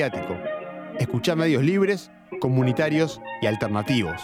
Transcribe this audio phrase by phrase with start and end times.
[0.00, 0.34] mediático.
[0.98, 2.10] Escuchá medios libres,
[2.40, 4.22] comunitarios y alternativos.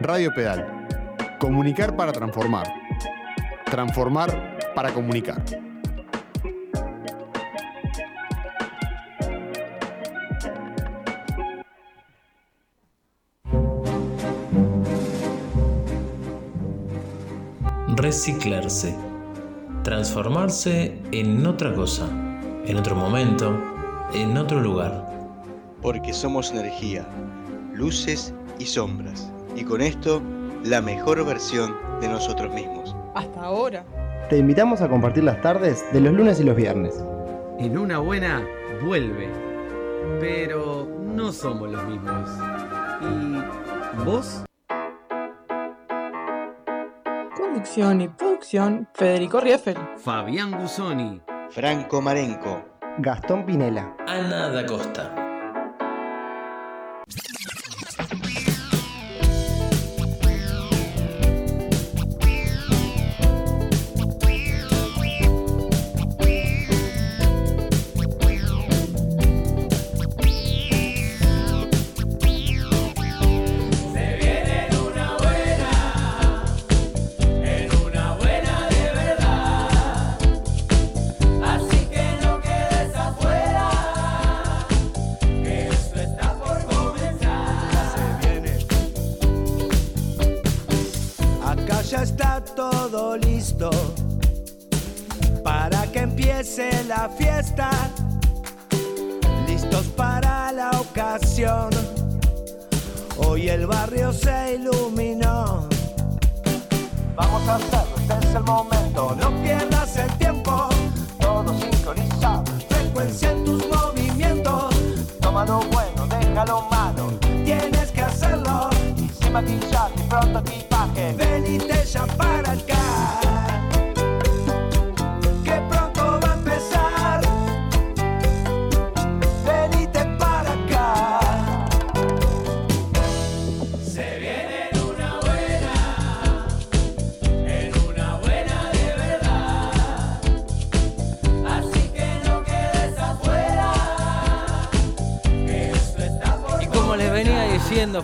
[0.00, 0.86] Radio Pedal.
[1.40, 2.66] Comunicar para transformar.
[3.64, 5.42] Transformar para comunicar.
[17.96, 18.94] Reciclarse.
[19.82, 22.08] Transformarse en otra cosa,
[22.64, 23.71] en otro momento,
[24.14, 25.08] en otro lugar.
[25.80, 27.06] Porque somos energía,
[27.72, 29.30] luces y sombras.
[29.56, 30.22] Y con esto,
[30.64, 32.94] la mejor versión de nosotros mismos.
[33.14, 33.84] Hasta ahora.
[34.28, 36.94] Te invitamos a compartir las tardes de los lunes y los viernes.
[37.58, 38.46] En una buena,
[38.84, 39.28] vuelve.
[40.20, 42.30] Pero no somos los mismos.
[43.02, 44.44] ¿Y vos?
[47.36, 49.76] Conducción y producción, Federico Rieffel.
[49.98, 51.20] Fabián Gusoni.
[51.50, 52.71] Franco Marenco.
[52.98, 53.96] Gastón Pinela.
[54.06, 55.21] Ana da Costa.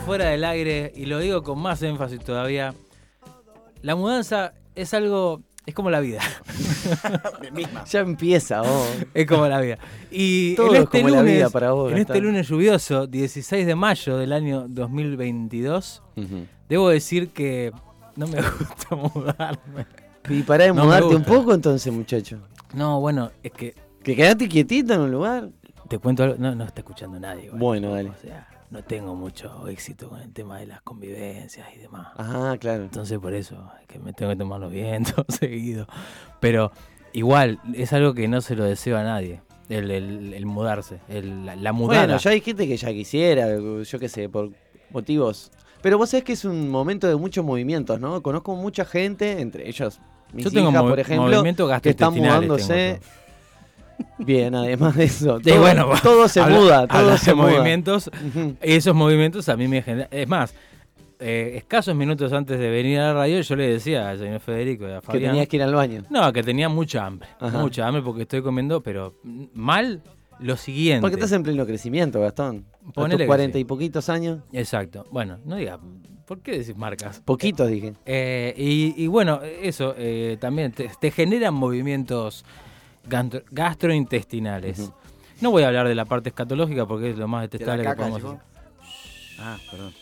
[0.08, 2.74] Fuera del aire, y lo digo con más énfasis todavía,
[3.82, 6.20] la mudanza es algo, es como la vida.
[7.90, 8.88] Ya empieza, vos.
[9.14, 9.78] Es como la vida.
[10.10, 13.06] Y Todo en es este como la lunes, vida para vos, en este lunes lluvioso,
[13.06, 16.26] 16 de mayo del año 2022, Ujú.
[16.68, 17.72] debo decir que
[18.16, 19.86] no me gusta mudarme.
[20.28, 22.38] Y pará de No mudarte un poco entonces, muchacho.
[22.74, 25.48] No, bueno, es que Que quedaste quietito en un lugar.
[25.88, 27.44] te cuento algo, no, no está escuchando nadie.
[27.46, 27.58] igual.
[27.60, 28.10] Bueno, dale.
[28.10, 32.08] O sea, no tengo mucho éxito con el tema de las convivencias y demás.
[32.16, 32.82] Ah, claro.
[32.84, 35.86] Entonces por eso es que me tengo que tomar los vientos seguido.
[36.40, 36.70] Pero
[37.12, 39.40] igual, es algo que no se lo deseo a nadie.
[39.68, 42.00] El, el- el mudarse, el- la, la mudada.
[42.06, 44.50] Bueno, ya hay gente que ya quisiera, yo qué sé, por
[44.90, 45.50] motivos.
[45.82, 48.22] Pero vos sabés que es un momento de muchos movimientos, ¿no?
[48.22, 50.00] Conozco mucha gente, entre ellos
[50.32, 51.42] mis Yo tengo hijas, movi- por ejemplo,
[51.82, 53.00] que están mudándose.
[54.18, 55.40] Bien, además de eso.
[55.40, 57.52] Todo, bueno, todo se muda, todo se de muda.
[57.52, 58.10] movimientos.
[58.60, 60.08] Esos movimientos a mí me generan.
[60.10, 60.54] Es más,
[61.20, 64.88] eh, escasos minutos antes de venir a la radio, yo le decía al señor Federico
[64.88, 66.02] y a Que tenías que ir al baño.
[66.10, 67.28] No, que tenía mucha hambre.
[67.40, 67.58] Ajá.
[67.58, 69.14] Mucha hambre porque estoy comiendo, pero
[69.54, 70.02] mal
[70.40, 71.00] lo siguiente.
[71.00, 72.66] Porque estás en pleno crecimiento, Gastón.
[72.88, 73.60] A Ponele tus que cuarenta sí.
[73.62, 74.40] y poquitos años.
[74.52, 75.06] Exacto.
[75.10, 75.78] Bueno, no diga.
[76.26, 77.22] ¿Por qué decís marcas?
[77.24, 77.94] Poquitos, dije.
[78.04, 82.44] Eh, y, y bueno, eso eh, también te, te generan movimientos
[83.08, 84.90] gastro- gastrointestinales.
[85.40, 88.24] No voy a hablar de la parte escatológica porque es lo más detestable que podemos
[88.24, 88.38] hacer.
[89.40, 89.92] Ah, perdón.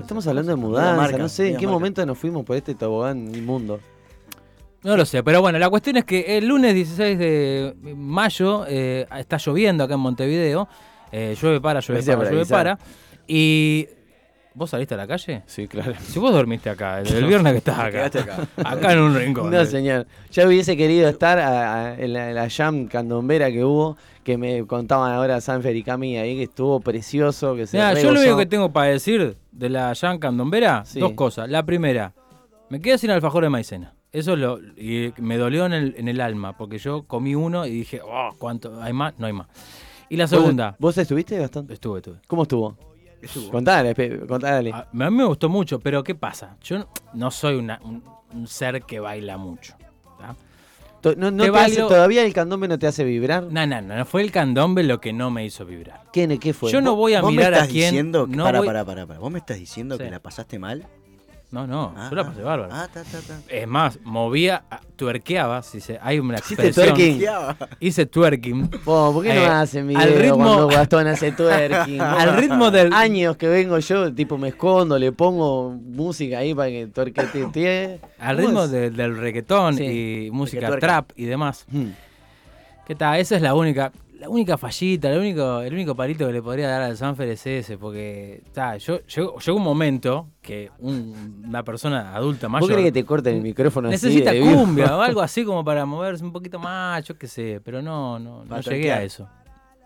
[0.00, 1.72] Estamos hablando de mudanza, marca, no sé en qué marca.
[1.78, 3.78] momento nos fuimos por este tobogán inmundo.
[4.82, 9.06] No lo sé, pero bueno, la cuestión es que el lunes 16 de mayo eh,
[9.16, 10.66] está lloviendo acá en Montevideo.
[11.12, 12.78] Eh, llueve para, llueve para, llueve para.
[13.28, 13.86] Y.
[14.60, 15.42] ¿Vos saliste a la calle?
[15.46, 15.94] Sí, claro.
[16.02, 18.04] Si vos dormiste acá, el, el viernes que estás acá.
[18.04, 18.46] Acá.
[18.62, 19.50] Acá en un rincón.
[19.50, 20.06] No, señor.
[20.30, 24.36] Ya hubiese querido estar a- a- en, la, en la jam candombera que hubo, que
[24.36, 28.12] me contaban ahora Sanfer y Cami ahí, que estuvo precioso, que se Mirá, re yo
[28.12, 31.00] lo único que tengo para decir de la Jan Candombera, Sí.
[31.00, 31.48] dos cosas.
[31.48, 32.12] La primera,
[32.68, 33.94] me quedé sin alfajor de maicena.
[34.12, 37.70] Eso lo, y me dolió en el, en el alma, porque yo comí uno y
[37.70, 38.78] dije, oh, ¿cuánto?
[38.82, 39.14] ¿Hay más?
[39.18, 39.46] No hay más.
[40.10, 41.66] Y la ¿Vos- segunda, ¿Vos estuviste, Gastón?
[41.70, 42.16] estuve, estuve.
[42.26, 42.76] ¿Cómo estuvo?
[43.50, 44.72] Contale, pe- contale.
[44.72, 46.56] A, a mí me gustó mucho, pero ¿qué pasa?
[46.62, 48.02] Yo no, soy una- un,
[48.32, 49.74] un ser que baila mucho.
[51.02, 53.44] No, no Te te hace- valgo- ¿Todavía el candombe no te hace vibrar?
[53.44, 56.02] No, no, no, no fue el candombe lo que no me hizo vibrar.
[56.12, 56.70] ¿Qué, qué fue?
[56.70, 57.84] Yo no voy a ¿Vos mirar me estás a quién.
[57.90, 59.18] diciendo que, no para, voy- para, para, para.
[59.18, 60.04] ¿Vos me estás diciendo Sí.
[60.04, 60.86] que la pasaste mal?
[61.52, 62.26] No, no, Ah, yo la ah.
[62.26, 62.72] pasé bárbaro.
[62.72, 63.40] Ah, ta, ta, ta.
[63.48, 66.94] Es más, movía, ah, tuerqueaba, si se, hay una ¿Hiciste expresión.
[66.96, 67.26] twerking?
[67.80, 68.68] Hice twerking.
[68.84, 72.00] Po, ¿Por qué no Eh, hacen video al ritmo- cuando Gastón hace twerking?
[72.00, 76.68] Al ritmo del- Años que vengo yo, tipo me escondo, le pongo música ahí para
[76.70, 77.98] que tuerquetee.
[78.20, 80.26] Al ¿Cómo ritmo de- del reggaetón Sí.
[80.26, 81.66] y música trap y demás.
[81.68, 81.88] Hmm.
[82.86, 83.18] ¿Qué tal?
[83.18, 86.68] Esa es la única, la única fallita, el único, el único palito que le podría
[86.68, 91.64] dar al Sanfer es ese, porque ta, yo, llegó, llegó un momento que un- una
[91.64, 95.44] persona adulta ¿Vos mayor querés que te corten el micrófono necesita cumbia o algo así
[95.46, 99.02] como para moverse un poquito más, yo qué sé, pero no, no, no llegué a
[99.02, 99.28] eso.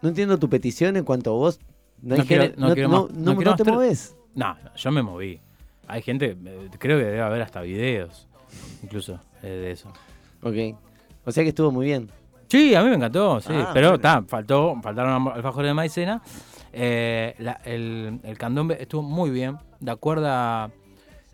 [0.03, 1.61] No entiendo tu petición en cuanto a vos.
[2.03, 4.17] No, No quiero- no quiero más- quiero te moves.
[4.35, 5.41] No, no, yo me moví.
[5.87, 8.27] Hay gente, eh, creo que debe haber hasta videos,
[8.83, 9.91] incluso, eh, de eso.
[10.43, 10.77] Ok.
[11.25, 12.11] O sea que estuvo muy bien.
[12.49, 13.53] Sí, a mí me encantó, sí.
[13.53, 16.23] Ah, pero está, faltó, faltaron alfajores de maicena.
[16.73, 19.57] Eh, la- el, el candombe estuvo muy bien.
[19.81, 20.71] De acuerdo a.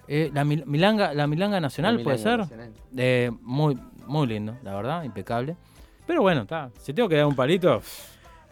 [0.08, 2.58] eh, la, mil- milanga, la Milanga Nacional, La ¿puede Milanga ser?
[2.58, 2.72] Nacional.
[2.96, 5.56] Eh, muy, muy lindo, la verdad, impecable.
[6.06, 6.70] Pero bueno, está.
[6.80, 7.80] Si tengo que dar un palito.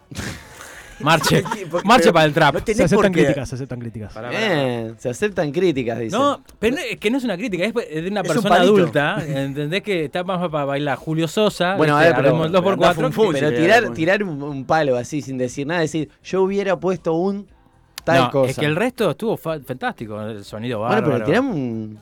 [1.03, 1.43] marche.
[1.71, 2.55] Porque- marche pero para el trap.
[2.55, 3.21] No Se por aceptan qué.
[3.23, 4.13] críticas, se aceptan críticas.
[4.13, 6.15] Pará, pará, se aceptan críticas, dice.
[6.17, 8.49] No, pero no- es que no es una crítica, es de una Es un persona
[8.55, 8.75] palito.
[8.75, 9.17] adulta.
[9.27, 11.75] ¿Entendés que está más para bailar Julio Sosa?
[11.75, 12.13] Bueno, a ¿viste?
[12.13, 12.61] ver, pero- Haremos el 2x4.
[12.63, 16.09] pero anda fun fun, Pero tirar, tirar un, un palo así sin decir nada, decir,
[16.23, 17.47] yo hubiera puesto un
[18.03, 18.51] tal no, cosa.
[18.51, 21.13] Es que el resto estuvo fa- fantástico, el sonido bueno, bárbaro.
[21.13, 21.99] pero tiramos un.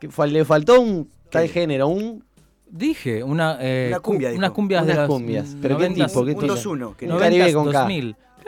[0.00, 1.48] que fal- le faltó un tal ¿Qué?
[1.48, 2.24] género, un.
[2.70, 4.38] Dije, una, eh, Una cumbia, cu- dijo.
[4.40, 5.56] unas cumbias de Unas las cumbias.
[5.62, 6.24] ¿Pero qué 90s, tipo?
[6.26, 6.54] ¿Qué Un tipo?
[6.54, 6.94] 2-1.
[7.06, 7.86] Un Un Caribe 90s, con K.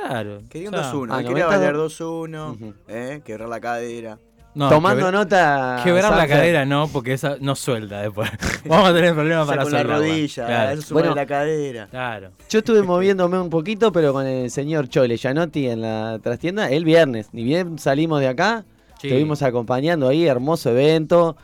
[0.02, 0.08] 2000.
[0.08, 0.42] Claro.
[0.48, 1.08] quería un o sea, 2-1.
[1.12, 2.50] Ah, quería 90 bailar do- 2-1.
[2.52, 2.74] Ujú.
[2.88, 4.18] eh, quebrar la cadera.
[4.54, 5.80] no, Tomando nota.
[5.84, 6.28] Quebrar la Sanfer.
[6.36, 8.28] cadera no, porque esa no suelta después.
[8.64, 10.46] Vamos a tener problemas para con la rodilla.
[10.46, 10.70] Claro.
[10.72, 11.14] Eso suma Bueno.
[11.14, 11.86] la cadera.
[11.88, 12.30] claro.
[12.48, 16.84] Yo estuve moviéndome un poquito, pero con el señor Chole Gianotti en la trastienda el
[16.84, 17.28] viernes.
[17.32, 18.64] Ni bien salimos de acá,
[19.00, 19.06] Sí.
[19.08, 21.36] estuvimos acompañando ahí, hermoso evento.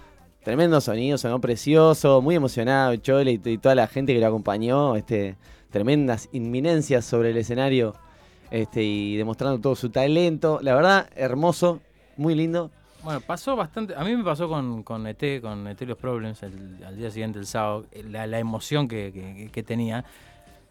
[0.43, 4.26] Tremendo sonido, sonó precioso, muy emocionado el Chole y, y toda la gente que lo
[4.29, 4.94] acompañó.
[4.94, 5.37] Este,
[5.70, 7.94] tremendas inminencias sobre el escenario
[8.50, 10.58] este, y demostrando todo su talento.
[10.62, 11.81] La verdad, hermoso,
[12.16, 12.70] muy lindo.
[13.02, 13.94] Bueno, pasó bastante.
[13.94, 17.46] A mí me pasó con, con ET, con ET Los Problems, al día siguiente, el
[17.46, 20.04] sábado, la, la emoción que, que- que tenía.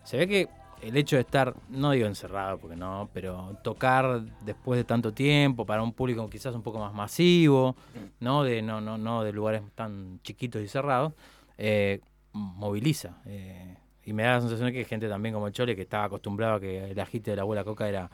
[0.04, 0.48] Se ve que
[0.82, 5.66] el hecho de estar, no digo encerrado, porque no, pero tocar después de tanto tiempo
[5.66, 7.76] para un público quizás un poco más masivo,
[8.20, 11.14] no de, no, no, no de lugares tan chiquitos y cerrados,
[11.58, 12.02] eh,
[12.34, 13.18] moviliza.
[13.26, 15.82] eh, y me da la sensación de que hay gente también como el Chole que
[15.82, 18.10] estaba acostumbrado a que el agite de la abuela Coca era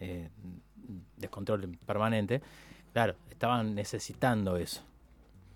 [0.00, 0.28] eh,
[1.16, 2.42] descontrol permanente.
[2.92, 4.82] Claro, estaban necesitando eso.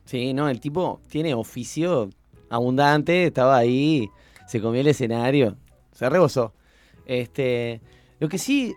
[0.04, 2.10] Sí, no, el tipo tiene oficio
[2.48, 4.08] abundante, estaba ahí,
[4.46, 5.56] se comió el escenario,
[5.92, 6.54] se rebosó.
[7.04, 7.80] Este,
[8.20, 8.74] lo que sí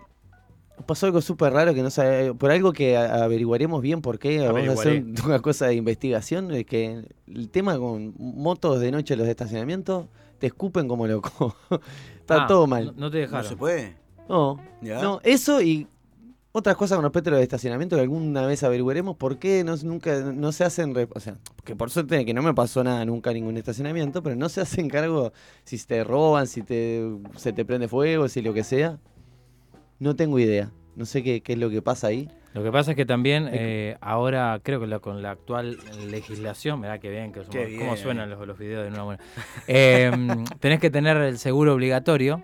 [0.87, 4.67] pasó algo súper raro que no sabe, por algo que averiguaremos bien por qué, vamos
[4.67, 9.19] a hacer una cosa de investigación, es que el tema con motos de noche en
[9.19, 10.07] los estacionamientos
[10.43, 11.55] te escupen como loco.
[12.19, 12.87] Está Ah, todo mal.
[12.87, 13.47] No, no te No dejaron.
[13.49, 13.95] se puede.
[14.27, 15.01] No, ¿Ya?
[15.01, 15.87] no, eso y
[16.51, 20.19] otras cosas con respecto a los estacionamientos que alguna vez averiguaremos por qué no, nunca
[20.19, 23.35] no se hacen, o sea, que por suerte que no me pasó nada nunca en
[23.37, 25.31] ningún estacionamiento, pero no se hacen cargo
[25.63, 28.99] si te roban, si te se te prende fuego, si lo que sea.
[29.99, 30.73] No tengo idea.
[30.95, 32.29] No sé qué, qué es lo que pasa ahí.
[32.53, 35.77] Lo que pasa es que también eh, ahora creo que la- con la actual
[36.11, 37.97] legislación, mirá que bien, que somos- Qué cómo bien.
[38.03, 39.23] suenan los, los videos de una buena.
[39.67, 40.11] Eh,
[40.59, 42.43] tenés que tener el seguro obligatorio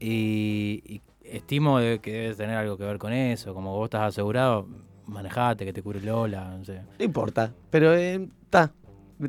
[0.00, 3.52] y, y estimo de que debes tener algo que ver con eso.
[3.54, 4.66] Como vos estás asegurado,
[5.06, 6.80] manejate, que te cubre Lola, no sé.
[6.98, 8.72] No importa, pero está.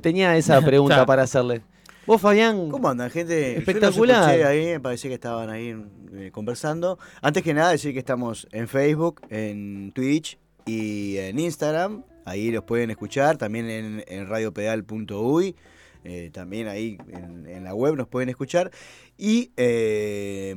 [0.01, 1.05] Tenía esa pregunta Ta.
[1.05, 1.61] para hacerle.
[2.05, 3.57] Vos, Fabián, ¿Cómo andan, gente?
[3.57, 3.93] Espectacular.
[3.93, 5.75] Yo los escuché ahí, me parecía que estaban ahí
[6.13, 6.99] eh, conversando.
[7.21, 12.03] Antes que nada, decir que estamos en Facebook, en Twitch y en Instagram.
[12.25, 13.37] Ahí los pueden escuchar.
[13.37, 15.55] También en, en radiopedal.uy.
[16.03, 18.69] eh, también ahí en, en la web nos pueden escuchar.
[19.17, 20.55] Y eh,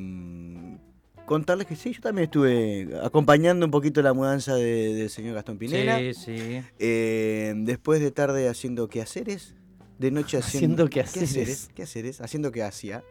[1.27, 5.59] contarles que sí, yo también estuve acompañando un poquito la mudanza de- del señor Gastón
[5.59, 5.99] Pinela.
[5.99, 6.61] Sí, sí.
[6.79, 9.55] Eh, después de tarde haciendo quehaceres.
[9.99, 11.71] De noche haciendo, Haciendo quehaceres.
[11.75, 12.21] quehaceres.
[12.21, 13.03] Haciendo que hacía.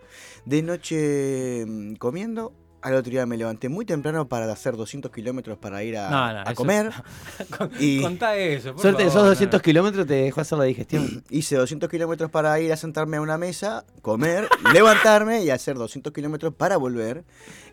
[0.45, 2.53] De noche mm, comiendo.
[2.79, 6.31] Al otro día me levanté muy temprano para hacer 200 kilómetros para ir a, No,
[6.33, 6.91] no, a eso- comer.
[7.57, 8.71] Con- Y- Contá eso.
[8.73, 9.29] por suerte, favor, esos no.
[9.29, 11.23] 200 kilómetros te dejó hacer la digestión.
[11.29, 16.13] Hice 200 kilómetros para ir a sentarme a una mesa, comer, levantarme y hacer 200
[16.13, 17.25] kilómetros para volver.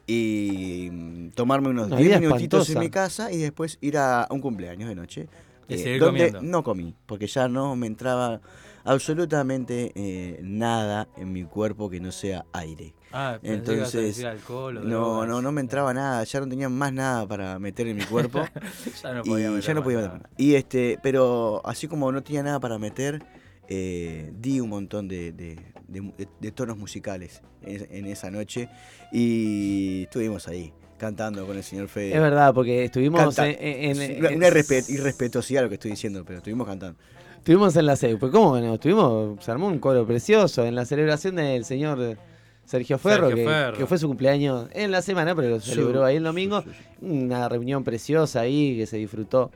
[0.06, 4.26] Y mm, tomarme unos Una 10 vida minutitos en mi casa y después ir a
[4.30, 5.28] un cumpleaños de noche.
[5.68, 6.42] Y eh, seguir donde comiendo.
[6.50, 8.40] no comí, porque ya no me entraba
[8.84, 12.94] absolutamente eh, nada en mi cuerpo que no sea aire.
[13.12, 15.28] Ah, que Entonces, decir alcohol o no, drogas.
[15.28, 18.44] no, no me entraba nada, ya no tenía más nada para meter en mi cuerpo.
[19.02, 20.28] Ya no y podía ya meter no más podía meter.
[20.36, 23.22] Y este, pero así como no tenía nada para meter,
[23.68, 28.68] eh, di un montón de, de- de- de tonos musicales en, en esa noche
[29.12, 32.14] y estuvimos ahí cantando con el señor Fede.
[32.14, 36.24] Es verdad, porque estuvimos Canta- en, en- en- una irrespe- irrespetuosidad lo que estoy diciendo,
[36.26, 36.98] pero estuvimos cantando.
[37.44, 38.18] Estuvimos en la CEU.
[38.18, 42.16] Pues cómo no, estuvimos, se armó un coro precioso en la celebración del señor
[42.64, 43.76] Sergio Ferro, Sergio que, Ferro.
[43.76, 46.62] que fue su cumpleaños en la semana, pero lo Sí, celebró ahí el domingo.
[46.62, 47.06] sí, sí, sí.
[47.06, 49.50] Una reunión preciosa ahí que se disfrutó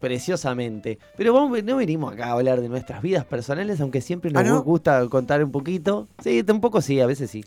[0.00, 0.98] preciosamente.
[1.16, 4.44] Pero vamos, no venimos acá a hablar de nuestras vidas personales, aunque siempre nos ¿Ah,
[4.46, 4.62] no?
[4.64, 6.08] gusta contar un poquito.
[6.24, 7.44] Sí, un poco sí, a veces sí.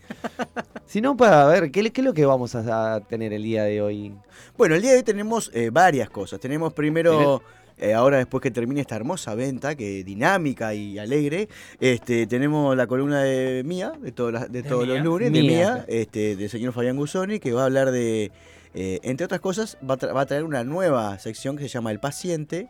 [0.85, 3.63] si no, para ver, ¿qué, qué es lo que vamos a, a tener el día
[3.65, 4.13] de hoy?
[4.57, 6.39] Bueno, el día de hoy tenemos eh, varias cosas.
[6.39, 7.41] Tenemos primero,
[7.77, 11.49] eh, ahora después que termine esta hermosa venta, que dinámica y alegre,
[11.79, 14.95] este, tenemos la columna de Mía, de, todos Mía.
[14.95, 15.85] los lunes, de Mía.
[15.87, 18.31] Este, del señor Fabián Gusoni, que va a hablar de,
[18.73, 21.69] eh, entre otras cosas, va a, tra- va a traer una nueva sección que se
[21.69, 22.69] llama El Paciente,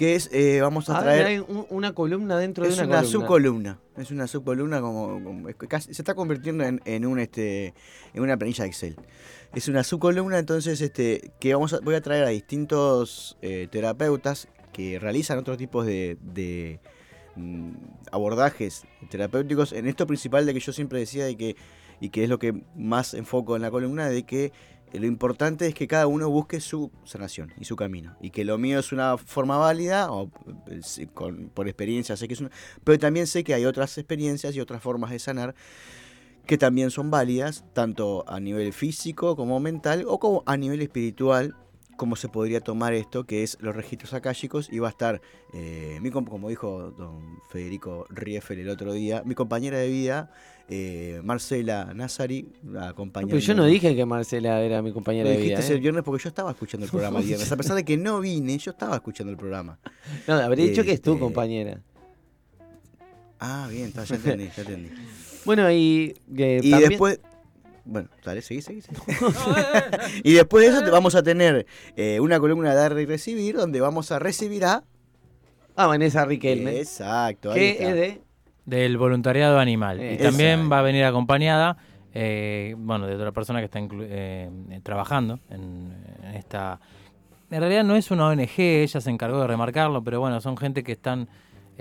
[0.00, 1.26] que es, eh, vamos a Ah, traer...
[1.26, 3.10] hay un- una columna dentro de una, una, columna.
[3.12, 3.80] subcolumna.
[3.98, 7.74] Es una subcolumna como, como- es que casi- se está convirtiendo en, en un este
[8.14, 8.96] en una planilla Excel.
[9.54, 14.48] Es una subcolumna, entonces este que vamos a, voy a traer a distintos eh, terapeutas
[14.72, 16.80] que realizan otros tipos de, de,
[17.36, 17.72] mm,
[18.10, 19.72] abordajes terapéuticos.
[19.74, 21.56] En esto principal de que yo siempre decía de que
[22.00, 24.52] y que es lo que más enfoco en la columna de que
[24.92, 28.16] lo importante es que cada uno busque su sanación y su camino.
[28.20, 30.30] Y que lo mío es una forma válida, o,
[30.68, 31.06] eh,
[31.54, 32.50] por experiencia sé que es una,
[32.82, 35.54] pero también sé que hay otras experiencias y otras formas de sanar
[36.46, 41.54] que también son válidas, tanto a nivel físico como mental, o como a nivel espiritual,
[42.00, 45.20] como se podría tomar esto, que es los registros akáshicos, y va a estar,
[45.52, 50.32] eh, mi com- como dijo don Federico Rieffel el otro día, mi compañera de vida,
[50.70, 52.48] eh, Marcela Nazari,
[52.80, 53.32] acompañando.
[53.36, 55.56] Pero yo no dije que Marcela era mi compañera de vida.
[55.58, 55.76] dijiste ¿eh?
[55.76, 57.52] el viernes porque yo estaba escuchando el programa el viernes.
[57.52, 59.78] A pesar de que no vine, yo estaba escuchando el programa.
[60.26, 61.82] No, habría dicho que es tu Este, compañera.
[63.38, 64.90] Ah, bien, ya entendí, ya entendí.
[65.44, 66.14] Bueno, y.
[66.34, 67.20] que Y también- después.
[67.90, 68.82] Bueno, dale, seguí, seguí.
[68.82, 68.94] seguí.
[70.24, 71.66] y después de eso te vamos a tener
[71.96, 74.84] eh, una columna de dar y recibir, donde vamos a recibir a.
[75.76, 76.78] Ah, Vanessa Riquelme.
[76.78, 77.88] Exacto, ahí que está.
[77.88, 78.22] es de.
[78.64, 80.00] Del voluntariado animal.
[80.00, 80.70] Eh, y también exacto.
[80.70, 81.76] va a venir acompañada,
[82.14, 84.48] eh, bueno, de otra persona que está eh,
[84.82, 85.92] trabajando en,
[86.22, 86.80] en esta...
[87.50, 90.84] En realidad no es una ONG, ella se encargó de remarcarlo, pero bueno, son gente
[90.84, 91.28] que están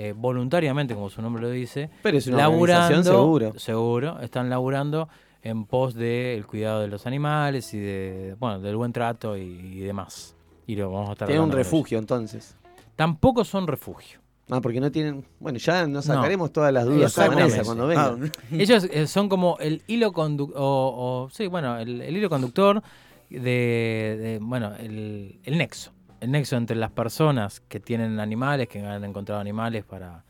[0.02, 3.60] eh, voluntariamente, como su nombre lo dice, Pero es una laburando, seguro.
[3.60, 5.10] seguro, están laburando
[5.42, 9.80] en pos del cuidado de los animales y de, bueno, del buen trato y, y
[9.80, 10.36] demás.
[10.68, 12.56] Y lo vamos a estar Tiene un refugio entonces.
[12.96, 14.20] Tampoco son refugio.
[14.52, 15.24] Ah, porque no tienen.
[15.40, 16.16] Bueno, ya nos No.
[16.16, 17.16] sacaremos todas las dudas.
[17.16, 18.18] Vanessa cuando venga.
[18.20, 22.30] Ah, Ellos eh, son como el hilo conductor, o, o- sí, bueno, el, el hilo
[22.30, 22.82] conductor
[23.30, 25.92] de, de, bueno, el, el nexo.
[26.20, 30.24] El nexo entre las personas que tienen animales, que han encontrado animales para,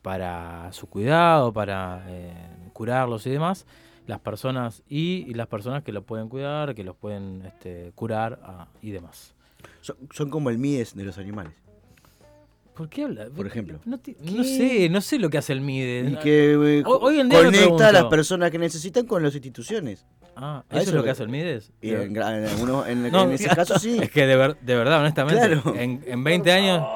[0.00, 2.32] para su cuidado, para eh,
[2.72, 3.66] curarlos y demás,
[4.06, 8.38] las personas y, y las personas que los pueden cuidar, que los pueden este, curar
[8.44, 9.34] ah, y demás.
[9.80, 11.52] son, son como el Mides de los animales.
[12.74, 13.26] ¿Por qué habla?
[13.34, 13.78] Por ejemplo.
[13.86, 13.98] No,
[14.44, 16.10] sé, no sé lo que hace el MIDE.
[16.10, 19.32] Y que eh, Hoy- hoy en día conecta a las personas que necesitan con las
[19.34, 20.04] instituciones.
[20.36, 21.72] Ah, ¿eso eso es lo que hace el MIDES?
[21.80, 23.96] Y en, en algunos- en- No, en ese caso sí.
[24.02, 25.74] Es que de, ver- de verdad, honestamente, Claro.
[25.74, 26.86] en, en 20 años,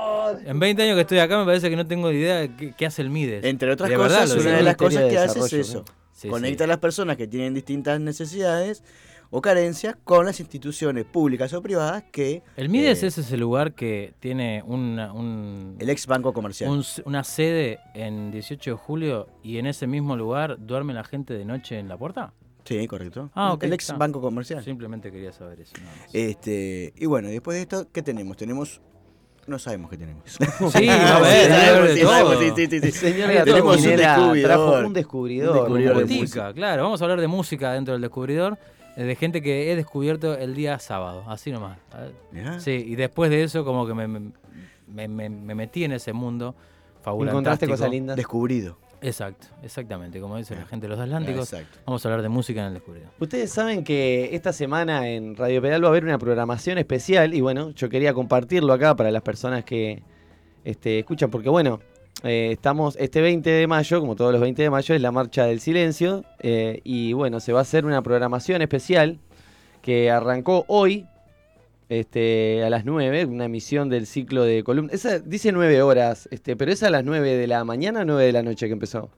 [0.44, 2.84] en 20 años que estoy acá me parece que no tengo idea de qué, qué
[2.84, 3.44] hace el MIDES.
[3.44, 5.82] Entre otras De cosas, una de las cosas que hace es eso.
[6.20, 6.64] Sí, Conecta sí.
[6.64, 8.84] a las personas que tienen distintas necesidades
[9.30, 13.74] o carencias con las instituciones públicas o privadas que El MIDES eh, es ese lugar
[13.74, 16.68] que tiene una, un- el ex banco comercial.
[16.70, 21.32] un- una sede en 18 de julio y en ese mismo lugar duerme la gente
[21.32, 22.34] de noche en la puerta.
[22.64, 23.30] Sí, correcto.
[23.34, 23.96] Ah, ok, el ex está.
[23.96, 24.62] banco comercial.
[24.62, 25.72] Simplemente quería saber eso.
[26.12, 28.36] Este, y bueno, después de esto, ¿qué tenemos?
[28.36, 28.82] Tenemos
[29.50, 30.22] no sabemos qué tenemos.
[30.72, 31.18] Sí, a
[33.34, 34.42] Gastón tenemos un descubridor.
[34.42, 35.48] trajo un descubridor.
[35.50, 36.82] Un descubridor de Música, claro.
[36.84, 38.58] Vamos a hablar de música dentro del descubridor,
[38.96, 41.78] eh, de gente que he descubierto el día sábado, así nomás.
[42.58, 44.30] Sí, y después de eso como que me, me-
[44.88, 46.54] me- me- me metí en ese mundo
[47.02, 47.32] fabuloso.
[47.32, 48.16] Encontraste cosas lindas.
[48.16, 48.78] Descubrido.
[49.02, 51.52] Exacto, exactamente, como dice la gente de los Atlánticos.
[51.52, 51.78] Exacto.
[51.86, 53.08] Vamos a hablar de música en el descubridor.
[53.18, 57.40] Ustedes saben que esta semana en Radio Pedal va a haber una programación especial y
[57.40, 60.02] bueno, yo quería compartirlo acá para las personas que
[60.64, 61.80] este, escuchan, porque bueno,
[62.22, 65.46] eh, estamos este 20 de mayo, como todos los 20 de mayo, es la Marcha
[65.46, 69.18] del Silencio eh, y bueno, se va a hacer una programación especial
[69.80, 71.06] que arrancó hoy
[71.90, 74.94] este, a las 9, una emisión del ciclo de columnas.
[74.94, 78.24] Esa dice 9 horas, este, pero es a las 9 de la mañana o 9
[78.24, 79.10] de la noche que empezó.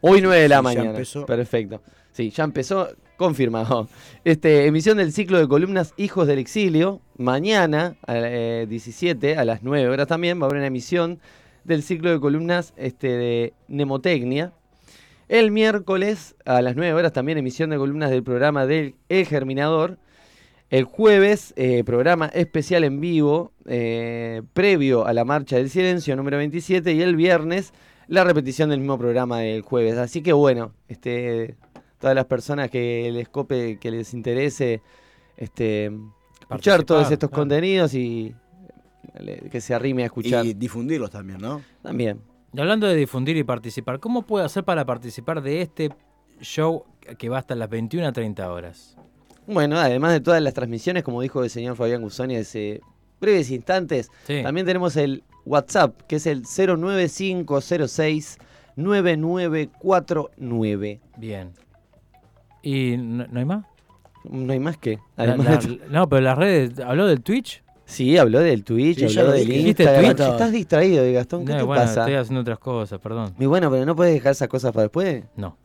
[0.00, 0.90] Hoy 9 de la Sí, ya mañana.
[0.90, 1.26] empezó.
[1.26, 1.82] Perfecto.
[2.12, 3.88] Sí, ya empezó, confirmado.
[4.24, 7.02] Este, emisión del ciclo de columnas Hijos del Exilio.
[7.18, 11.20] Mañana, a eh, 17, a las 9 horas también, va a haber una emisión
[11.64, 14.54] del ciclo de columnas este, de Mnemotecnia.
[15.28, 19.98] El miércoles, a las 9 horas, también emisión de columnas del programa del El Germinador.
[20.74, 26.36] El jueves, eh, programa especial en vivo, eh, previo a la Marcha del Silencio número
[26.36, 26.92] 27.
[26.94, 27.72] Y el viernes,
[28.08, 29.96] la repetición del mismo programa del jueves.
[29.98, 31.54] Así que bueno, este,
[32.00, 34.82] todas las personas que les cope, que les interese
[35.36, 35.92] este,
[36.40, 37.42] escuchar todos estos claro.
[37.42, 38.34] contenidos y
[39.20, 40.44] le- que se arrime a escuchar.
[40.44, 41.62] Y difundirlos también, ¿no?
[41.82, 42.18] También.
[42.52, 45.90] Y hablando de difundir y participar, ¿cómo puede hacer para participar de este
[46.40, 46.84] show
[47.16, 48.93] que va hasta las 21 a 30 horas?
[49.46, 52.80] Bueno, además de todas las transmisiones, como dijo el señor Fabián Guzoni hace
[53.20, 54.42] breves instantes, Sí.
[54.42, 58.38] también tenemos el WhatsApp, que es el 09506
[58.76, 61.00] 9949.
[61.16, 61.52] Bien.
[62.62, 63.64] ¿Y no, no hay más?
[64.24, 64.98] No hay más que.
[65.16, 67.62] La- Además la- de- no, pero las redes, ¿habló del Twitch?
[67.84, 69.58] Sí, habló del Twitch, Sí, habló del dije.
[69.58, 70.16] ¿Dijiste Instagram.
[70.16, 70.28] Twitch?
[70.28, 71.44] Estás distraído, Gastón.
[71.44, 72.00] ¿Qué No, te bueno, pasa?
[72.00, 73.34] estoy haciendo otras cosas, perdón.
[73.38, 75.24] Y bueno, pero no puedes dejar esas cosas para después.
[75.36, 75.58] No.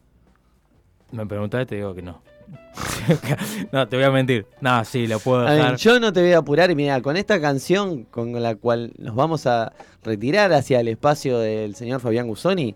[1.14, 2.22] Me preguntaste y te digo que no.
[3.72, 4.46] no, te voy a mentir.
[4.62, 5.76] No, sí, lo puedo A ver, dejar.
[5.78, 9.16] yo no te voy a apurar y mira, con esta canción con la cual nos
[9.16, 12.76] vamos a retirar hacia el espacio del señor Fabián Guzoni,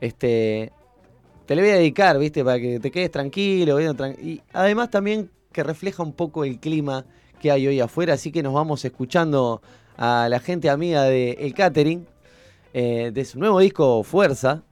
[0.00, 0.72] este,
[1.46, 2.44] te le voy a dedicar, ¿viste?
[2.44, 3.78] Para que te quedes tranquilo.
[3.80, 7.04] Y además también que refleja un poco el clima
[7.40, 9.62] que hay hoy afuera, así que nos vamos escuchando
[9.96, 12.06] a la gente amiga de El Catering,
[12.72, 14.62] eh, de su nuevo disco Fuerza.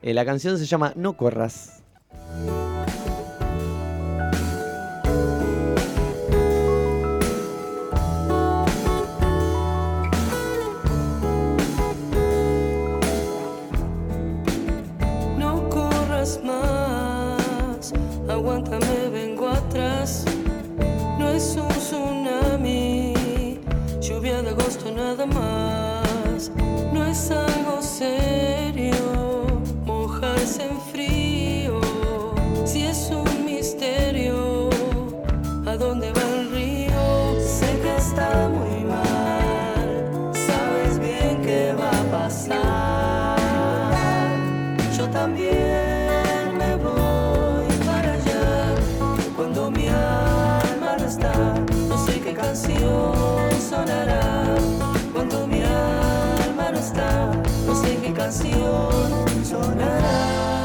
[0.00, 1.82] Eh, la canción se llama No Corras.
[28.00, 28.37] Algo
[58.18, 60.57] canción sonará.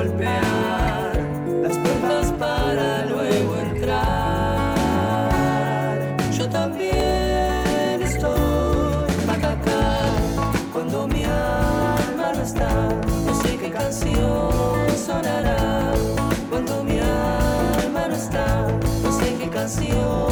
[0.00, 1.12] Golpear
[1.62, 4.76] las puertas para luego entrar.
[6.32, 9.98] Yo también estoy para acá
[10.72, 12.70] cuando mi alma no está.
[13.26, 14.50] No sé qué canción
[15.06, 15.92] sonará
[16.48, 18.68] cuando mi alma no está.
[19.02, 20.29] No sé qué canción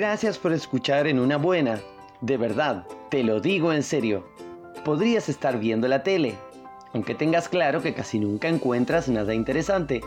[0.00, 1.78] Gracias por escuchar en una buena.
[2.22, 4.24] De verdad, te lo digo en serio.
[4.82, 6.36] Podrías estar viendo la tele,
[6.94, 10.00] aunque tengas claro que casi nunca encuentras nada interesante.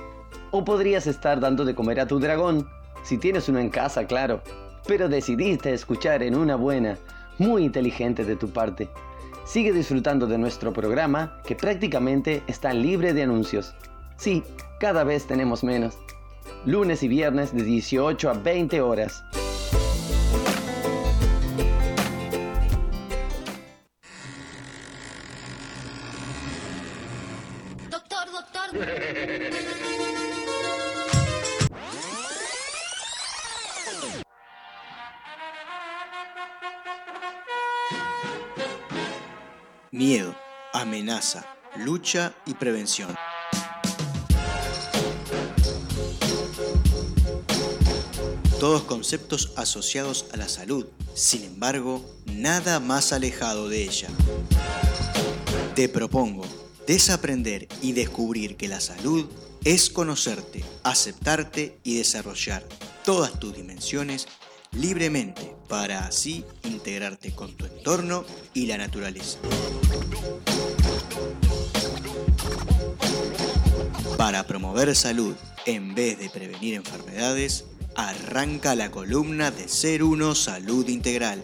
[0.49, 2.67] O podrías estar dando de comer a tu dragón,
[3.03, 4.41] si tienes uno en casa, claro.
[4.87, 6.97] Pero decidiste escuchar en una buena,
[7.37, 8.89] muy inteligente de tu parte.
[9.45, 13.75] Sigue disfrutando de nuestro programa, que prácticamente está libre de anuncios.
[14.17, 14.41] Sí,
[14.79, 15.99] cada vez tenemos menos.
[16.65, 19.23] Lunes y viernes de 18 a 20 horas.
[39.91, 40.35] Miedo,
[40.73, 41.45] amenaza,
[41.77, 43.15] lucha y prevención.
[48.59, 54.07] Todos conceptos asociados a la salud, sin embargo, nada más alejado de ella.
[55.75, 59.25] Te propongo desaprender y descubrir que la salud
[59.63, 62.63] es conocerte, aceptarte y desarrollar
[63.03, 64.27] todas tus dimensiones
[64.71, 69.37] libremente para así integrarte con tu entorno y la naturaleza.
[74.17, 77.65] Para promover salud en vez de prevenir enfermedades,
[77.95, 81.43] arranca la columna de Ser Uno Salud Integral.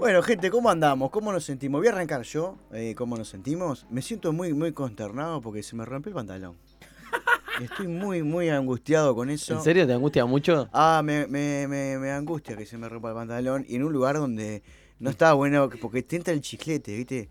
[0.00, 1.10] Bueno, gente, ¿cómo andamos?
[1.10, 1.78] ¿Cómo nos sentimos?
[1.80, 2.56] Voy a arrancar yo.
[2.72, 3.84] eh, ¿Cómo nos sentimos?
[3.90, 6.56] Me siento muy, muy consternado porque se me rompió el pantalón.
[7.62, 9.52] Estoy muy, muy angustiado con eso.
[9.54, 10.70] ¿En serio te angustia mucho?
[10.72, 13.92] Ah, me, me, me, me angustia que se me rompa el pantalón y en un
[13.92, 14.62] lugar donde
[15.00, 17.28] no está bueno porque te entra el chiclete, ¿viste?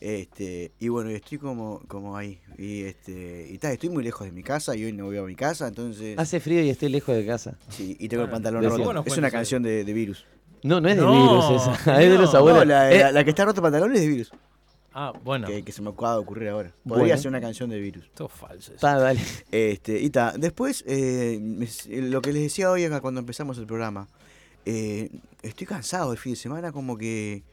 [0.00, 2.40] Este, y bueno, estoy como, como ahí.
[2.56, 5.22] Y este, y tal, estoy muy lejos de mi casa y hoy no voy a
[5.22, 6.18] mi casa, entonces.
[6.18, 7.58] Hace frío y estoy lejos de casa.
[7.68, 8.82] Sí, y tengo el pantalón roto.
[8.82, 10.24] Bueno, es una canción de, de virus.
[10.62, 12.00] No, no es de No, virus esa.
[12.02, 12.60] es de los abuelos.
[12.60, 14.32] No, la, Eh, la- la que está roto pantalón es de virus.
[14.92, 15.46] Ah, bueno.
[15.46, 16.72] Que, que se me acaba de ocurrir ahora.
[16.86, 17.18] Podría Bueno.
[17.22, 18.10] ser una canción de virus.
[18.14, 18.72] Todo falso.
[18.72, 18.80] eso.
[18.80, 19.20] ta, dale.
[19.52, 21.68] Este, y ta, después, eh, me-
[22.08, 24.08] lo que les decía hoy acá cuando empezamos el programa,
[24.64, 25.08] eh,
[25.42, 27.44] estoy cansado el fin de semana, como que,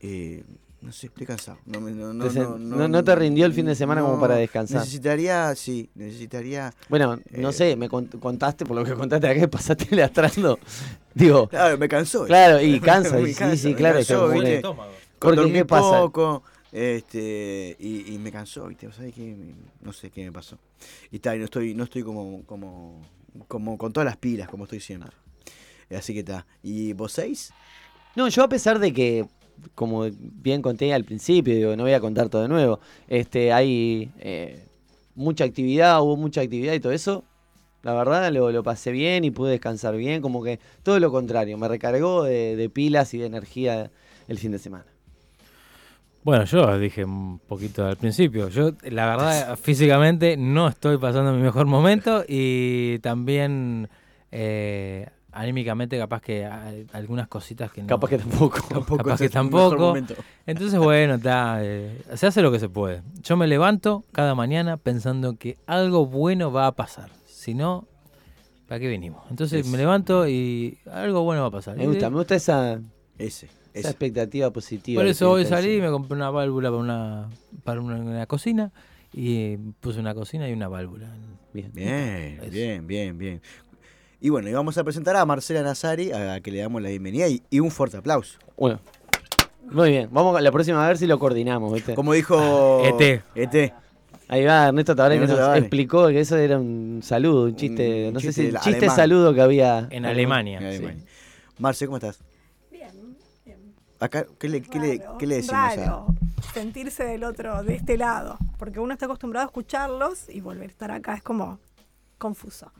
[0.00, 0.44] eh,
[0.82, 1.58] no sé, estoy cansado.
[1.66, 4.00] No, me- no, no, Te se- no, no- no te rindió el fin de semana
[4.00, 4.78] como para descansar.
[4.80, 6.72] Necesitaría, sí, necesitaría...
[6.88, 10.58] Bueno, no Eh, sé, me cont- contaste, por lo que contaste acá, que pasaste lastrando.
[11.14, 12.24] Digo, Claro, me cansó.
[12.24, 14.48] Claro, y cansa, Me y sí, cansa, sí, me claro, cansó, está como ¿viste?
[14.48, 14.92] que- Estómago.
[15.18, 16.00] Porque, Dormí ¿qué pasa?
[16.00, 18.90] poco, este, y, y me cansó, ¿viste?
[18.92, 19.36] ¿Sabes qué?
[19.82, 20.58] No sé qué me pasó.
[21.10, 23.02] Y está, y no estoy, no estoy como, como,
[23.46, 25.10] como con todas las pilas, como estoy siempre.
[25.94, 26.46] Así que está.
[26.62, 27.52] ¿Y vos seis?
[28.16, 29.26] No, yo a pesar de que,
[29.74, 34.10] como bien conté al principio, digo, no voy a contar todo de nuevo, este, hay
[34.18, 34.64] eh,
[35.14, 37.24] mucha actividad, hubo mucha actividad y todo eso.
[37.82, 41.56] La verdad lo, lo pasé bien y pude descansar bien, como que todo lo contrario,
[41.56, 43.90] me recargó de, de pilas y de energía
[44.28, 44.84] el fin de semana.
[46.22, 48.48] Bueno, yo dije un poquito al principio.
[48.50, 53.88] Yo, la verdad, físicamente no estoy pasando mi mejor momento y también
[54.30, 57.86] eh, anímicamente capaz que hay algunas cositas que no.
[57.88, 58.58] Capaz que tampoco.
[58.96, 59.94] Capaz que tampoco.
[60.46, 63.02] Entonces, bueno, está, eh, se hace lo que se puede.
[63.22, 67.10] Yo me levanto cada mañana pensando que algo bueno va a pasar.
[67.26, 67.86] Si no,
[68.68, 69.22] ¿para qué venimos?
[69.30, 71.76] Entonces Es- me levanto y algo bueno va a pasar.
[71.76, 72.80] Me gusta, me gusta esa,
[73.18, 73.88] Ese, esa ese.
[73.88, 75.00] expectativa positiva.
[75.00, 77.28] Por eso hoy salí y esa- me compré una válvula para una,
[77.64, 78.72] para una, una cocina
[79.12, 81.08] y puse una cocina y una válvula.
[81.52, 81.72] Bien.
[81.72, 83.40] Bien, bien, bien.
[84.20, 86.90] Y bueno, y vamos a presentar a Marcela Nazari, a la que le damos la
[86.90, 88.38] bienvenida y, y un fuerte aplauso.
[88.56, 88.80] Bueno,
[89.70, 91.94] muy bien, vamos a la próxima a ver si lo coordinamos, ¿viste?
[91.94, 93.22] Como dijo ET.
[93.34, 93.72] ET.
[94.28, 98.14] Ahí va Ernesto Tabaré que nos explicó que eso era un saludo, un chiste, Un
[98.14, 98.96] no sé si chiste alemán.
[98.96, 100.58] saludo que había En Alemania.
[100.58, 100.76] En sí.
[100.78, 101.04] Alemania.
[101.58, 102.20] Marce, ¿cómo estás?
[102.70, 103.58] Bien, bien.
[103.98, 106.52] Acá, ¿qué le, qué le, Raro, qué le decimos raro a...?
[106.54, 110.72] sentirse del otro, de este lado, porque uno está acostumbrado a escucharlos y volver a
[110.72, 111.58] estar acá es como
[112.18, 112.70] confuso.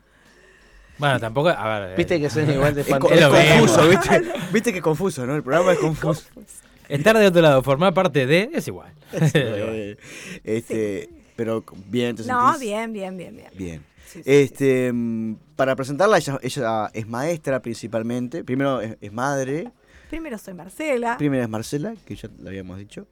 [1.00, 1.48] Bueno, tampoco.
[1.48, 1.96] A ver.
[1.96, 3.88] Viste eh, que suena igual de Es, fan- co- Es es confuso.
[3.88, 4.22] ¿viste?
[4.52, 5.34] ¿Viste que es confuso, no?
[5.34, 6.22] El programa es confuso.
[6.88, 8.92] Estar de otro lado, formar parte de, es igual.
[10.44, 12.60] Este, Pero bien, ¿te No, sentís?
[12.68, 13.48] bien, bien, bien, bien.
[13.56, 13.82] Bien.
[14.06, 18.42] Sí, sí, Este, mm, para presentarla, ella, ella es maestra principalmente.
[18.44, 19.70] Primero es, es madre.
[20.10, 21.16] Primero soy Marcela.
[21.16, 23.06] Primera es Marcela, que ya lo habíamos dicho.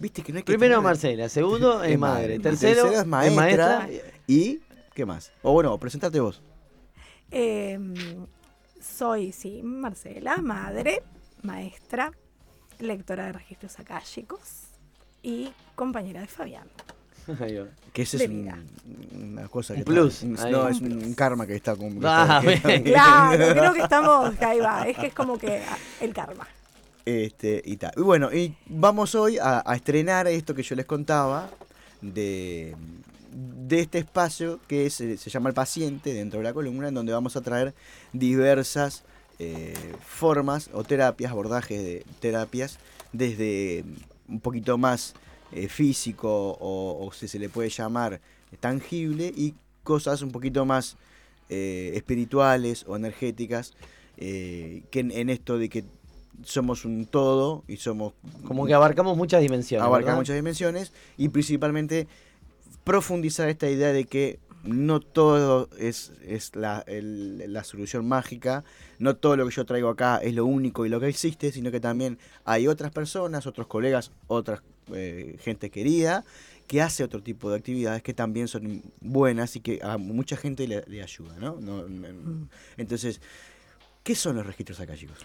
[0.00, 3.40] Viste que no hay que Primero tener- Marcela, segundo es madre, tercero es maestra.
[3.40, 3.88] maestra.
[4.26, 4.58] ¿Y
[4.94, 5.32] qué más?
[5.42, 6.42] O bueno, presentarte vos.
[7.30, 7.78] Eh,
[8.80, 11.02] soy, sí, Marcela, madre,
[11.42, 12.12] maestra,
[12.78, 14.68] lectora de registros akáshicos
[15.22, 16.68] y compañera de Fabián.
[17.94, 18.50] Que ese es un-
[19.32, 20.52] una cosa Un que plus, está- ahí.
[20.52, 22.42] no, es un karma que está que Ah.
[22.84, 25.62] Claro, creo que estamos, ahí va, es que es como que
[26.00, 26.46] el karma.
[27.06, 27.92] Este, y tal.
[27.96, 31.48] Y bueno, y vamos hoy a, a estrenar esto que yo les contaba
[32.02, 32.74] de,
[33.34, 36.94] de este espacio que es, eh, se llama El Paciente dentro de la columna, en
[36.94, 37.74] donde vamos a traer
[38.12, 39.02] diversas
[39.38, 42.78] eh, formas o terapias, abordajes de terapias,
[43.12, 43.84] desde
[44.28, 45.14] un poquito más
[45.52, 48.20] eh, físico o, o si se le puede llamar
[48.60, 50.96] tangible y cosas un poquito más
[51.48, 53.74] eh, espirituales o energéticas,
[54.16, 55.84] que en, en esto de que
[56.44, 58.12] somos un todo y somos
[58.46, 59.84] Como que abarcamos muchas dimensiones.
[59.84, 60.18] abarca ¿verdad?
[60.18, 62.06] muchas dimensiones y principalmente
[62.84, 68.64] profundizar esta idea de que no todo es, es la, el- la solución mágica,
[68.98, 71.70] no todo lo que yo traigo acá es lo único y lo que existe, sino
[71.70, 74.62] que también hay otras personas, otros colegas, otras
[74.94, 76.24] eh, gente querida
[76.66, 80.66] que hace otro tipo de actividades que también son buenas y que a mucha gente
[80.66, 81.56] le, le ayuda, ¿no?
[81.60, 82.48] No- no-
[82.78, 83.20] Entonces,
[84.02, 85.18] ¿qué son los registros acá, chicos?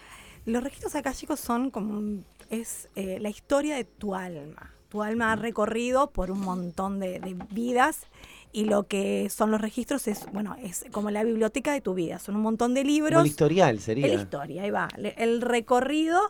[0.44, 4.74] Los registros akáshicos son como un- es eh, la historia de tu alma.
[4.90, 8.06] Tu alma ha recorrido por un montón de, de vidas
[8.52, 12.18] y lo que son los registros es, bueno, es como la biblioteca de tu vida.
[12.18, 13.12] Son un montón de libros.
[13.12, 14.06] Como el historial sería.
[14.06, 14.88] El historia, ahí va.
[14.96, 16.20] El recorrido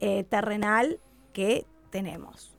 [0.00, 0.98] eh, terrenal
[1.32, 2.54] que tenemos.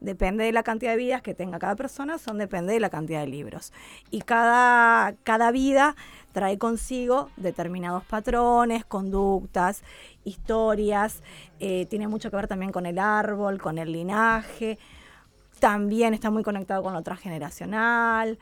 [0.00, 3.20] Depende de la cantidad de vidas que tenga cada persona, son depende de la cantidad
[3.20, 3.72] de libros.
[4.10, 5.96] Y cada, cada vida
[6.32, 9.82] trae consigo determinados patrones, conductas,
[10.24, 11.22] historias.
[11.60, 14.78] eh, tiene mucho que ver también con el árbol, con el linaje.
[15.60, 18.38] También está muy conectado con lo transgeneracional.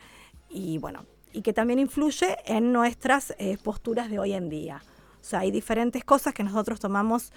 [0.51, 4.83] Y bueno, y que también influye en nuestras eh, posturas de hoy en día.
[5.20, 7.33] O sea, hay diferentes cosas que nosotros tomamos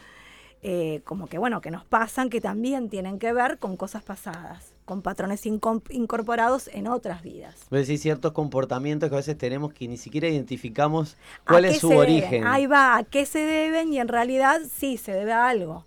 [0.61, 4.73] eh, como que, bueno, que nos pasan, que también tienen que ver con cosas pasadas,
[4.89, 7.53] con patrones incorporados en otras vidas.
[7.69, 11.77] Vos decís ciertos comportamientos que a veces tenemos que ni siquiera identificamos ¿A cuál es
[11.77, 12.01] su deben?
[12.01, 12.47] origen.
[12.47, 13.93] Ahí va, ¿a qué se deben?
[13.93, 15.85] Y en realidad sí, se debe a algo.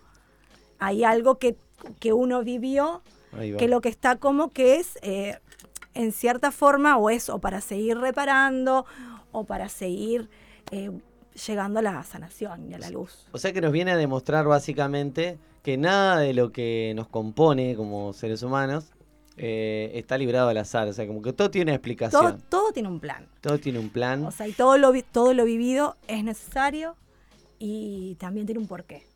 [0.78, 1.56] Hay algo que,
[1.98, 3.02] que uno vivió,
[3.58, 5.36] que lo que está como que es, eh,
[5.94, 8.86] en cierta forma, o es o para seguir reparando,
[9.32, 10.30] o para seguir
[10.70, 10.92] eh,
[11.44, 13.26] llegando a la sanación y a la luz.
[13.32, 17.74] O sea que nos viene a demostrar básicamente que nada de lo que nos compone
[17.74, 18.91] como seres humanos
[19.36, 20.88] eh, está librado al azar.
[20.88, 22.42] O sea, como que todo tiene una Todo, explicación.
[22.48, 23.26] todo tiene un plan.
[23.40, 24.24] Todo tiene un plan.
[24.24, 26.96] O sea, y todo lo, todo lo vivido es necesario
[27.58, 29.06] y también tiene un porqué.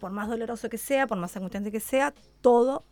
[0.00, 2.84] Por más doloroso que sea, por más angustiante que sea, todo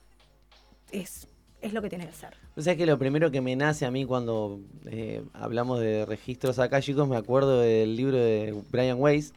[0.91, 1.29] es,
[1.61, 2.35] es lo que tiene que ser.
[2.57, 6.59] O sea que lo primero que me nace a mí cuando eh, hablamos de registros
[6.59, 9.33] acá, chicos, me acuerdo del libro de Brian Weiss,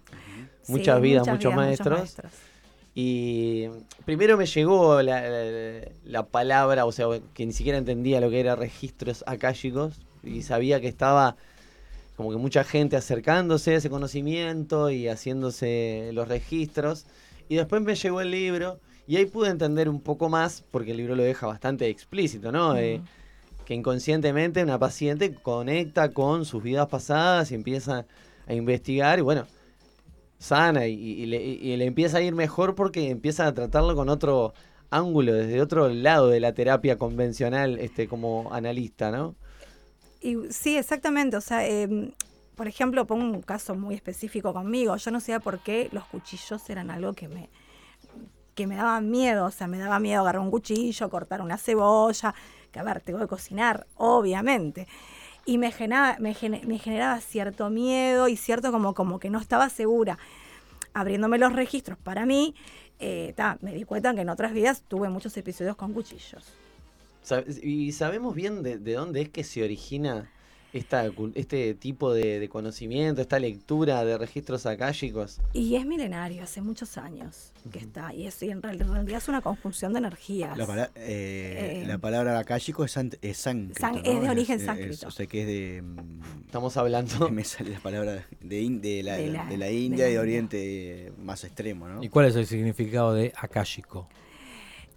[0.61, 1.99] Sí, Muchas vidas, muchas muchos vidas, maestros.
[1.99, 2.31] maestros.
[2.99, 3.67] Y
[4.05, 7.05] primero me llegó la, la- la palabra, o sea,
[7.35, 11.35] que ni siquiera entendía lo que era registros akáshicos y sabía que estaba
[12.15, 17.05] como que mucha gente acercándose a ese conocimiento y haciéndose los registros.
[17.49, 20.97] Y después me llegó el libro y ahí pude entender un poco más, porque el
[20.97, 22.75] libro lo deja bastante explícito, ¿no?
[22.77, 23.01] Eh,
[23.63, 28.07] que inconscientemente una paciente conecta con sus vidas pasadas y empieza
[28.47, 29.45] a investigar y bueno,
[30.39, 34.53] sana y, le, y le empieza a ir mejor porque empieza a tratarlo con otro
[34.89, 39.35] ángulo, desde otro lado de la terapia convencional este como analista, ¿no?
[40.49, 41.37] Sí, exactamente.
[41.37, 42.11] O sea, em,
[42.55, 44.95] por ejemplo, pongo un caso muy específico conmigo.
[44.95, 47.49] Yo no sabía por qué los cuchillos eran algo que me,
[48.55, 49.45] que me daban miedo.
[49.45, 52.33] O sea, me daba miedo agarrar un cuchillo, cortar una cebolla.
[52.71, 54.87] Que a ver, tengo que cocinar, obviamente.
[55.47, 59.39] Y me generaba, me, gene- me generaba cierto miedo y cierto como, como que no
[59.39, 60.19] estaba segura.
[60.93, 62.53] Abriéndome los registros para mí,
[62.99, 66.53] eh, me di cuenta que en otras vidas tuve muchos episodios con cuchillos.
[67.63, 70.29] ¿Y sabemos bien de dónde es que se origina
[70.73, 75.39] esta, este tipo de, de conocimiento, esta lectura de registros akáshicos?
[75.53, 78.13] Y es milenario, hace muchos años que está.
[78.13, 80.57] Y, es, y en, real- en realidad es una conjunción de energías.
[80.57, 83.79] La, eh, Eh, la palabra akáshico es, sant- es sánscrito.
[83.79, 84.01] San- ¿no?
[84.03, 85.07] es de origen sánscrito.
[85.07, 85.83] o sea que es de.
[86.45, 87.29] Estamos hablando.
[87.31, 90.09] Me sale la palabra de, in- de, la, De la- de la de India la
[90.11, 90.21] y de India.
[90.21, 92.03] Oriente más extremo, ¿no?
[92.03, 94.07] ¿Y cuál es el significado de akáshico?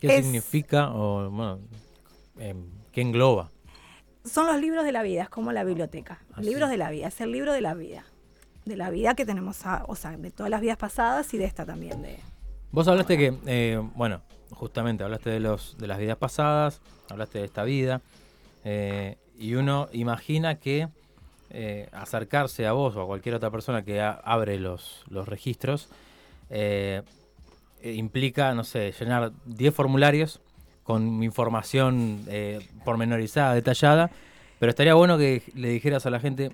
[0.00, 1.61] ¿Qué Es- significa o bueno,
[2.92, 3.50] qué engloba?
[4.24, 6.20] Son los libros de la vida, es como la biblioteca.
[6.35, 6.72] Ah, libros sí.
[6.72, 8.04] de la vida, es el libro de la vida.
[8.64, 11.44] De la vida que tenemos, a- o sea, de todas las vidas pasadas y de
[11.46, 12.02] esta también.
[12.02, 12.18] De,
[12.72, 14.20] Vos hablaste que, eh, bueno,
[14.52, 18.00] justamente hablaste de los de las vidas pasadas, hablaste de esta vida,
[18.64, 20.88] eh, y uno imagina que
[21.52, 25.88] eh, acercarse a vos o a cualquier otra persona que a- abre los, los registros
[26.50, 27.02] eh,
[27.83, 30.40] eh, implica, no sé, llenar 10 formularios
[30.90, 34.11] con información eh, pormenorizada, detallada,
[34.59, 36.50] pero estaría bueno que le dijeras a la gente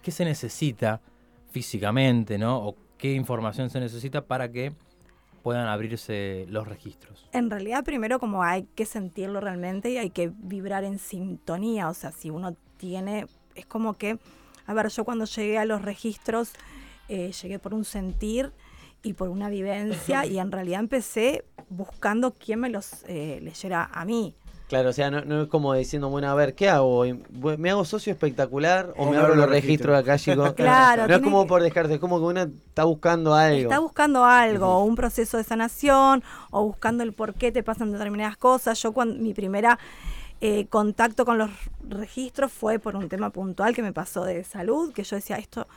[0.00, 1.02] qué se necesita
[1.50, 2.56] físicamente, ¿no?
[2.66, 4.72] O qué información se necesita para que
[5.42, 7.28] puedan abrirse los registros.
[7.34, 11.90] En realidad, primero como hay que sentirlo realmente y hay que vibrar en sintonía.
[11.90, 14.18] O sea, si uno tiene, es como que,
[14.64, 16.52] a ver, yo cuando llegué a los registros,
[17.10, 18.50] eh, llegué por un sentir
[19.04, 24.04] y por una vivencia y en realidad empecé buscando quién me los eh, leyera a
[24.04, 24.34] mí.
[24.66, 27.04] Claro, o sea, no, no es como diciendo, bueno, a ver, ¿qué hago?
[27.58, 30.52] ¿Me hago socio espectacular o, O me abro los registros acá, chicos?
[30.56, 33.60] Claro, No es como que- por dejarte, es como que uno está buscando algo.
[33.70, 37.92] Está buscando algo, o un proceso de sanación, o buscando el por qué te pasan
[37.92, 38.82] determinadas cosas.
[38.82, 39.78] Yo cuando mi primera
[40.40, 41.50] eh, contacto con los
[41.86, 45.68] registros fue por un tema puntual que me pasó de salud, que yo decía, esto,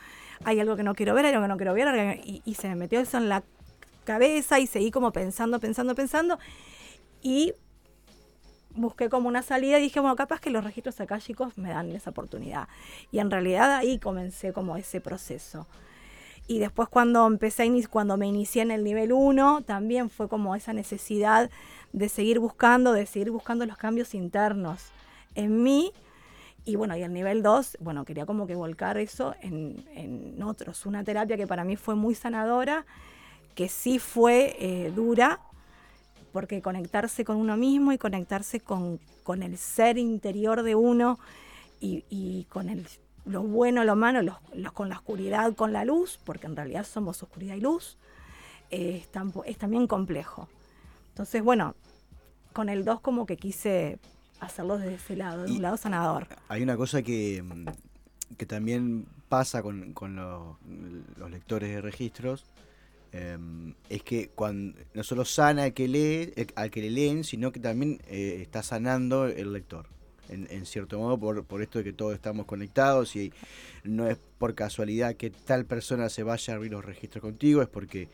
[0.44, 2.68] hay algo que no quiero ver, hay algo que no quiero ver, y, y se
[2.68, 3.42] me metió eso en la
[4.04, 6.38] cabeza y seguí como pensando, pensando, pensando.
[7.22, 7.54] Y
[8.78, 11.90] busqué como una salida y dije, bueno, capaz que los registros acá, chicos, me dan
[11.92, 12.68] esa oportunidad.
[13.12, 15.66] Y en realidad ahí comencé como ese proceso.
[16.46, 20.72] Y después cuando empecé, cuando me inicié en el nivel 1, también fue como esa
[20.72, 21.50] necesidad
[21.92, 24.86] de seguir buscando, de seguir buscando los cambios internos
[25.34, 25.92] en mí.
[26.64, 30.84] Y bueno, y el nivel 2, bueno, quería como que volcar eso en, en otros.
[30.84, 32.84] Una terapia que para mí fue muy sanadora,
[33.54, 35.40] que sí fue eh, dura,
[36.32, 41.18] porque conectarse con uno mismo y conectarse con, con el ser interior de uno
[41.80, 42.86] y, y con el,
[43.24, 46.84] lo bueno, lo malo, los- los- con la oscuridad, con la luz, porque en realidad
[46.84, 47.96] somos oscuridad y luz,
[48.70, 50.48] eh, es, tampo- es también complejo.
[51.10, 51.74] Entonces, bueno,
[52.52, 53.98] con el 2 como que quise
[54.40, 56.26] hacerlo desde ese lado, de un lado sanador.
[56.48, 57.66] Hay una cosa que, mm,
[58.36, 60.56] que también pasa con, con los,
[61.16, 62.44] los lectores de registros,
[63.12, 67.24] em, es que cuando no solo sana al que lee, el- al que le leen,
[67.24, 69.86] sino que también eh, está sanando el lector.
[70.28, 73.32] En, en cierto modo, por, por esto de que todos estamos conectados y
[73.82, 77.68] no es por casualidad que tal persona se vaya a abrir los registros contigo, es
[77.68, 78.08] porque,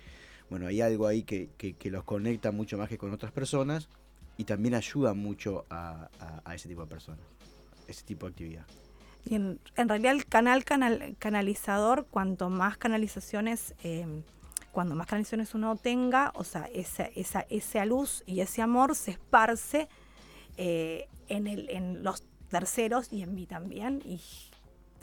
[0.48, 3.88] bueno, hay algo ahí que, que- que los conecta mucho más que con otras personas
[4.36, 7.20] y también ayuda mucho a, a- a ese tipo de personas,
[7.88, 8.66] ese tipo de actividad.
[9.26, 14.06] Y en, en realidad el canal, canal canalizador, cuanto más canalizaciones, eh,
[14.72, 19.12] cuando más canalizaciones uno tenga, o sea, esa, esa, esa luz y ese amor se
[19.12, 19.88] esparce
[20.56, 24.02] eh, en, el, en los terceros y en mí también.
[24.04, 24.20] Y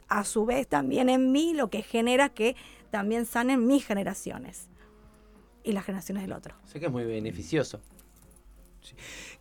[0.09, 2.55] a su vez también en mí, lo que genera que
[2.91, 4.67] también sanen mis generaciones
[5.63, 6.53] y las generaciones del otro.
[6.65, 7.79] Sé que es muy beneficioso.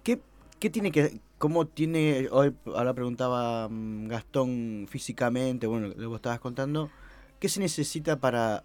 [0.02, 0.20] ¿Qué,
[0.58, 6.16] qué tiene que, cómo tiene, hoy ahora preguntaba mm, Gastón físicamente, bueno, lo que vos
[6.16, 6.90] estabas contando,
[7.38, 8.62] ¿qué se necesita para,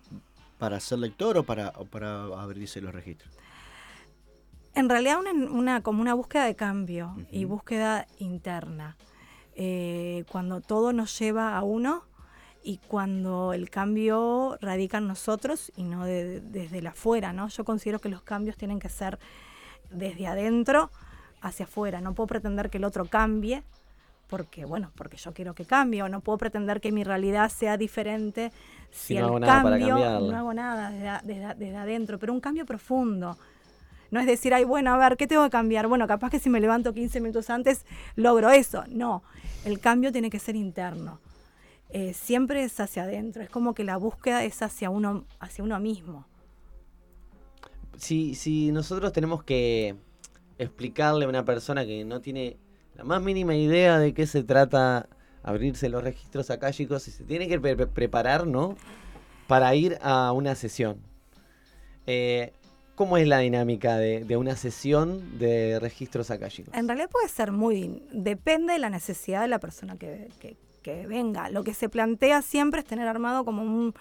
[0.60, 3.34] para ser lector o para, o para abrirse los registros?
[4.74, 8.98] En realidad una, una- como una búsqueda de cambio y búsqueda interna.
[9.56, 12.04] Eh, cuando todo nos lleva a uno
[12.62, 17.48] y cuando el cambio radica en nosotros y no de- desde la afuera, ¿no?
[17.48, 19.18] Yo considero que los cambios tienen que ser
[19.91, 20.89] desde adentro
[21.41, 22.02] hacia afuera.
[22.02, 23.63] No puedo pretender que el otro cambie
[24.28, 27.78] porque, bueno, porque yo quiero que cambie o no puedo pretender que mi realidad sea
[27.78, 28.52] diferente
[28.91, 30.32] si, Si no el hago nada para cambio cambiarla.
[30.32, 33.38] no hago nada desde, a- desde, desde adentro, pero un cambio profundo.
[34.12, 35.88] No es decir, ay, bueno, a ver, ¿qué tengo que cambiar?
[35.88, 38.84] Bueno, capaz que si me levanto 15 minutos antes logro eso.
[38.88, 39.21] No,
[39.65, 41.19] el cambio tiene que ser interno.
[41.89, 45.80] Eh, siempre es hacia adentro, es como que la búsqueda es hacia uno, hacia uno
[45.80, 46.26] mismo.
[47.97, 49.95] Si, nosotros tenemos que
[50.58, 52.58] explicarle a una persona que no tiene
[52.95, 55.08] la más mínima idea de qué se trata
[55.43, 58.75] abrirse los registros acá, chicos, se tiene que pre- pre- preparar, ¿no?
[59.47, 60.97] Para ir a una sesión.
[62.08, 62.51] Eh,
[62.95, 66.73] ¿Cómo es la dinámica de, una sesión de registros acá, chicos?
[66.73, 71.05] En realidad puede ser muy, depende de la necesidad de la persona que, que- que
[71.08, 71.49] venga.
[71.49, 73.93] Lo que se plantea siempre es tener armado como un,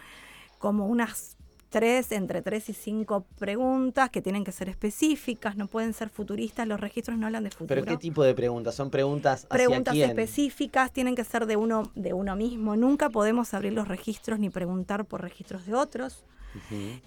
[0.59, 1.37] como unas
[1.79, 6.67] tres, entre tres y cinco preguntas que tienen que ser específicas, no pueden ser futuristas,
[6.69, 7.69] los registros no hablan de futuro.
[7.69, 8.75] ¿Pero qué tipo de preguntas?
[8.75, 10.11] ¿Son preguntas hacia preguntas quién?
[10.11, 12.77] específicas tienen que ser de uno de uno mismo.
[12.77, 16.25] Nunca podemos abrir los registros ni preguntar por registros de otros.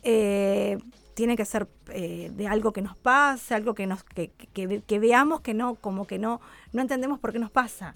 [0.04, 0.78] Eh,
[1.14, 5.00] tiene que ser eh, de algo que nos pase, algo que nos que, que- que
[5.00, 6.42] veamos que no como que no
[6.74, 7.96] no entendemos por qué nos pasa.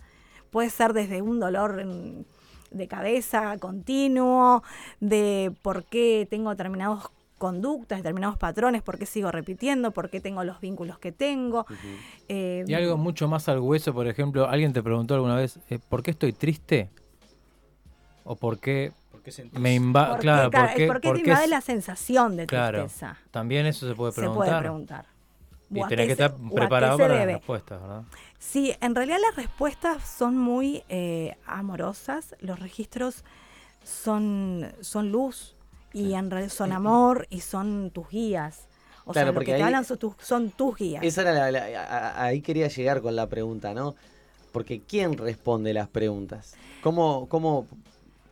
[0.49, 2.25] Puede ser desde un dolor en-
[2.71, 4.63] de cabeza continuo,
[4.99, 10.43] de por qué tengo determinadas conductas, determinados patrones, por qué sigo repitiendo, por qué tengo
[10.43, 11.65] los vínculos que tengo.
[12.27, 15.79] Eh, Y algo mucho más al hueso, por ejemplo, alguien te preguntó alguna vez, eh,
[15.89, 16.89] ¿por qué estoy triste?
[18.23, 18.91] ¿O por qué,
[19.53, 20.07] me invade?
[20.09, 22.45] ¿por qué, Claro, cara, ¿por qué, por qué por te invade es- la sensación de
[22.45, 23.17] Claro, tristeza?
[23.31, 24.45] también eso se puede Se preguntar.
[24.45, 25.05] puede preguntar.
[25.73, 28.03] Y tenés que se- estar preparado se para las respuestas, ¿verdad?
[28.43, 33.23] Sí, en realidad las respuestas son muy eh, amorosas, los registros
[33.83, 35.55] son, son luz
[35.93, 38.67] y en realidad son amor y son tus guías.
[39.05, 41.03] O Claro, sea, lo porque que te ahí- hablan son tus, son tus guías.
[41.03, 43.95] Esa era la, la- a- a- ahí quería llegar con la pregunta, ¿no?
[44.51, 46.55] Porque ¿quién responde las preguntas?
[46.81, 47.67] ¿Cómo, cómo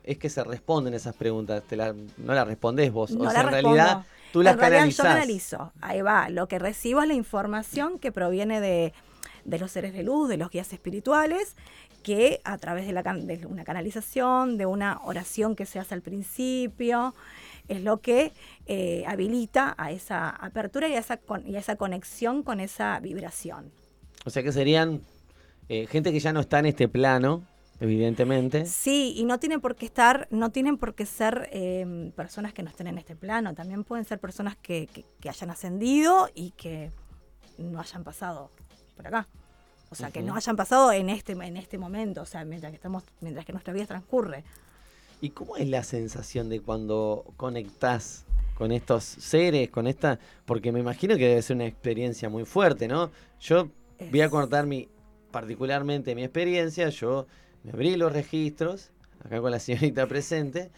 [0.04, 1.62] es que se responden esas preguntas?
[1.68, 3.12] Te la- no las respondés vos.
[3.12, 3.76] No o sea, la en respondo.
[3.78, 5.06] realidad tú las en realidad canalizás.
[5.06, 5.72] yo canalizo.
[5.82, 6.30] Ahí va.
[6.30, 8.94] Lo que recibo es la información que proviene de,
[9.46, 11.56] de los seres de luz, de los guías espirituales,
[12.04, 16.02] que a través de, la, de una canalización, de una oración que se hace al
[16.02, 17.14] principio,
[17.68, 18.32] es lo que
[18.66, 23.00] eh, habilita a esa apertura y a esa, con- y a esa conexión con esa
[23.00, 23.72] vibración.
[24.26, 25.02] O sea que serían
[25.68, 27.44] eh, gente que ya no está en este plano,
[27.80, 28.66] evidentemente.
[28.66, 32.64] Sí, y no tienen por qué estar, no tienen por qué ser eh, personas que
[32.64, 36.52] no estén en este plano, también pueden ser personas que, que- que hayan ascendido y
[36.52, 36.92] que
[37.58, 38.52] no hayan pasado
[39.00, 39.28] por acá.
[39.92, 42.76] O sea, que no hayan pasado en este, en este momento, o sea, mientras que
[42.76, 44.44] estamos, mientras que nuestra vida transcurre.
[45.22, 48.26] ¿Y cómo es la sensación de cuando conectás
[48.56, 50.20] con estos seres, con esta?
[50.46, 53.10] Porque me imagino que debe ser una experiencia muy fuerte, ¿no?
[53.40, 53.70] Yo
[54.12, 54.88] voy a contar mi,
[55.32, 56.90] particularmente mi experiencia.
[56.90, 57.26] Yo
[57.64, 58.92] me abrí los registros,
[59.26, 60.70] acá con la señorita presente,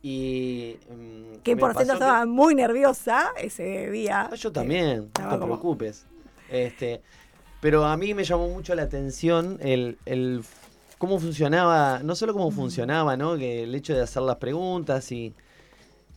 [0.00, 0.76] y...
[0.90, 4.28] mm, Que por cierto que- estaba muy nerviosa ese día.
[4.32, 6.06] Ah, yo también, no estaba te como- preocupes.
[6.50, 7.02] Este,
[7.64, 10.42] pero a mí me llamó mucho la atención el, el
[10.98, 13.38] cómo funcionaba, no solo cómo funcionaba, ¿no?
[13.38, 15.32] Que el hecho de hacer las preguntas y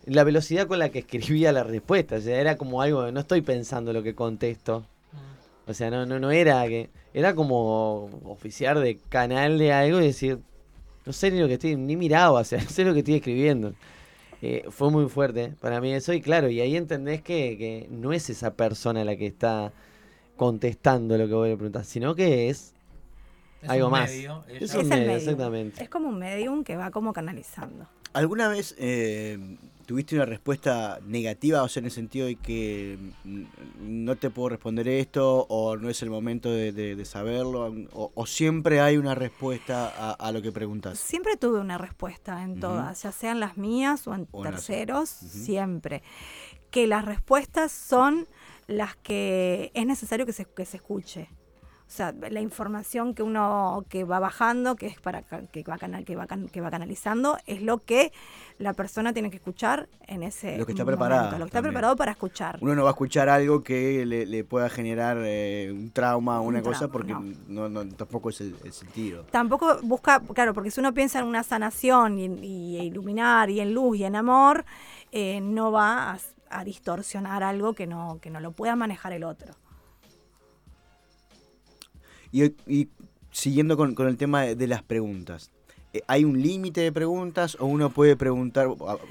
[0.03, 2.17] la velocidad con la que escribía la respuesta.
[2.17, 4.83] O sea, era como algo, no estoy pensando lo que contesto.
[5.65, 6.89] O sea, no, no, no era que.
[7.13, 10.39] Era como oficiar de canal de algo y decir,
[11.05, 13.15] no sé ni lo que estoy, ni miraba, o sea, no sé lo que estoy
[13.15, 13.73] escribiendo.
[14.41, 18.11] Eh, fue muy fuerte para mí eso y claro, y ahí entendés que, que no
[18.11, 19.71] es esa persona la que está
[20.37, 22.73] contestando lo que vos le preguntás, sino que es,
[23.61, 24.09] Es algo un más.
[24.09, 25.83] medio, Es Es un medio, exactamente.
[25.83, 27.87] Es como un medium que va como canalizando.
[28.13, 32.97] ¿Alguna vez eh, tuviste una respuesta negativa, o sea, en el sentido de que
[33.79, 38.11] no te puedo responder esto, o no es el momento de, de- de saberlo, o,
[38.15, 40.97] o siempre hay una respuesta a, a lo que preguntas?
[40.97, 44.65] Siempre tuve una respuesta en todas, ya sean las mías o en O en las-
[44.65, 46.01] terceros, siempre.
[46.71, 48.27] Que las respuestas son
[48.67, 51.29] las que es necesario que se, que se escuche.
[51.79, 56.03] O sea, la información que uno que va bajando, que es para que va, canal,
[56.03, 58.11] que va, que va canalizando, es lo que
[58.57, 61.57] la persona tiene que escuchar en ese Lo que está momento, preparada lo que está
[61.59, 61.71] también.
[61.71, 62.57] preparado para escuchar.
[62.59, 66.43] Uno no va a escuchar algo que le, le pueda generar eh, un trauma o
[66.43, 67.69] una Un cosa trauma, porque no.
[67.69, 67.69] no.
[67.85, 69.23] no- tampoco es el, el sentido.
[69.31, 73.61] Tampoco busca, claro, porque si uno piensa en una sanación y, en- y iluminar y
[73.61, 74.65] en luz y en amor,
[75.13, 76.17] eh, no va a,
[76.49, 79.53] a distorsionar algo que no, que no lo pueda manejar el otro.
[82.31, 82.89] Y, y
[83.31, 85.49] siguiendo con, con el tema de, de las preguntas,
[85.93, 88.67] eh, ¿hay un límite de preguntas o uno puede preguntar?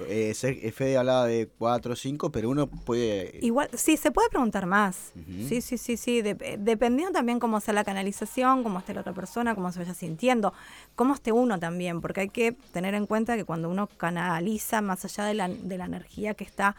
[0.08, 3.38] Eh, Ser- Fede hablaba de cuatro o cinco, pero uno puede...
[3.40, 5.12] Igual, sí, se puede preguntar más.
[5.48, 6.20] Sí, sí, sí, sí.
[6.20, 9.94] dep- dependiendo también cómo sea la canalización, cómo esté la otra persona, cómo se vaya
[9.94, 10.52] sintiendo,
[10.94, 15.06] cómo esté uno también, porque hay que tener en cuenta que cuando uno canaliza más
[15.06, 16.76] allá de la, de la energía que está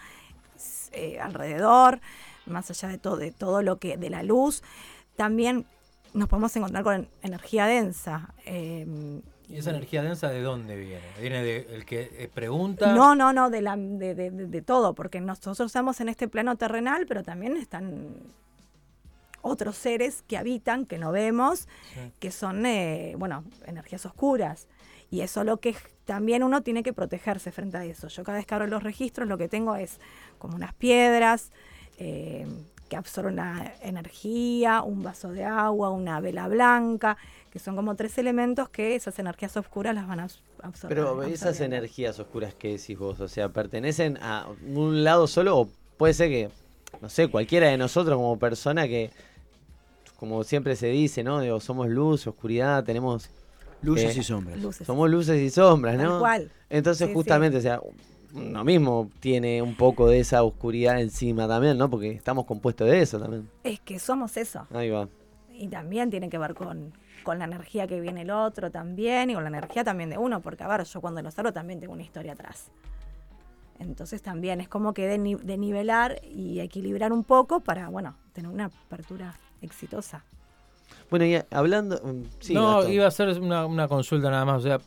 [0.91, 1.99] eh, alrededor,
[2.45, 4.63] más allá de todo, de todo lo que, de la luz,
[5.15, 5.65] también
[6.13, 8.33] nos podemos encontrar con energía densa.
[8.45, 11.01] eh, ¿Y esa energía densa de dónde viene?
[11.21, 12.93] ¿Viene del que eh, pregunta?
[12.93, 16.27] No, no, no, de, la, de, de- de- de todo, porque nosotros estamos en este
[16.27, 18.13] plano terrenal, pero también están
[19.41, 22.11] otros seres que habitan, que no vemos, Sí.
[22.19, 24.67] que son, eh, bueno, energías oscuras.
[25.09, 28.07] Y eso lo que también uno tiene que protegerse frente a eso.
[28.07, 29.99] Yo cada vez que abro los registros lo que tengo es
[30.37, 31.51] como unas piedras
[31.97, 32.45] eh,
[32.89, 37.17] que absorben la energía, un vaso de agua, una vela blanca,
[37.51, 40.97] que son como tres elementos que esas energías oscuras las van a abs- absorber.
[40.97, 45.69] Pero esas energías oscuras que decís vos, o sea, ¿pertenecen a un lado solo o
[45.97, 46.49] puede ser que,
[47.01, 49.11] no sé, cualquiera de nosotros como persona que,
[50.17, 51.41] como siempre se dice, ¿no?
[51.41, 53.29] Digo, somos luz, oscuridad, tenemos...
[53.81, 54.59] Luces eh, y sombras.
[54.59, 54.87] Luces.
[54.87, 56.19] Somos luces y sombras, ¿no?
[56.19, 56.51] cual.
[56.69, 57.79] Entonces Sí, justamente, o sea,
[58.33, 61.89] uno mismo tiene un poco de esa oscuridad encima también, ¿no?
[61.89, 63.49] Porque estamos compuestos de eso también.
[63.63, 64.67] Es que somos eso.
[64.73, 65.07] Ahí va.
[65.53, 69.33] Y también tiene que ver con, con la energía que viene el otro también y
[69.33, 71.93] con la energía también de uno, porque a ver, yo cuando lo salgo también tengo
[71.93, 72.69] una historia atrás.
[73.79, 78.15] Entonces también es como que de, ni- de nivelar y equilibrar un poco para, bueno,
[78.33, 80.23] tener una apertura exitosa.
[81.09, 81.99] Bueno, y hablando...
[82.03, 82.91] mm, Sí, no, Gastón.
[82.93, 84.57] iba a hacer una, una consulta nada más.
[84.59, 84.79] O sea,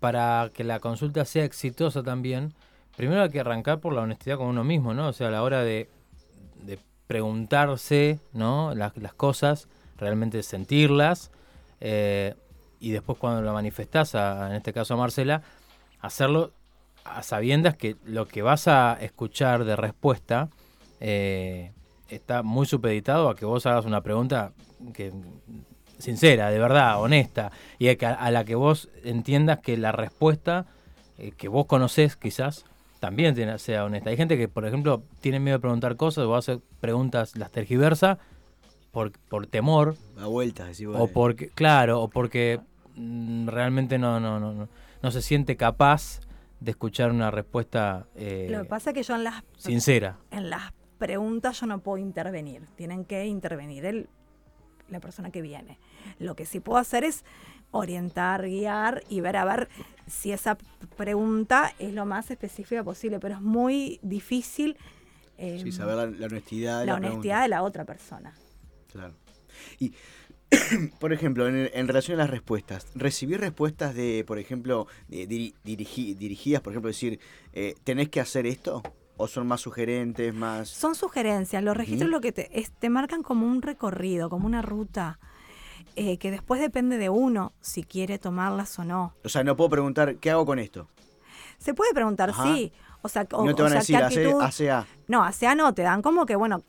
[0.00, 2.52] para que la consulta sea exitosa también,
[2.96, 5.08] primero hay que arrancar por la honestidad con uno mismo, ¿no?
[5.08, 5.88] O sea, a la hora de,
[6.64, 8.74] de preguntarse, ¿no?
[8.74, 9.68] Las, las cosas,
[9.98, 11.30] realmente sentirlas,
[11.80, 12.34] eh,
[12.80, 15.42] y después cuando lo manifestás, a- en este caso a Marcela,
[16.00, 16.52] hacerlo
[17.04, 20.48] a sabiendas que lo que vas a escuchar de respuesta
[21.00, 21.72] eh,
[22.08, 24.52] está muy supeditado a que vos hagas una pregunta
[24.92, 25.12] que
[25.98, 30.66] sincera, de verdad, honesta, y a, la que vos entiendas que la respuesta
[31.18, 32.64] eh, que vos conocés quizás
[33.00, 34.10] también tiene- sea honesta.
[34.10, 38.18] Hay gente que, por ejemplo, tiene miedo de preguntar cosas o hace preguntas, las tergiversa
[38.92, 41.10] por, por temor A vueltas, decís vos, o eh.
[41.12, 42.60] porque, claro, o porque
[42.94, 44.68] mm, realmente no, no, no, no,
[45.02, 46.20] no se siente capaz
[46.60, 50.16] de escuchar una respuesta eh, Lo que pasa es que yo en las sincera.
[50.30, 52.62] en las preguntas yo no puedo intervenir.
[52.76, 54.08] Tienen que intervenir el,
[54.90, 55.78] la persona que viene.
[56.18, 57.24] Lo que sí puedo hacer es
[57.70, 59.68] orientar, guiar y ver a ver
[60.06, 60.56] si esa
[60.96, 64.76] pregunta es lo más específica posible, pero es muy difícil
[65.36, 67.08] eh, Sí, saber la, la honestidad de la la, pregunta.
[67.18, 68.34] honestidad de la otra persona.
[68.90, 69.14] Claro.
[69.78, 69.92] Y,
[70.98, 75.54] por ejemplo, en, en relación a las respuestas, recibir respuestas de, por ejemplo, de diri-
[75.64, 77.20] dirigi- dirigidas, por ejemplo, decir,
[77.52, 78.82] eh, ¿tenés que hacer esto?
[79.18, 80.68] ¿O son más sugerentes, más...?
[80.68, 81.62] Son sugerencias.
[81.62, 85.18] Los registros lo que te, es- te marcan como un recorrido, como una ruta,
[85.96, 89.14] eh, que después depende de uno si quiere tomarlas o no.
[89.24, 90.88] O sea, no puedo preguntar, ¿qué hago con esto?
[91.58, 92.44] Se puede preguntar, Ajá.
[92.44, 92.72] sí.
[93.02, 94.86] O sea, o- no te o van a sea, decir, ¿qué hace, actitud- hace A.
[95.08, 96.62] No, hacia no, te dan como que, bueno,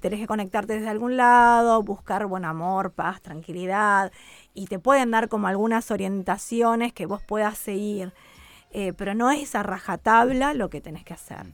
[0.00, 4.12] tenés que conectarte desde algún lado, buscar buen amor, paz, tranquilidad,
[4.54, 8.12] y te pueden dar como algunas orientaciones que vos puedas seguir,
[8.72, 11.46] eh, pero no es a rajatabla lo que tenés que hacer,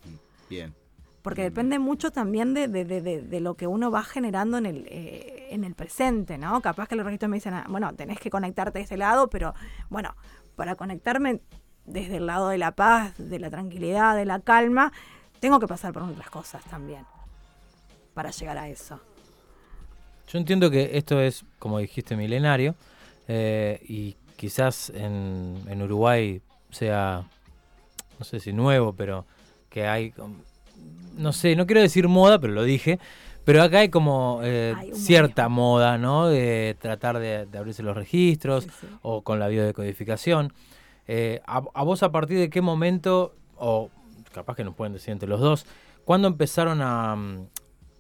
[0.49, 0.75] Bien.
[1.23, 4.67] porque depende mucho también de, de- de- de- de lo que uno va generando en
[4.67, 6.63] el, eh, en el presente, ¿no?
[6.63, 9.53] Capaz que los registros me dicen, ah, bueno, tenés que conectarte de ese lado, pero
[9.89, 10.15] bueno,
[10.55, 11.41] para conectarme
[11.85, 14.93] desde el lado de la paz, de la tranquilidad, de la calma,
[15.41, 17.05] tengo que pasar por otras cosas también
[18.15, 19.01] para llegar a eso.
[20.29, 22.77] Yo entiendo que esto es, como dijiste, milenario,
[23.29, 26.41] eh, y quizás en, en Uruguay
[26.71, 27.25] sea,
[28.19, 29.25] no sé si nuevo, pero
[29.77, 30.39] que hay, com-
[31.19, 32.99] no sé, no quiero decir moda, pero lo dije,
[33.45, 36.29] pero acá hay como eh, Hay cierta moda, ¿no?
[36.29, 38.67] De tratar de, de abrirse los registros
[39.03, 40.55] o con la biodecodificación.
[41.07, 43.91] Eh, a, a vos a partir de qué momento, o
[44.33, 45.67] capaz que nos pueden decir entre los dos,
[46.07, 47.47] ¿cuándo empezaron a, mm,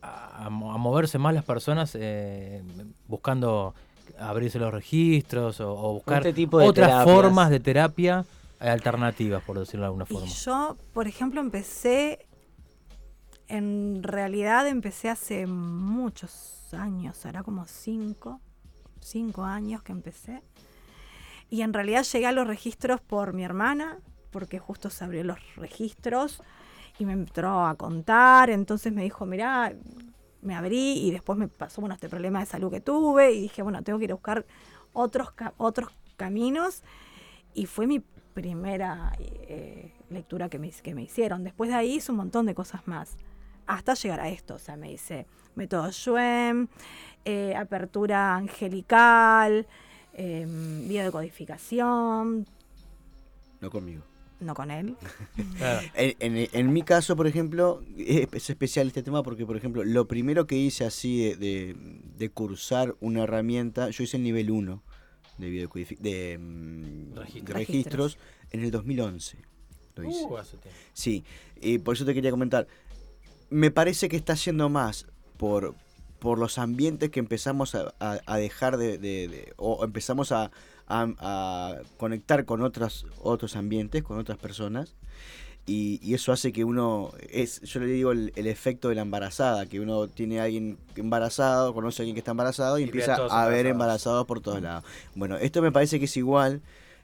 [0.01, 2.63] a, a mo- a moverse más las personas eh,
[3.07, 3.75] buscando
[4.19, 7.15] abrirse los registros o, o buscar Este tipo de otras terapias.
[7.15, 8.25] formas de terapia
[8.59, 10.27] alternativas, por decirlo de alguna Y forma?
[10.27, 12.27] yo, por ejemplo, empecé,
[13.49, 18.41] en realidad empecé hace muchos años, hará como cinco,
[19.01, 20.43] cinco años que empecé.
[21.49, 23.99] Y en realidad llegué a los registros por mi hermana,
[24.31, 26.43] porque justo se abrió los registros
[26.99, 29.73] y me entró a contar, entonces me dijo, mirá,
[30.43, 33.63] me abrí y después me pasó bueno, este problema de salud que tuve y dije,
[33.63, 34.47] bueno, tengo que ir a buscar
[34.93, 36.83] otros, otros caminos
[37.55, 38.03] y fue mi
[38.41, 41.43] primera eh, lectura que me, que me hicieron.
[41.43, 43.17] Después de ahí hice un montón de cosas más,
[43.67, 44.57] hasta llegar a esto.
[44.57, 46.69] O sea, me hice método Schwem,
[47.25, 49.67] eh, apertura angelical,
[50.13, 50.47] eh,
[50.87, 52.47] biodecodificación,
[53.63, 54.03] No conmigo.
[54.41, 54.97] no con él.
[55.95, 59.83] En, en- en mi caso, por ejemplo, es, es especial este tema porque, por ejemplo,
[59.83, 61.77] lo primero que hice así de, de-
[62.19, 64.83] de cursar una herramienta, yo hice el nivel 1
[65.39, 65.49] de,
[66.01, 67.57] de, mm, de Registros.
[67.57, 68.19] registros
[68.51, 69.39] en el 2011.
[69.97, 70.25] Lo hice.
[70.25, 70.79] Uh, hace tiempo.
[70.93, 71.25] Sí,
[71.61, 72.67] y por eso te quería comentar.
[73.51, 75.07] Me parece que está haciendo más
[75.37, 75.75] por,
[76.19, 80.51] por los ambientes que empezamos a, a- a dejar de, de- de- o empezamos a,
[80.87, 84.95] a- a conectar con otros, otros ambientes, con otras personas.
[85.69, 89.03] Y, y eso hace que uno, es yo le digo el, el efecto de la
[89.03, 92.85] embarazada, que uno tiene a alguien embarazado, conoce a alguien que está embarazado y, Y
[92.85, 94.27] ve a empieza a ver embarazados.
[94.27, 94.85] por todos lados.
[95.17, 96.63] Bueno, esto me parece que es igual,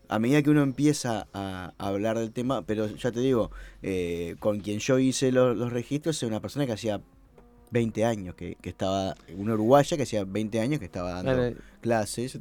[0.09, 3.51] a medida que uno empieza a, a hablar del tema, pero ya te digo,
[3.83, 7.01] eh, con quien yo hice lo- los registros es una persona que hacía
[7.73, 11.33] 20 años, que, que estaba, una uruguaya que hacía 20 años que estaba dando
[11.81, 12.39] clases.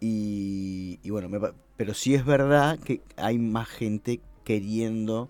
[0.00, 1.38] Y, y bueno, me
[1.76, 5.28] pero sí es verdad que hay más gente queriendo,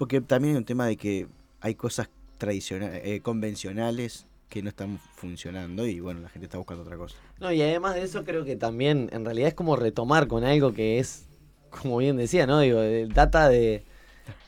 [0.00, 1.26] porque también hay un tema de que
[1.60, 6.84] hay cosas tradicionales, eh, convencionales que no están funcionando y bueno, la gente está buscando
[6.84, 7.16] otra cosa.
[7.38, 10.72] No, y además de eso creo que también en realidad es como retomar con algo
[10.72, 11.26] que es,
[11.68, 12.60] como bien decía, ¿no?
[12.60, 12.80] Digo,
[13.12, 13.84] data de...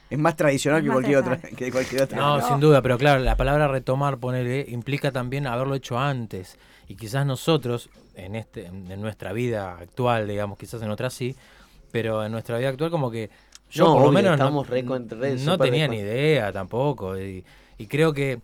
[0.09, 1.59] Es más tradicional Es que más cualquier otra, tradicional.
[1.59, 2.16] que cualquier otra.
[2.18, 6.57] No, sin duda, pero claro, la palabra retomar, ponerle, implica también haberlo hecho antes.
[6.88, 11.36] Y quizás nosotros, en este, en nuestra vida actual, digamos, quizás en otras sí,
[11.90, 13.28] pero en nuestra vida actual como que
[13.72, 15.96] yo No, por lo obvio, menos no, estamos re con- re no súper tenía ni
[15.98, 17.18] idea tampoco.
[17.18, 17.44] Y,
[17.78, 18.40] y creo que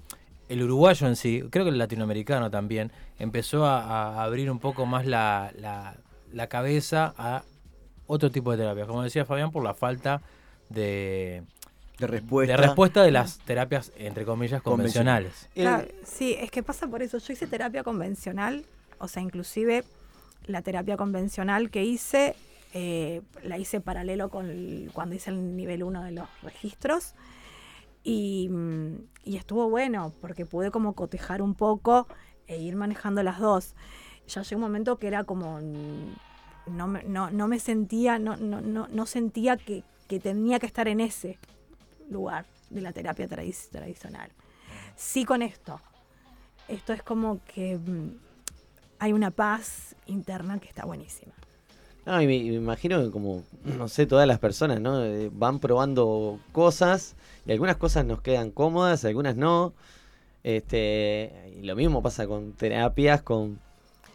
[0.48, 3.82] el uruguayo en sí, creo que el latinoamericano también, empezó a,
[4.16, 5.96] a abrir un poco más la, la-
[6.32, 7.42] la cabeza a
[8.06, 8.86] otro tipo de terapia.
[8.86, 10.22] Como decía Fabián, por la falta
[10.70, 11.42] de,
[11.98, 12.52] De respuesta.
[12.52, 15.48] de respuesta de las terapias, entre comillas, convencionales.
[15.54, 17.18] Claro, sí, es que pasa por eso.
[17.18, 18.64] Yo hice terapia convencional,
[18.98, 19.84] o sea, inclusive
[20.46, 22.34] la terapia convencional que hice,
[22.74, 24.48] eh, la hice paralelo con
[24.92, 27.14] cuando hice el nivel 1 de los registros.
[28.04, 28.94] Y, mm,
[29.24, 32.06] y estuvo bueno, porque pude como cotejar un poco
[32.46, 33.74] e ir manejando las dos.
[34.28, 35.58] Ya llegó un momento que era como...
[35.60, 36.14] mm,
[36.76, 41.00] No no, no me sentía, no, no, no, sentía que, que tenía que estar en
[41.00, 41.38] ese
[42.10, 44.30] lugar de la terapia tradi- tradicional.
[44.94, 45.80] Sí con esto.
[46.68, 48.18] Esto es como que mm,
[48.98, 51.32] hay una paz interna que está buenísima.
[52.08, 55.04] No, y me, imagino que como, no sé, todas las personas, ¿no?
[55.04, 59.74] Eh, van probando cosas y algunas cosas nos quedan cómodas, algunas no.
[60.42, 61.30] Este,
[61.60, 63.58] y lo mismo pasa con terapias, con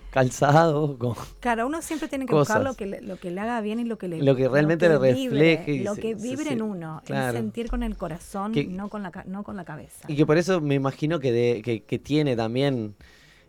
[0.10, 3.62] calzado, con Claro, uno siempre tiene que buscar lo que, le, lo que le haga
[3.62, 6.54] bien y lo que le Lo que realmente le vibre, refleje y lo que vibre
[6.54, 7.38] en uno, claro.
[7.38, 10.08] el sentir con el corazón, Que- no con la no con la cabeza.
[10.08, 12.96] Y que por eso me imagino que, de- que, que tiene también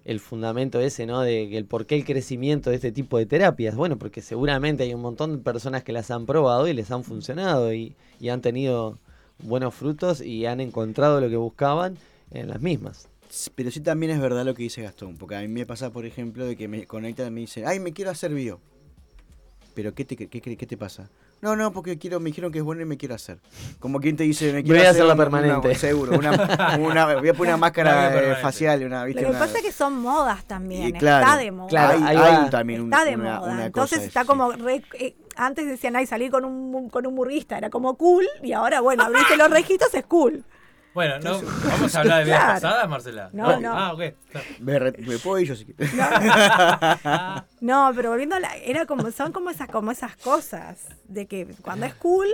[0.05, 1.21] el fundamento ese, ¿no?
[1.23, 3.75] De el por qué el crecimiento de este tipo de terapias.
[3.75, 7.05] Bueno, porque seguramente hay un montón de personas que las han probado y les han
[7.05, 8.99] funcionado y, y han tenido
[9.43, 11.97] buenos frutos y han encontrado lo que buscaban
[12.31, 13.09] en las mismas.
[13.55, 16.07] Pero sí también es verdad lo que dice Gastón, porque a mí me pasa, por
[16.07, 18.61] ejemplo, de que me conectan y me dicen, ay, me quiero hacer bio.
[19.75, 21.11] Pero ¿qué te, qué- qué te pasa?
[21.45, 23.39] No, no, porque quiero, me dijeron que es bueno y me quiero hacer.
[23.79, 25.69] Como quien te dice, me quiero Voy a hacer hacerla una- permanente.
[25.69, 29.21] una- seguro, una, una- voy a poner una máscara eh, facial, una, Lo ¿viste?
[29.25, 31.69] que Una- pasa es que son modas también, Y claro, está de moda.
[31.69, 33.53] Claro, hay, hay también un- está de una, moda.
[33.53, 37.59] una Entonces está como re- eh, antes decían, ay, salir con un con un murguista
[37.59, 40.45] era como cool y ahora bueno, abrirse los registros es cool.
[40.95, 42.55] Bueno, no, vamos a hablar de vidas Claro.
[42.61, 43.31] pasadas, Marcela.
[43.33, 43.73] No, no.
[43.77, 44.01] Ah, ok.
[44.61, 45.93] Me, re- me puedo ir yo si quieres.
[47.61, 51.47] No, pero volviendo a la, era como son como esas como esas cosas de que
[51.63, 52.29] cuando es cool,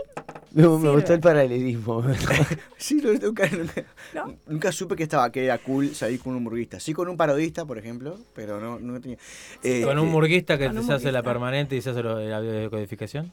[0.53, 2.03] Me, gustó el paralelismo.
[2.77, 3.85] Sí, no, nunca, nunca,
[4.15, 4.35] ¿No?
[4.47, 6.81] nunca supe que estaba que era cool salir con un murguista.
[6.81, 9.19] Sí con un parodista, por ejemplo, pero no, no tenía.
[9.63, 12.41] Eh, Con un eh, murguista que se hace la permanente y se hace lo- la
[12.41, 13.33] biodecodificación.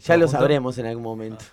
[0.00, 1.44] ya lo sabremos en algún momento.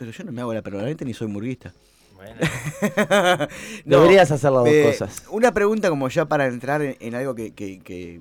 [0.00, 1.72] Pero yo no me hago la permanente ni soy murguista.
[2.16, 2.34] Bueno.
[3.84, 5.24] No, Deberías hacer las dos eh, cosas.
[5.30, 8.20] Una pregunta como ya para entrar en, en algo que, que, que,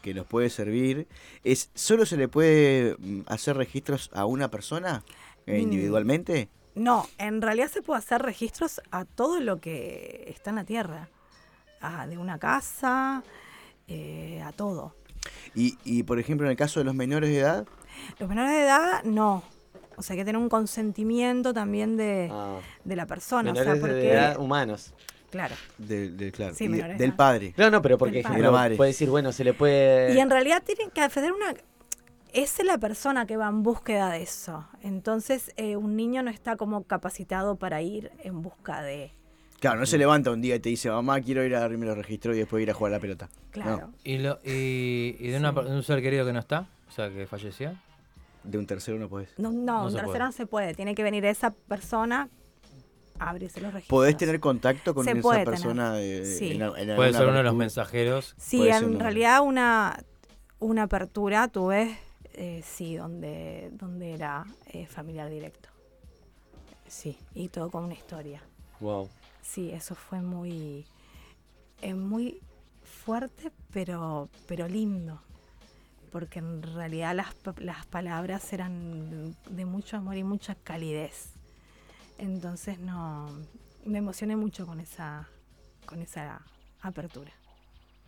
[0.00, 1.08] que nos puede servir
[1.42, 5.02] es, ¿solo se le puede mm, hacer registros a una persona
[5.46, 5.62] eh, Mm.
[5.62, 6.48] individualmente?
[6.74, 11.08] no, en realidad se puede hacer registros a todo lo que está en la tierra,
[11.80, 13.24] a, de una casa,
[13.88, 14.94] eh, a todo.
[15.56, 17.66] Y, y, por ejemplo, en el caso de los menores de edad,
[18.20, 19.42] Los menores de edad, no.
[19.98, 23.52] O sea, hay que tener un consentimiento también de, Ah, de la persona.
[23.52, 24.94] menores o sea, de porque, edad humanos.
[25.30, 25.54] claro.
[25.76, 27.54] del, del- claro, Sí, de- menores de del padre.
[27.56, 28.76] No, no, pero porque ejemplo, La madre.
[28.76, 30.14] puede decir, bueno, se le puede...
[30.14, 31.54] Y en realidad tienen que hacer una...
[32.32, 34.66] Es la persona que va en búsqueda de eso.
[34.82, 39.12] Entonces, eh, un niño no está como capacitado para ir en busca de...
[39.60, 41.96] Claro, no se levanta un día y te dice, mamá, quiero ir a abrirme los
[41.96, 43.28] registros y después ir a jugar a la pelota.
[43.50, 43.90] Claro.
[44.04, 46.68] ¿Y, lo, y, y de, una de un ser querido que no está?
[46.88, 47.72] O sea, que falleció.
[48.44, 49.30] De un tercero no podés.
[49.38, 50.18] No, no, No un tercero puede.
[50.20, 50.74] no se puede.
[50.74, 52.28] Tiene que venir esa persona
[53.18, 53.96] a abrirse los registros.
[53.98, 55.92] ¿Podés tener contacto con Se esa persona?
[55.94, 56.52] de- Sí.
[56.52, 58.34] en, en Puede ser uno de los mensajeros.
[58.38, 58.98] Sí, en uno.
[59.00, 60.02] realidad una,
[60.60, 61.98] una apertura tuve,
[62.34, 65.68] eh, sí, donde, donde era eh, familiar directo.
[66.86, 68.40] Sí, y todo con una historia.
[68.80, 69.08] Wow.
[69.42, 70.86] Sí, eso fue muy,
[71.82, 72.40] eh, muy
[72.82, 75.20] fuerte, pero, pero lindo.
[76.10, 81.30] Porque en realidad las, las palabras eran de mucho amor y mucha calidez.
[82.18, 83.28] Entonces no
[83.84, 85.28] me emocioné mucho con esa,
[85.86, 86.40] con esa
[86.80, 87.32] apertura.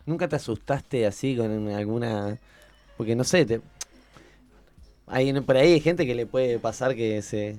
[0.05, 2.37] ¿Nunca te asustaste así con alguna...
[2.97, 3.61] Porque no sé, te...
[5.45, 7.57] por ahí hay gente que le puede pasar que se,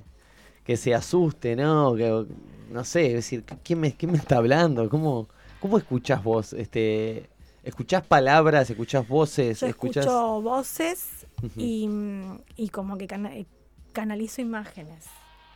[0.64, 1.94] que se asuste, ¿no?
[1.94, 2.26] Que,
[2.70, 4.88] no sé, es decir, ¿quién me, quién me está hablando?
[4.88, 5.28] ¿Cómo,
[5.60, 6.52] cómo escuchás vos?
[6.52, 7.28] Este,
[7.62, 8.68] ¿Escuchás palabras?
[8.70, 9.60] ¿Escuchás voces?
[9.60, 10.04] Yo ¿Escuchás...
[10.06, 11.88] escucho voces y,
[12.56, 13.46] y como que cana- eh,
[13.92, 15.06] canalizo imágenes.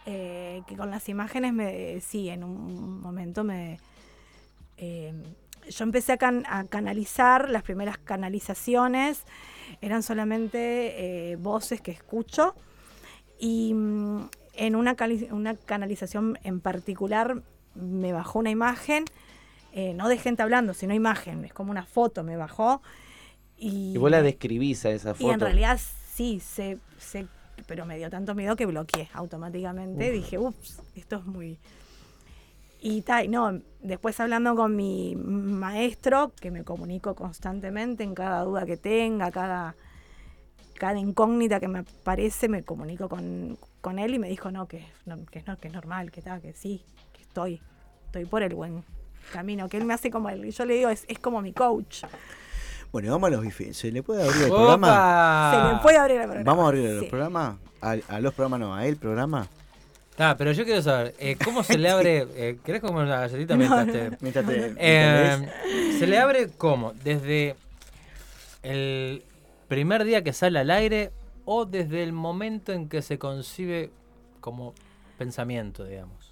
[0.09, 3.81] Eh, que con las imágenes, me sí, en un momento me...
[4.77, 5.13] eh,
[5.69, 9.25] yo empecé a, can- a canalizar, las primeras canalizaciones
[9.81, 12.55] eran solamente eh, voces que escucho
[13.41, 14.95] y mm, en una,
[15.33, 17.43] una canalización en particular
[17.75, 19.05] me bajó una imagen,
[19.77, 22.81] eh, no de gente hablando, sino imagen, es como una foto me bajó.
[23.59, 25.33] Y, Y vos la describís a esa y foto.
[25.35, 25.79] en realidad
[26.15, 27.27] sí, sé, sé,
[27.67, 30.09] pero me dio tanto miedo que bloqueé automáticamente.
[30.09, 30.15] Uf.
[30.15, 31.59] Dije, ups, esto es muy...
[32.81, 38.65] Y tal, no, después hablando con mi maestro, que me comunico constantemente en cada duda
[38.65, 39.77] que tenga, cada,
[40.79, 44.87] cada incógnita que me aparece, me comunico con, con él y me dijo, no, que,
[45.05, 47.61] no, que, no, que es normal, que tal, que sí, que estoy,
[48.07, 48.83] estoy por el buen
[49.33, 52.05] camino, que él me hace como el, yo le digo, es, es como mi coach.
[52.93, 53.77] Bueno, vamos a los bifes.
[53.77, 54.57] ¿Se le puede abrir el ¡Opa!
[54.57, 55.51] programa?
[55.69, 56.51] Se le puede abrir el programa.
[56.51, 57.07] Vamos a abrir el Sí.
[57.07, 57.59] programa.
[57.83, 59.47] A, a los programas no, a el programa.
[60.19, 62.27] Ah, pero yo quiero saber, eh, ¿cómo se le abre?
[62.37, 64.17] Eh, ¿Querés comer una galletita No, mientras no, te- no.
[64.21, 66.95] Mientras te- Eh, ¿Se le abre cómo?
[67.05, 67.55] ¿Desde
[68.63, 69.23] el
[69.69, 71.11] primer día que sale al aire
[71.45, 73.91] o desde el momento en que se concibe
[74.41, 74.73] como
[75.19, 76.26] pensamiento, digamos?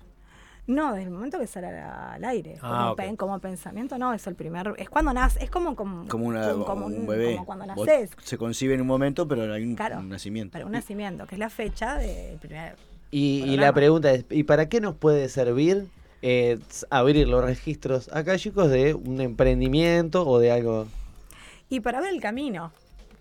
[0.66, 2.58] No, desde el momento que sale al aire.
[2.62, 4.74] Ah, como, pensamiento, no, es el primer.
[4.78, 7.34] Es cuando nace, es como, como, Como, una, como un un- bebé.
[7.34, 8.10] como cuando naces.
[8.22, 9.98] Se concibe en un momento, pero hay un, Claro.
[9.98, 10.52] un nacimiento.
[10.52, 12.76] Para un nacimiento, que es la fecha del primer.
[13.10, 15.86] Y, y la pregunta es, ¿y para qué nos puede servir
[16.22, 16.58] eh,
[16.88, 20.86] abrir los registros acá, chicos, de un emprendimiento o de algo?
[21.68, 22.72] Y para ver el camino,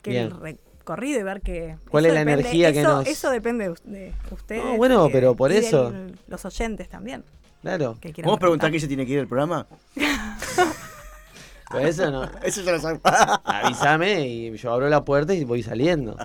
[0.02, 0.24] que Bien.
[0.46, 1.78] el recorrido y ver que.
[1.90, 4.64] ¿Cuál es la depende- energía que nos- Eso depende de us- de ustedes.
[4.64, 5.94] No, bueno, pero por y eso.
[6.28, 7.24] los oyentes también.
[7.62, 7.94] Claro.
[8.02, 8.70] que quieran ¿Podemos preguntar preguntar.
[8.72, 9.66] quién se tiene que ir al programa?
[11.72, 12.30] Por eso no.
[12.44, 13.00] Eso ya lo sabe.
[13.46, 16.16] Avísame y yo abro la puerta y voy saliendo.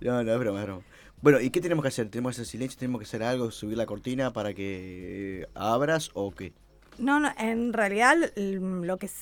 [0.00, 0.82] No, no, es broma, es broma.
[1.22, 2.10] Bueno, ¿y qué tenemos que hacer?
[2.10, 2.78] ¿Tenemos que hacer silencio?
[2.78, 3.50] ¿Tenemos que hacer algo?
[3.50, 6.52] ¿Subir la cortina para que eh, abras o qué?
[6.98, 9.14] No, no, en realidad lo que es,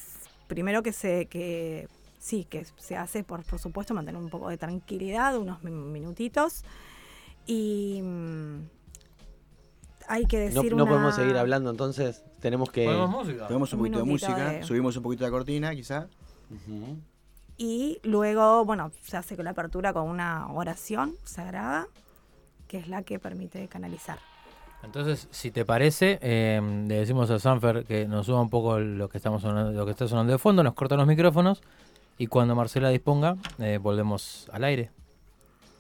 [0.49, 1.87] primero que se que
[2.23, 6.63] sí, que se hace por, por supuesto mantener un poco de tranquilidad, unos mi- minutitos
[7.47, 8.59] y mm,
[10.09, 12.85] hay que No, decir no una- podemos seguir hablando, entonces tenemos que...
[12.85, 13.47] ¿Ponemos música?
[13.49, 16.07] Ponemos un, Un poquito de música, de- subimos un poquito la cortina, quizá.
[16.51, 16.99] Ujú.
[17.57, 21.87] y luego, bueno, se hace con la apertura con una oración sagrada
[22.69, 24.19] que es la que permite canalizar.
[24.83, 29.09] Entonces, si te parece, eh, le decimos a Sanfer que nos suba un poco lo
[29.09, 31.63] que estamos sonando, lo que está sonando de fondo, nos corta los micrófonos
[32.23, 34.93] y cuando Marcela disponga, eh, volvemos al aire.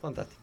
[0.00, 0.42] Fantástico.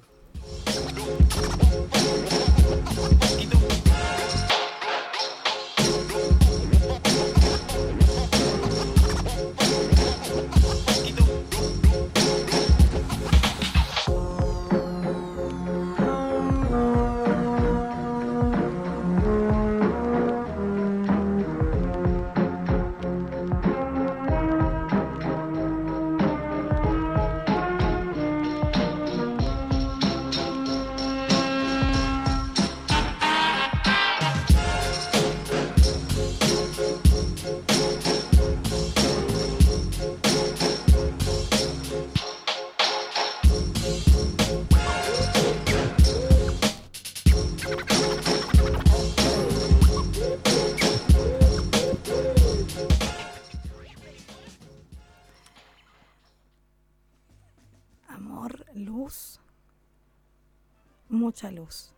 [61.29, 61.93] Mucha luz.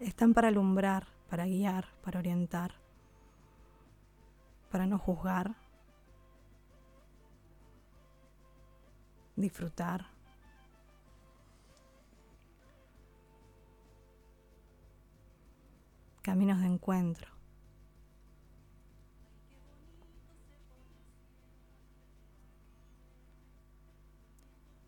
[0.00, 2.74] Están para alumbrar, para guiar, para orientar,
[4.72, 5.54] para no juzgar,
[9.36, 10.08] disfrutar.
[16.22, 17.30] Caminos de encuentro.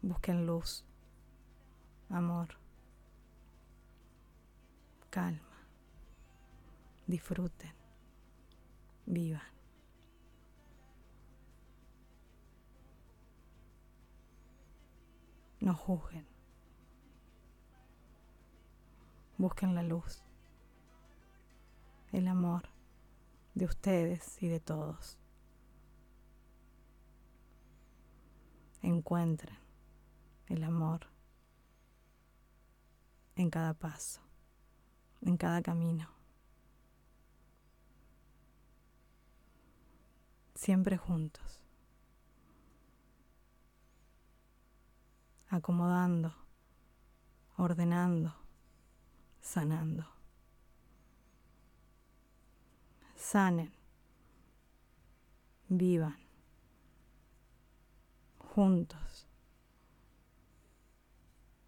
[0.03, 0.88] Busquen luz,
[2.11, 2.49] amor,
[5.11, 5.41] calma,
[7.07, 7.73] disfruten,
[9.07, 9.43] vivan.
[15.61, 16.27] No juzguen.
[19.39, 20.23] Busquen la luz,
[22.13, 22.69] el amor
[23.55, 25.17] de ustedes y de todos.
[28.83, 29.57] Encuentren
[30.49, 31.07] el amor
[33.39, 34.21] en cada paso,
[35.23, 36.09] en cada camino.
[40.55, 41.61] Siempre juntos.
[45.49, 46.35] Acomodando,
[47.57, 48.35] ordenando,
[49.41, 50.05] sanando.
[53.15, 53.73] Sanen,
[55.69, 56.19] vivan,
[58.39, 59.29] juntos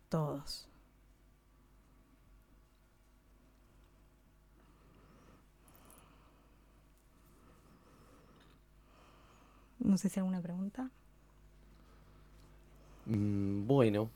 [0.08, 0.69] todos.
[9.80, 10.90] No sé si alguna pregunta.
[13.06, 14.10] Mm, bueno.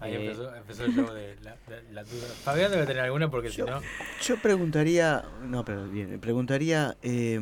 [0.00, 2.26] Ahí Eh, empezó, empezó el show de la, de la duda.
[2.42, 3.80] Fabián debe tener alguna porque si no.
[4.22, 7.40] Yo preguntaría, no, pero bien, preguntaría, eh,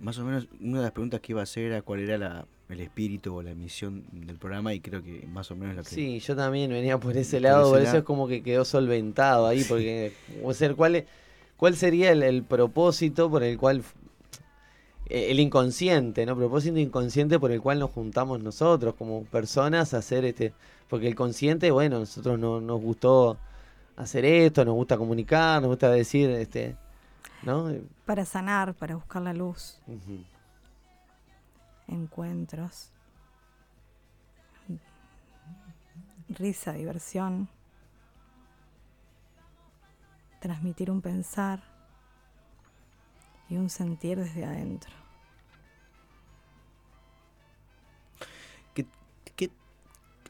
[0.00, 2.46] más o menos, una de las preguntas que iba a hacer era cuál era la,
[2.70, 5.90] el espíritu o la misión del programa y creo que más o menos lo que...
[5.90, 7.98] Sí, yo también venía por ese Por lado, ese por eso lado.
[7.98, 10.12] es como que quedó solventado ahí, porque,
[10.44, 11.04] o sea, ¿cuál, es-
[11.56, 13.82] cuál sería el, el propósito por el cual,
[15.08, 16.36] el inconsciente, ¿no?
[16.36, 20.52] Propósito inconsciente por el cual nos juntamos nosotros como personas a hacer este,
[20.88, 23.38] porque el consciente, bueno, nosotros no, nos gustó
[23.96, 26.76] hacer esto, nos gusta comunicar, nos gusta decir, este,
[27.42, 27.72] ¿no?
[28.04, 29.78] Para sanar, para buscar la luz.
[31.86, 32.90] Encuentros.
[36.28, 37.48] Risa, diversión.
[40.40, 41.75] Transmitir un pensar
[43.48, 44.92] y un sentir desde adentro.
[48.74, 48.86] ¿Qué,
[49.34, 49.50] qué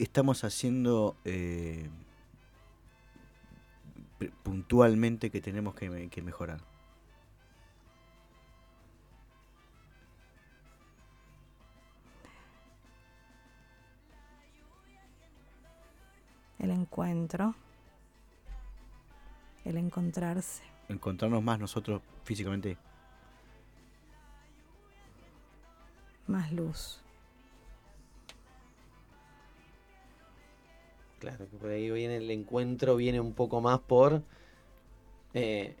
[0.03, 1.89] estamos haciendo eh,
[4.43, 6.61] puntualmente que tenemos que mejorar?
[16.59, 17.55] El encuentro.
[19.63, 20.63] El encontrarse.
[20.89, 22.77] Encontrarnos más nosotros físicamente.
[26.27, 27.01] Más luz.
[31.19, 34.21] Claro, que por ahí viene el encuentro, viene un poco más por
[35.33, 35.75] eh,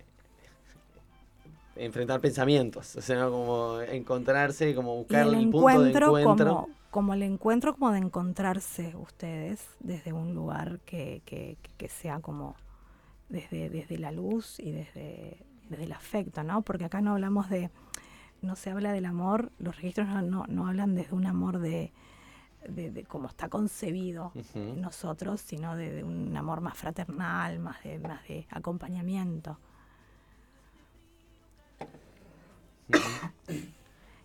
[1.75, 3.31] enfrentar pensamientos, o sea, ¿no?
[3.31, 6.55] como encontrarse, como Y buscar el el, punto de encuentro, encuentro.
[6.55, 12.19] como, como el encuentro como de encontrarse ustedes desde un lugar que, que, que sea
[12.19, 12.55] como
[13.29, 15.37] desde, desde la luz y desde,
[15.69, 16.61] desde el afecto, ¿no?
[16.61, 17.69] Porque acá no hablamos de,
[18.47, 21.91] no se habla del amor, los registros no, no, no hablan desde un amor de,
[22.67, 24.31] de, de cómo está concebido
[24.75, 29.57] nosotros, sino de, de un amor más fraternal, más de, más de acompañamiento.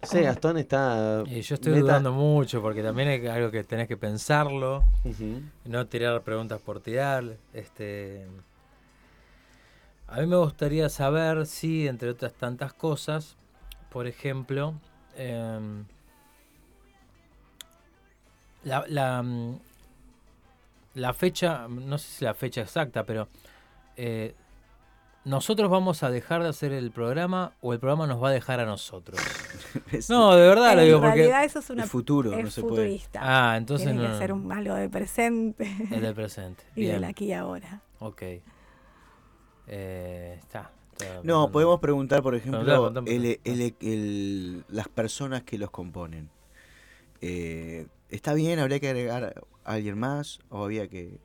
[0.02, 1.22] Sí, Gastón está.
[1.26, 4.82] Y yo estoy meta- dudando mucho porque también es algo que tenés que pensarlo,
[5.64, 7.36] no tirar preguntas por tirar.
[7.52, 8.26] Este,
[10.08, 13.36] a mí me gustaría saber si, entre otras tantas cosas,
[13.92, 14.74] por ejemplo,
[15.16, 15.84] em,
[18.64, 19.58] la, la, mm,
[20.94, 23.28] la fecha, no sé si la fecha exacta, pero
[23.96, 24.34] eh,
[25.24, 28.60] nosotros vamos a dejar de hacer el programa o el programa nos va a dejar
[28.60, 29.20] a nosotros.
[30.08, 32.50] No, de verdad lo en digo porque realidad eso es una El futuro, es no
[32.50, 32.74] se puede.
[32.82, 33.20] futurista.
[33.22, 35.64] Ah, entonces Tiene no, que no, ser un, algo de presente.
[35.90, 36.64] Es del presente.
[36.76, 36.94] y Bien.
[36.94, 37.80] del aquí y ahora.
[38.00, 38.22] Ok.
[39.68, 40.70] Eh, está.
[41.02, 46.30] Está No, podemos preguntar, por ejemplo, preguntá, el- el- el- las personas que los componen.
[47.20, 48.58] Eh, ¿Está bien?
[48.58, 50.40] ¿Habría que agregar a alguien más?
[50.50, 51.18] ¿O había que...?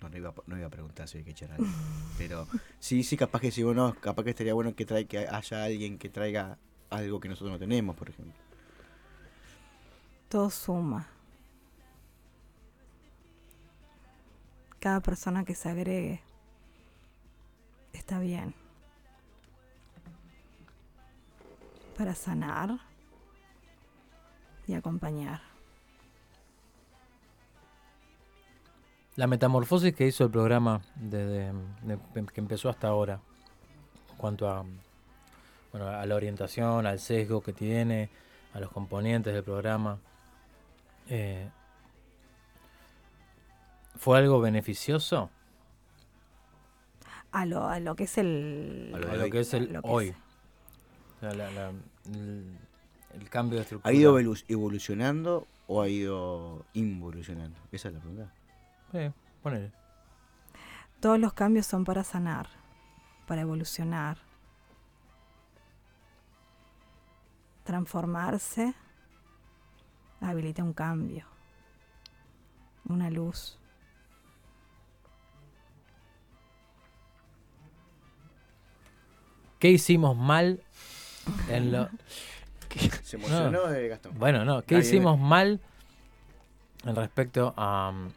[0.00, 1.72] No, no iba, a- no iba a preguntar si hay que echar a alguien.
[2.18, 2.46] Pero
[2.78, 5.98] sí, sí, capaz que sí, bueno, capaz que estaría bueno que, trae, que haya alguien
[5.98, 6.58] que traiga
[6.90, 8.34] algo que nosotros no tenemos, por ejemplo.
[10.28, 11.08] Todo suma.
[14.78, 16.20] Cada persona que se agregue
[18.02, 18.52] está bien.
[21.96, 22.80] Para sanar
[24.66, 25.40] y acompañar.
[29.14, 33.20] La metamorfosis que hizo el programa desde de- que empezó hasta ahora,
[34.10, 34.64] en cuanto a,
[35.70, 38.10] bueno, a la orientación, al sesgo que tiene,
[38.52, 39.98] a los componentes del programa,
[41.08, 41.48] eh,
[43.96, 45.30] ¿fue algo beneficioso?
[47.32, 48.92] A lo, a lo que es el.
[48.94, 50.08] A lo, que es el lo que hoy.
[50.08, 50.16] es-
[51.16, 51.70] O sea, la- la-
[52.12, 52.58] el,
[53.14, 53.90] el cambio de estructura.
[53.90, 57.58] ¿Ha ido evolu- evolucionando o ha ido involucionando?
[57.70, 58.32] Esa es la pregunta.
[58.92, 58.98] Sí,
[59.42, 59.72] ponele.
[61.00, 62.48] Todos los cambios son para sanar,
[63.26, 64.18] para evolucionar,
[67.64, 68.74] transformarse,
[70.20, 71.26] habilita un cambio,
[72.88, 73.58] una luz.
[79.62, 80.60] ¿Qué hicimos mal
[81.48, 81.88] en lo...
[83.04, 83.72] Se emocionó, No.
[83.72, 84.18] eh, Gastón.
[84.18, 84.62] Bueno, no.
[84.62, 85.60] ¿Qué Nadie- hicimos mal
[86.84, 88.08] en respecto a mm,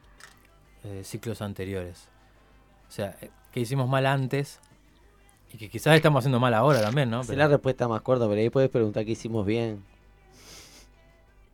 [0.86, 2.08] eh, ciclos anteriores?
[2.90, 4.60] O sea, eh, ¿qué hicimos mal antes?
[5.54, 7.22] Y que quizás estamos haciendo mal ahora también, ¿no?
[7.22, 9.84] Es Pero- la respuesta más corta, pero ahí puedes preguntar qué hicimos bien.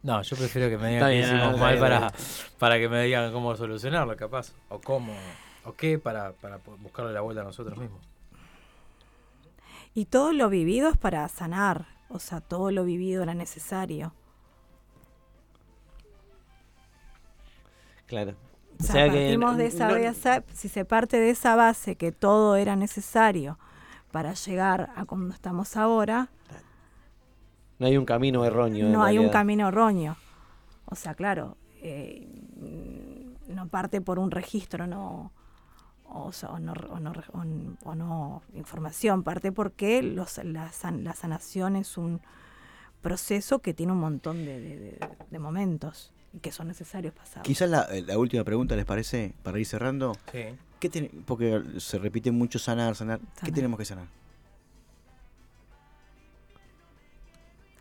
[0.03, 2.13] no, yo prefiero que me digan qué hicimos está mal para,
[2.57, 4.53] para que me digan cómo solucionarlo, capaz.
[4.69, 5.13] O cómo,
[5.65, 7.99] o qué para, para buscarle la vuelta a nosotros mismos.
[9.93, 14.13] Y todo lo vivido es para sanar, o sea, todo lo vivido era necesario.
[18.07, 18.35] Claro.
[18.79, 22.55] O sea, partimos de esa no- base, si se parte de esa base que todo
[22.55, 23.59] era necesario
[24.11, 26.29] para llegar a como estamos ahora,
[27.79, 28.89] no hay un camino erróneo.
[28.89, 30.15] no hay un camino erróneo.
[30.85, 32.27] O sea, claro, eh,
[33.47, 35.31] no parte por un registro, no,
[36.14, 37.14] o, sea, o no, o no
[37.84, 42.22] o no información, parte porque los, la, san- la sanación es un
[43.01, 44.99] proceso que tiene un montón de, de- de-
[45.30, 47.43] de momentos y que son necesarios pasar.
[47.43, 49.34] Quizás la, eh, la última pregunta, ¿les parece?
[49.43, 50.14] Para ir cerrando.
[50.32, 50.43] Sí.
[50.80, 53.20] ¿Qué ten- porque se repite mucho sanar, sanar.
[53.20, 53.53] ¿Qué Sanar.
[53.55, 54.07] tenemos que sanar?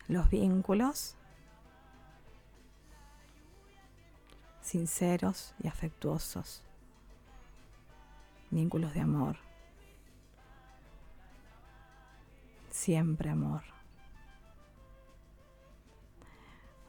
[0.09, 1.15] los vínculos
[4.61, 6.63] sinceros y afectuosos,
[8.51, 9.37] vínculos de amor,
[12.71, 13.63] siempre amor.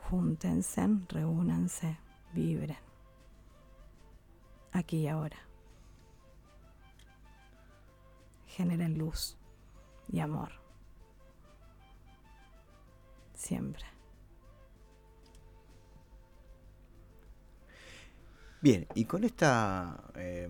[0.10, 1.98] Júntense, reúnanse,
[2.34, 2.78] vibren,
[4.72, 5.38] aquí y ahora.
[8.48, 9.38] Generen luz
[10.10, 10.62] y amor
[13.42, 13.86] siempre.
[18.62, 20.48] Bien, y con esta eh,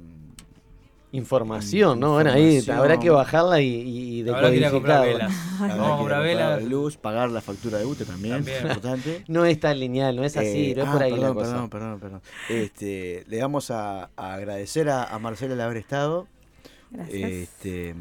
[1.14, 2.14] Información, ¿no?
[2.14, 5.02] Bueno, ahí habrá que bajarla y, y, decodificarla.
[5.02, 5.34] velas.
[5.60, 6.62] Vamos a comprar velas.
[6.64, 8.58] la luz, pagar la factura de UTE también, También.
[8.58, 9.24] es importante.
[9.28, 11.34] No es tan lineal, no es así, Eh, no es ah, por ahí la perdón,
[11.36, 11.52] cosa.
[11.52, 12.22] Perdón, perdón, perdón.
[12.50, 16.28] Este, le vamos a, a agradecer a, a Marcela el haber estado.
[16.92, 17.32] Gracias.
[17.32, 17.96] Este,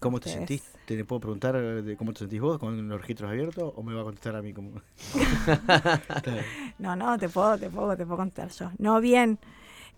[0.00, 0.32] ¿Cómo te Ustedes.
[0.34, 0.62] sentís?
[0.86, 4.02] ¿Te puedo preguntar de cómo te sentís vos con los registros abiertos o me va
[4.02, 4.70] a contestar a mí como?
[6.78, 8.70] No, no, te puedo, te puedo, te puedo contar yo.
[8.78, 9.38] No, bien.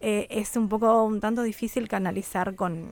[0.01, 2.87] Eh, es un poco, un tanto difícil canalizar con...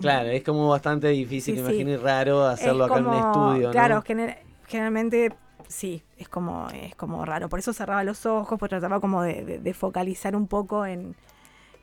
[0.00, 3.66] Claro, es como bastante difícil, Sí, imagino, y raro hacerlo es acá en un estudio,
[3.66, 3.72] ¿no?
[3.72, 5.32] Claro, gener- generalmente
[5.68, 7.48] sí, es como, es como raro.
[7.48, 11.16] Por eso cerraba los ojos, pues trataba como de, de- de focalizar un poco en,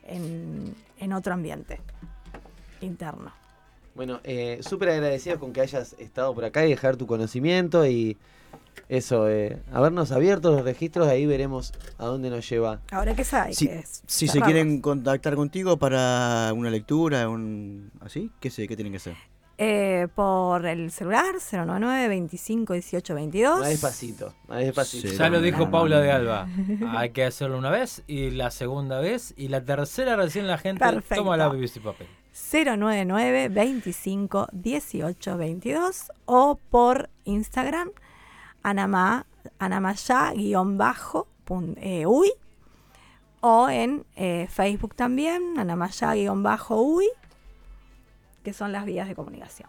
[0.08, 1.78] en, en otro ambiente
[2.80, 3.32] interno.
[3.94, 8.16] Bueno, eh, súper agradecidos con que hayas estado por acá y dejar tu conocimiento y
[8.88, 12.80] eso, eh, habernos abierto los registros, ahí veremos a dónde nos lleva.
[12.90, 17.90] Ahora que sabe Si, que es si se quieren contactar contigo para una lectura, un
[18.00, 18.68] así, ¿qué sé?
[18.68, 19.16] ¿Qué tienen que hacer?
[19.58, 23.60] Eh, por el celular 099 25 18 22.
[23.60, 25.08] Más despacito, más despacito.
[25.08, 26.46] Ya lo dijo Paula de Alba.
[26.88, 30.84] Hay que hacerlo una vez y la segunda vez y la tercera recién la gente
[30.84, 31.24] Perfecto.
[31.24, 32.06] toma la y papel.
[32.52, 37.92] 099 25 18 22 o por Instagram
[38.68, 39.26] anama
[39.60, 42.32] anamaya guion bajo pun- eh, uy
[43.40, 47.06] o en eh, Facebook también anamaya guion bajo uy
[48.42, 49.68] que son las vías de comunicación.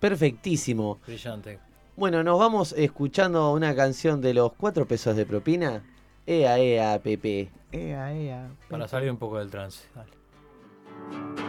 [0.00, 0.98] Perfectísimo.
[1.06, 1.58] Brillante.
[1.96, 5.82] Bueno, nos vamos escuchando una canción de los cuatro pesos de propina.
[6.26, 7.50] Ea, ea, Pepe.
[7.72, 8.48] Ea, ea.
[8.68, 9.84] Para salir un poco del trance.
[9.94, 11.43] Dale.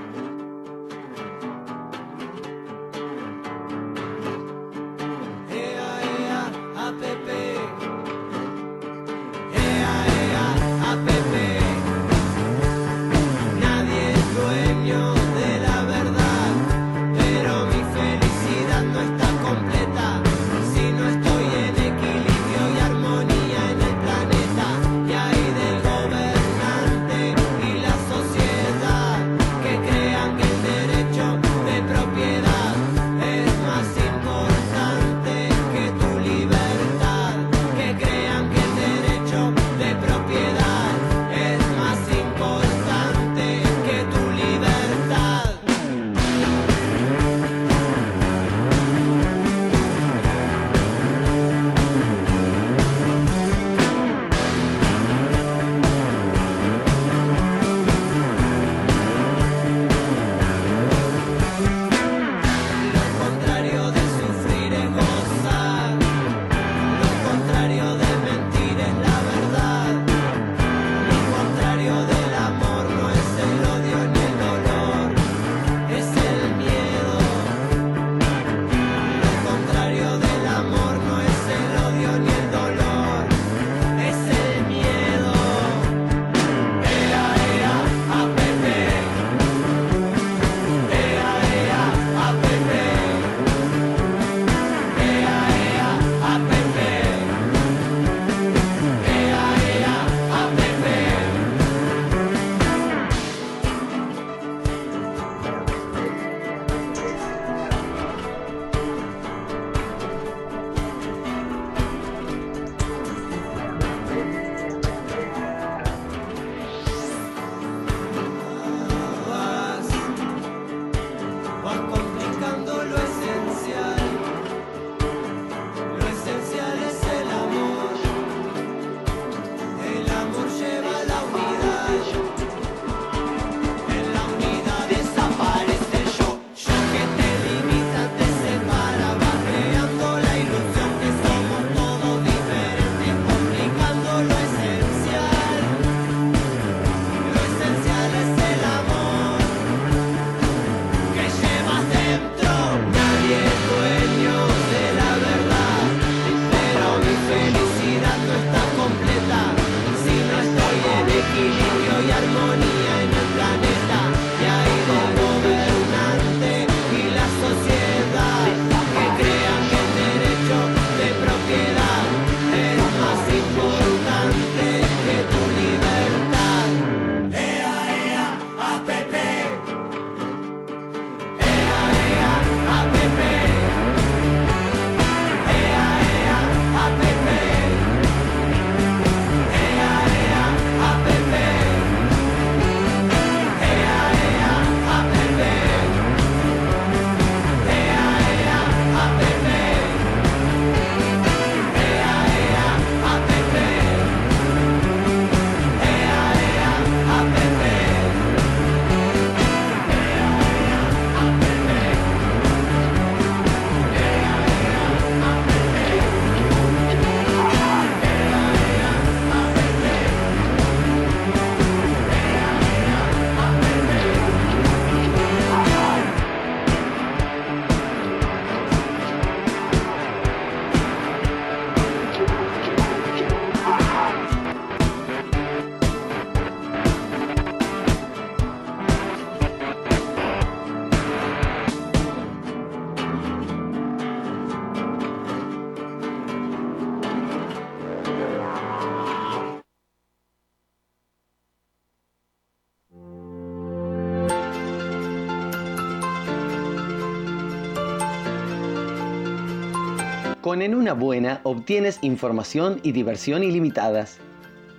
[260.66, 264.18] En una buena obtienes información y diversión ilimitadas.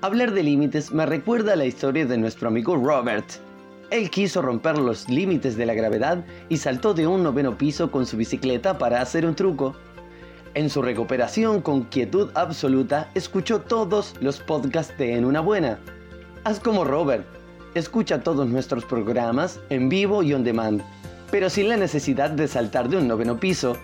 [0.00, 3.24] Hablar de límites me recuerda a la historia de nuestro amigo Robert.
[3.92, 8.04] Él quiso romper los límites de la gravedad y saltó de un noveno piso con
[8.04, 9.76] su bicicleta para hacer un truco.
[10.54, 15.78] En su recuperación con quietud absoluta, escuchó todos los podcasts de En una buena.
[16.42, 17.24] Haz como Robert.
[17.76, 20.82] Escucha todos nuestros programas en vivo y on demand,
[21.30, 23.76] pero sin la necesidad de saltar de un noveno piso.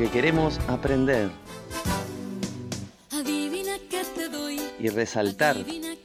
[0.00, 1.30] Porque queremos aprender
[4.78, 5.56] y resaltar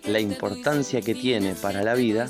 [0.04, 2.30] la importancia que tiene para la vida,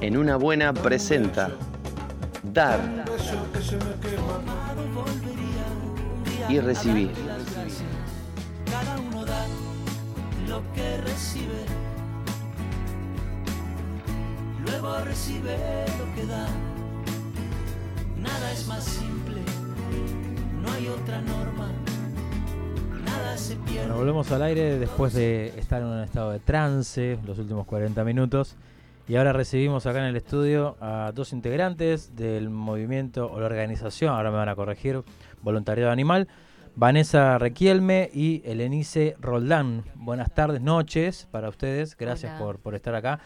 [0.00, 1.50] en una buena presenta.
[2.42, 3.04] dar
[6.48, 7.10] y recibir.
[8.70, 9.46] Cada uno da
[10.48, 11.66] lo que recibe.
[14.64, 15.58] Luego recibe
[15.98, 16.73] lo que da.
[18.34, 19.40] Nada es más simple.
[20.60, 21.70] No hay otra norma.
[23.04, 23.82] Nada se pierde.
[23.82, 28.02] Bueno, volvemos al aire después de estar en un estado de trance los últimos 40
[28.02, 28.56] minutos.
[29.06, 34.12] Y ahora recibimos acá en el estudio a dos integrantes del movimiento o la organización,
[34.12, 35.04] ahora me van a corregir,
[35.42, 36.26] Voluntariado Animal,
[36.74, 39.84] Vanessa Requielme y Elenice Roldán.
[39.94, 42.44] Buenas tardes, noches para ustedes, gracias Hola.
[42.44, 43.20] por, por estar acá.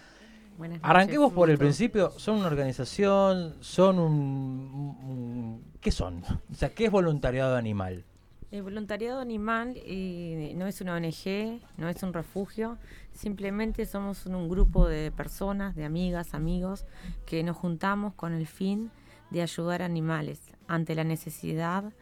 [0.58, 3.54] Buenas Arranquemos por el principio, ¿son una organización?
[3.60, 6.22] ¿Son un, un- ¿Qué son?
[6.52, 8.04] O sea, ¿qué es Voluntariado Animal?
[8.50, 12.78] El voluntariado animal eh, no es una ONG, no es un refugio,
[13.12, 16.86] simplemente somos un, un grupo de personas, de amigas, amigos,
[17.26, 18.90] que nos juntamos con el fin
[19.30, 21.92] de ayudar a animales ante la necesidad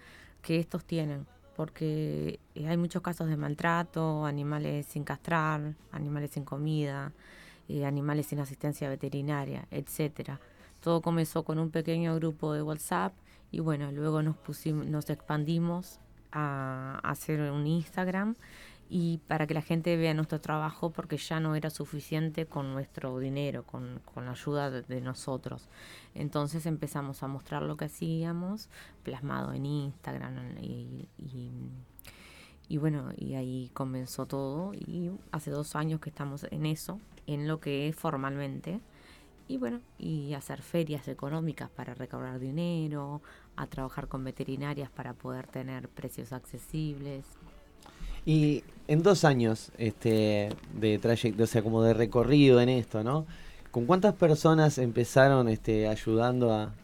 [0.40, 1.26] que estos tienen,
[1.56, 7.12] porque eh, hay muchos casos de maltrato, animales sin castrar, animales sin comida,
[7.68, 10.40] eh, animales sin asistencia veterinaria, etcétera.
[10.80, 13.14] Todo comenzó con un pequeño grupo de WhatsApp
[13.50, 16.00] y bueno, luego nos pusimos, nos expandimos
[16.32, 18.36] a hacer un Instagram
[18.88, 23.18] y para que la gente vea nuestro trabajo porque ya no era suficiente con nuestro
[23.18, 25.68] dinero, con, con la ayuda de, de nosotros.
[26.14, 28.68] Entonces empezamos a mostrar lo que hacíamos
[29.02, 31.50] plasmado en Instagram y, y,
[32.68, 37.48] y bueno, y ahí comenzó todo y hace dos años que estamos en eso, en
[37.48, 38.80] lo que es formalmente.
[39.48, 43.22] Y bueno, y hacer ferias económicas para recaudar dinero,
[43.54, 47.24] a trabajar con veterinarias para poder tener precios accesibles.
[48.24, 53.24] Y en dos años este, de trayecto, o sea, como de recorrido en esto, ¿no?
[53.70, 56.74] ¿Con cuántas personas empezaron este, ayudando a,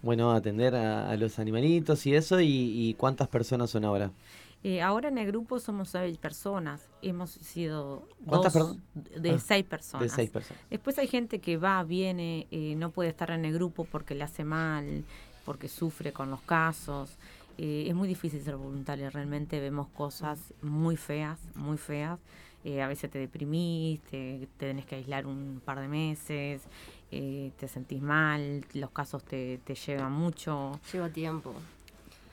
[0.00, 2.40] bueno, a atender a, los animalitos y eso?
[2.40, 4.12] Y cuántas personas son ahora?
[4.62, 6.86] Eh, ahora en el grupo somos seis personas.
[7.00, 8.82] Hemos sido ¿Cuántas, dos perdón?
[9.22, 10.12] de Ah, seis de personas.
[10.12, 10.62] seis personas.
[10.68, 14.24] Después hay gente que va, viene, eh, no puede estar en el grupo porque le
[14.24, 15.04] hace mal,
[15.46, 17.16] porque sufre con los casos.
[17.56, 22.18] Eh, es muy difícil ser voluntario, realmente vemos cosas muy feas, muy feas.
[22.62, 26.62] Eh, a veces te deprimís, te, te tenés que aislar un par de meses,
[27.10, 30.78] eh, te sentís mal, los casos te, te llevan mucho.
[30.92, 31.54] Lleva tiempo.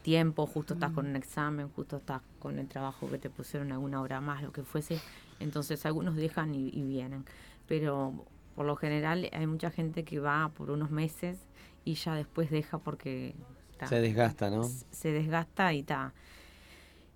[0.01, 4.01] Tiempo, justo estás con un examen, justo estás con el trabajo que te pusieron alguna
[4.01, 4.99] hora más, lo que fuese.
[5.39, 7.25] Entonces algunos dejan y, y vienen.
[7.67, 8.13] Pero
[8.55, 11.37] por lo general hay mucha gente que va por unos meses
[11.83, 13.35] y ya después deja porque
[13.77, 14.63] ta, Se desgasta, ¿no?
[14.63, 16.13] se desgasta y está.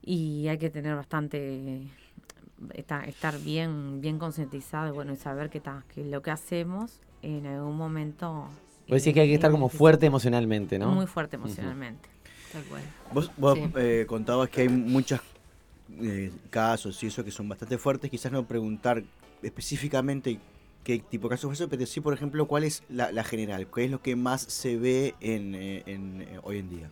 [0.02, 1.88] Y hay que tener bastante,
[2.74, 7.00] está- estar bien, bien concientizado y bueno, y saber que, ta, que lo que hacemos
[7.22, 8.48] en algún momento
[8.88, 10.92] Vos decís que hay que es estar como fuerte emocionalmente, ¿no?
[10.92, 12.10] Muy fuerte emocionalmente.
[12.52, 12.82] Tal cual.
[13.14, 13.70] Vos, vos Sí.
[13.76, 15.20] eh, contabas que hay muchos
[16.02, 18.10] eh, casos y eso que son bastante fuertes.
[18.10, 19.04] Quizás no preguntar
[19.42, 20.40] específicamente
[20.84, 23.68] qué tipo de casos fue eso, pero sí, por ejemplo, cuál es la, la general,
[23.74, 26.90] qué es lo que más se ve en, eh, en, eh, hoy en día.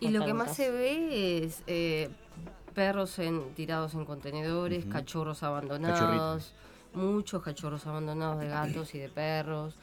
[0.00, 2.08] Y lo que más se ve es eh,
[2.74, 6.52] perros en, tirados en contenedores, cachorros abandonados,
[6.94, 9.76] muchos cachorros abandonados de gatos y de perros,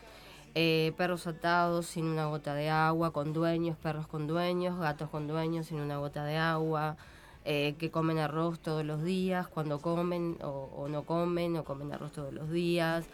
[0.57, 5.27] eh, perros atados sin una gota de agua, con dueños, perros con dueños, gatos con
[5.27, 6.95] dueños sin una gota de agua,
[7.43, 11.91] eh, que comen arroz todos los días, cuando comen o, o no comen, o comen
[11.91, 13.05] arroz todos los días,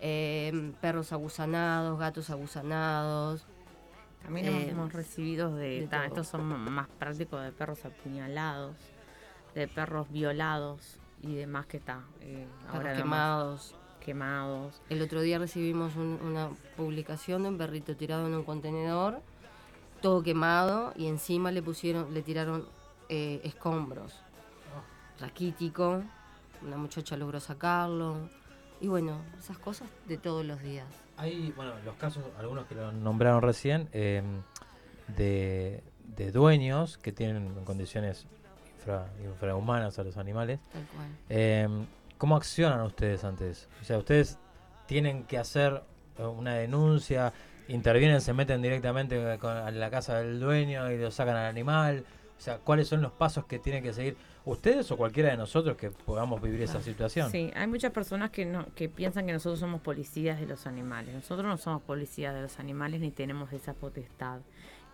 [0.00, 3.46] eh, perros agusanados, gatos agusanados.
[4.22, 6.06] También hemos, recibido de, de ta, todo.
[6.06, 8.76] estos son más prácticos de perros apuñalados,
[9.54, 12.00] de perros violados y demás que está.
[12.72, 13.76] Ahora quemados.
[14.12, 14.80] Quemados.
[14.88, 16.48] El otro día recibimos un- una
[16.78, 19.20] publicación de un perrito tirado en un contenedor
[20.00, 22.64] todo quemado y encima le pusieron, le tiraron
[23.10, 24.14] eh, escombros.
[25.20, 26.02] Raquítico,
[26.62, 28.30] una muchacha logró sacarlo.
[28.80, 30.86] Y bueno, esas cosas de todos los días.
[31.18, 34.22] Hay, bueno, los casos, algunos que lo nombraron recién, eh,
[35.16, 35.82] de,
[36.16, 38.24] de dueños que tienen condiciones
[38.78, 40.60] infra- infrahumanas a los animales.
[40.72, 41.08] Tal cual.
[41.28, 41.68] Eh,
[42.18, 43.68] ¿Cómo accionan ustedes ante eso?
[43.80, 44.38] O sea, ustedes
[44.86, 45.82] tienen que hacer
[46.18, 47.32] eh, una denuncia,
[47.68, 52.04] intervienen, se meten directamente con, a la casa del dueño y lo sacan al animal.
[52.36, 54.16] O sea, ¿cuáles son los pasos que tienen que seguir
[54.48, 57.30] ustedes o cualquiera de nosotros que podamos vivir esa situación?
[57.30, 61.14] Sí, hay muchas personas que no, que piensan que nosotros somos policías de los animales.
[61.14, 64.40] Nosotros no somos policías de los animales ni tenemos esa potestad.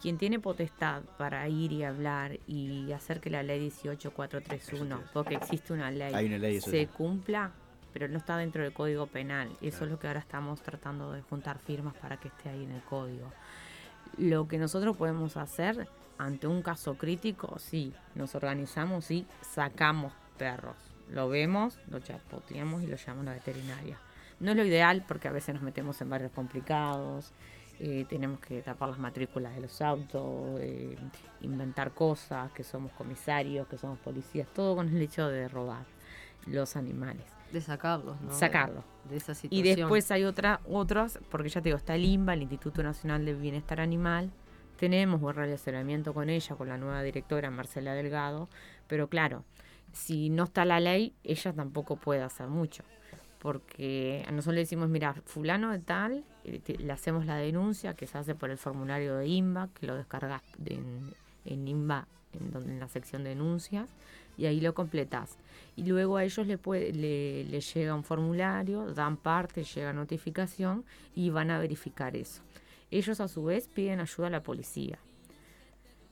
[0.03, 5.73] Quien tiene potestad para ir y hablar y hacer que la ley 18431, porque existe
[5.73, 7.53] una ley, Hay una ley, se cumpla,
[7.93, 9.49] pero no está dentro del Código Penal.
[9.61, 12.65] Y eso es lo que ahora estamos tratando de juntar firmas para que esté ahí
[12.65, 13.33] en el código.
[14.19, 20.77] Lo que nosotros podemos hacer ante un caso crítico, sí, nos organizamos y sacamos perros.
[21.11, 23.99] Lo vemos, lo chapoteamos y lo llamamos a la veterinaria.
[24.41, 27.33] No es lo ideal porque a veces nos metemos en barrios complicados,
[27.81, 30.97] eh, tenemos que tapar las matrículas de los autos, eh,
[31.41, 35.85] inventar cosas, que somos comisarios, que somos policías, todo con el hecho de robar
[36.47, 37.25] los animales.
[37.53, 38.33] De sacarlos, ¿no?
[38.33, 38.85] Sacarlos.
[39.09, 42.43] De esa Y después hay otra, otros, porque ya te digo, está el INBA, el
[42.43, 44.31] Instituto Nacional del Bienestar Animal.
[44.85, 48.51] Tenemos buen relacionamiento con ella, con la nueva directora Marcela Delgado,
[48.87, 49.43] pero claro,
[49.95, 52.85] si no está la ley, ella tampoco puede hacer mucho.
[53.39, 58.07] Porque a nosotros le decimos, mira, fulano de tal, eh, le hacemos la denuncia que
[58.07, 61.15] se hace por el formulario de INBA, que lo descargas en,
[61.47, 62.07] en INBA,
[62.39, 63.89] en, donde, en la sección de denuncias,
[64.37, 65.39] y ahí lo completas.
[65.77, 70.85] Y luego a ellos le, puede, le llega un formulario, dan parte, llega notificación
[71.15, 72.43] y van a verificar eso.
[72.91, 74.99] Ellos a su vez piden ayuda a la policía.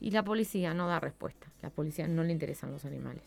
[0.01, 1.47] Y la policía no da respuesta.
[1.63, 3.23] La policía no le interesan los animales.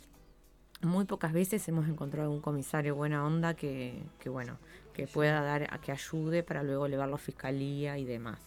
[0.81, 4.57] Muy pocas veces hemos encontrado un comisario buena onda que, que bueno,
[4.93, 8.39] que pueda dar, a que ayude para luego llevarlo a fiscalía y demás.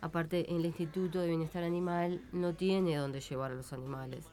[0.00, 4.24] Aparte, el Instituto de Bienestar Animal no tiene dónde llevar a los animales.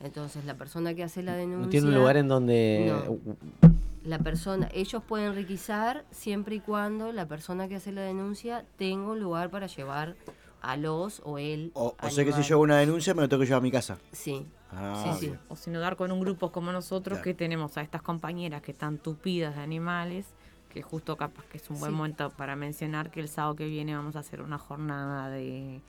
[0.00, 1.64] Entonces, la persona que hace la denuncia...
[1.64, 2.86] No tiene un lugar en donde...
[2.88, 3.71] No.
[4.04, 9.10] La persona, ellos pueden requisar siempre y cuando la persona que hace la denuncia tenga
[9.12, 10.16] un lugar para llevar
[10.60, 11.70] a los o él.
[11.74, 13.62] O, o sea que si yo hago una denuncia me lo tengo que llevar a
[13.62, 13.98] mi casa.
[14.12, 14.46] Sí.
[14.72, 15.26] Ah, Sí, sí.
[15.26, 15.40] bien.
[15.48, 17.24] O sino dar con un grupo como nosotros Claro.
[17.24, 20.26] que tenemos a estas compañeras que están tupidas de animales,
[20.68, 21.96] que justo capaz que es un buen Sí.
[21.96, 25.80] momento para mencionar que el sábado que viene vamos a hacer una jornada de,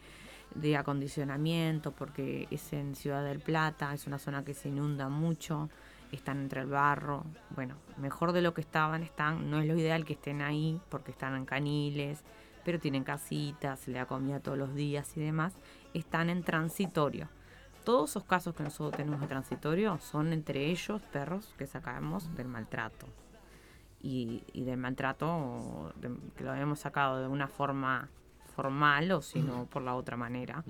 [0.55, 5.69] de acondicionamiento porque es en Ciudad del Plata, es una zona que se inunda mucho,
[6.15, 7.23] están entre el barro,
[7.55, 11.11] bueno, mejor de lo que estaban están, no es lo ideal que estén ahí porque
[11.11, 12.23] están en caniles,
[12.65, 15.53] pero tienen casitas, se le da comida todos los días y demás,
[15.93, 17.27] están en transitorio.
[17.83, 22.47] Todos esos casos que nosotros tenemos de transitorio son entre ellos perros que sacamos del
[22.47, 23.07] maltrato.
[24.01, 28.09] Y, y del maltrato de- que lo habíamos sacado de una forma
[28.55, 30.63] formal o sino por la otra manera.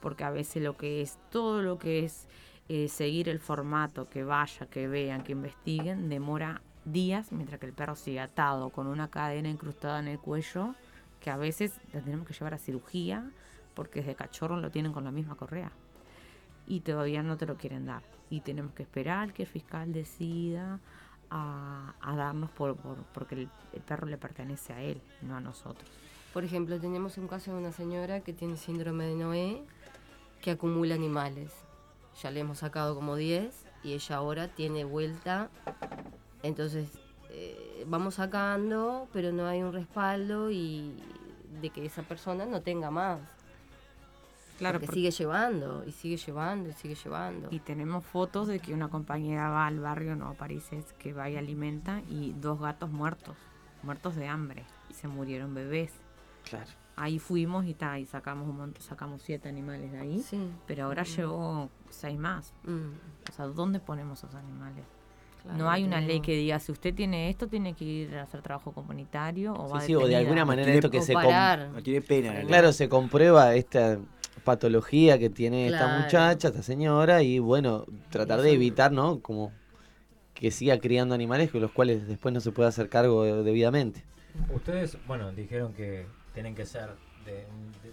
[0.00, 2.26] Porque a veces lo que es, todo lo que es
[2.68, 7.72] eh, seguir el formato, que vaya, que vean, que investiguen, demora días, mientras que el
[7.72, 10.74] perro sigue atado con una cadena incrustada en el cuello,
[11.20, 13.30] que a veces le tenemos que llevar a cirugía,
[13.74, 15.70] porque desde cachorro lo tienen con la misma correa.
[16.66, 18.02] Y todavía no te lo quieren dar.
[18.30, 20.80] Y tenemos que esperar que el fiscal decida
[21.30, 25.40] a, a darnos por, por- porque el, el perro le pertenece a él, no a
[25.40, 25.88] nosotros.
[26.34, 29.62] Por ejemplo, tenemos un caso de una señora que tiene síndrome de Noé,
[30.42, 31.50] que acumula animales.
[32.22, 35.50] Ya le hemos sacado como 10 y ella ahora tiene vuelta.
[36.42, 36.90] Entonces,
[37.30, 40.94] eh, vamos sacando, pero no hay un respaldo y
[41.60, 43.20] de que esa persona no tenga más.
[44.58, 47.48] Claro, porque, porque- sigue llevando y sigue llevando y sigue llevando.
[47.52, 50.64] Y tenemos fotos de que una compañera va al barrio, no París,
[50.98, 53.36] que va y alimenta y dos gatos muertos,
[53.84, 55.92] muertos de hambre, y se murieron bebés.
[56.50, 56.70] Claro.
[57.00, 60.50] Ahí fuimos y, ta, y sacamos un montón, sacamos siete animales de ahí, Sí.
[60.66, 61.16] pero ahora Mm.
[61.16, 62.52] llevó seis más.
[62.64, 62.88] Mm.
[63.30, 64.84] O sea, ¿dónde ponemos esos animales?
[65.42, 68.22] Claro, no hay una ley que diga, si usted tiene esto, tiene que ir a
[68.24, 71.14] hacer trabajo comunitario o va Sí, sí, o de alguna manera tiene- esto que se...
[71.14, 72.40] No tiene pena.
[72.42, 72.46] ¿no?
[72.48, 73.98] Claro, se comprueba esta
[74.42, 76.02] patología que tiene esta Claro.
[76.02, 79.20] muchacha, esta señora, y bueno, tratar de evitar, ¿no?
[79.20, 79.52] Como
[80.34, 84.04] que siga criando animales con los cuales después no se puede hacer cargo de- debidamente.
[84.54, 86.06] Ustedes, bueno, dijeron que
[86.38, 86.90] tienen que ser
[87.24, 87.48] de,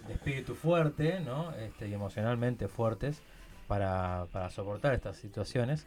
[0.08, 1.52] espíritu fuerte, ¿no?
[1.56, 3.20] Este, y emocionalmente fuertes
[3.66, 5.84] para, para soportar estas situaciones.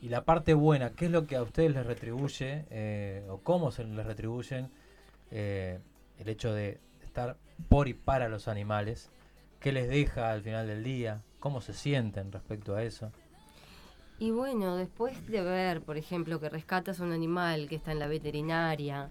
[0.00, 3.72] Y la parte buena, ¿qué es lo que a ustedes les retribuye eh, o cómo
[3.72, 4.70] se les retribuyen
[5.32, 5.80] eh,
[6.20, 7.36] el hecho de estar
[7.68, 9.10] por y para los animales
[9.58, 11.22] ¿Qué les deja al final del día?
[11.40, 13.10] ¿Cómo se sienten respecto a eso?
[14.20, 18.06] Y bueno, después de ver, por ejemplo, que rescatas un animal que está en la
[18.06, 19.10] veterinaria,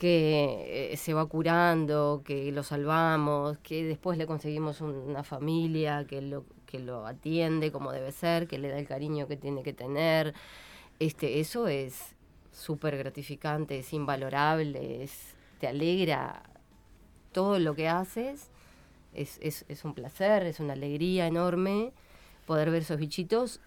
[0.00, 6.06] que eh, se va curando, que lo salvamos, que después le conseguimos un- una familia
[6.08, 9.62] que lo, que lo atiende como debe ser, que le da el cariño que tiene
[9.62, 10.34] que tener,
[11.00, 12.16] este, eso es
[12.52, 16.42] súper gratificante, es invalorable, es, te alegra
[17.32, 18.50] todo lo que haces,
[19.14, 21.92] es, es, es un placer, es una alegría enorme
[22.46, 23.60] poder ver esos bichitos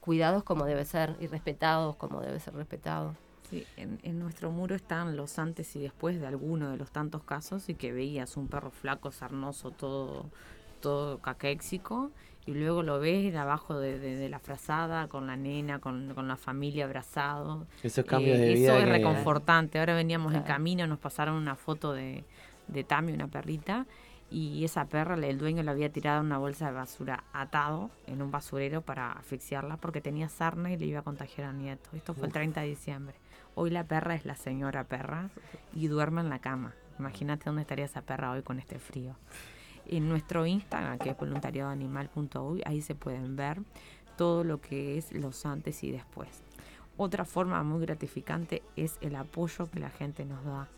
[0.00, 3.14] cuidados como debe ser y respetados como debe ser respetado.
[3.48, 7.22] Sí, en, en nuestro muro están los antes y después de alguno de los tantos
[7.24, 10.26] casos y que veías un perro flaco, sarnoso, todo,
[10.80, 12.10] todo caquéxico
[12.46, 16.28] y luego lo ves abajo de, de- de la frazada con la nena, con, con
[16.28, 17.66] la familia abrazado.
[17.82, 19.78] Esos cambios de eso es reconfortante.
[19.78, 20.54] Ahora veníamos en Claro.
[20.54, 22.24] camino, nos pasaron una foto de,
[22.68, 23.86] de Tami, una perrita,
[24.30, 28.30] y esa perra, el dueño le había tirado una bolsa de basura atado en un
[28.30, 31.88] basurero para asfixiarla porque tenía sarna y le iba a contagiar al nieto.
[31.94, 32.34] Esto fue el Uf.
[32.34, 33.14] 30 de diciembre.
[33.60, 35.30] Hoy la perra es la señora perra
[35.74, 36.74] y duerme en la cama.
[37.00, 39.16] Imagínate dónde estaría esa perra hoy con este frío.
[39.84, 43.60] En nuestro Instagram, que es voluntariadoanimal.uy, ahí se pueden ver
[44.16, 46.28] todo lo que es los antes y después.
[46.96, 50.68] Otra forma muy gratificante es el apoyo que la gente nos da.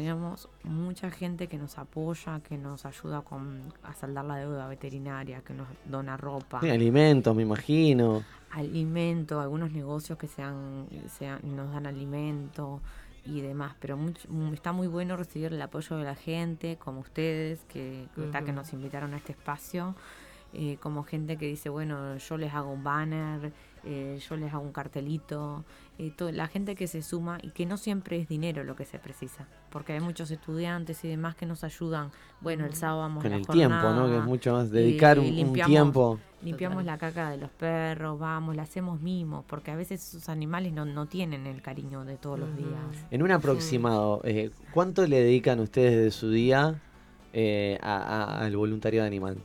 [0.00, 5.40] Tenemos mucha gente que nos apoya, que nos ayuda con, a saldar la deuda veterinaria,
[5.40, 8.22] que nos dona ropa Sí, alimentos, me imagino.
[8.50, 10.86] alimento, algunos negocios que sean,
[11.18, 12.82] sean- nos dan alimento
[13.24, 13.98] y demás, pero
[14.52, 18.50] está muy bueno recibir el apoyo de la gente, como ustedes, que, que está, que
[18.50, 18.56] Ujú.
[18.60, 19.94] nos invitaron a este espacio,
[20.52, 23.50] eh, como gente que dice, bueno, yo les hago un banner,
[23.84, 25.64] eh, yo les hago un cartelito,
[25.98, 28.98] eh, la gente que se suma y que no siempre es dinero lo que se
[28.98, 32.10] precisa, porque hay muchos estudiantes y demás que nos ayudan,
[32.40, 34.06] bueno, el sábado vamos Con la el tiempo, ¿no?
[34.08, 36.18] Que es mucho más y- dedicar y un- tiempo.
[36.42, 40.72] Limpiamos la caca de los perros, vamos, le hacemos mimos, porque a veces esos animales
[40.72, 42.68] no, no tienen el cariño de todos los días.
[43.10, 46.80] En un aproximado, eh, ¿cuánto le dedican ustedes de su día
[47.32, 49.38] eh, a- a- al voluntariado animal?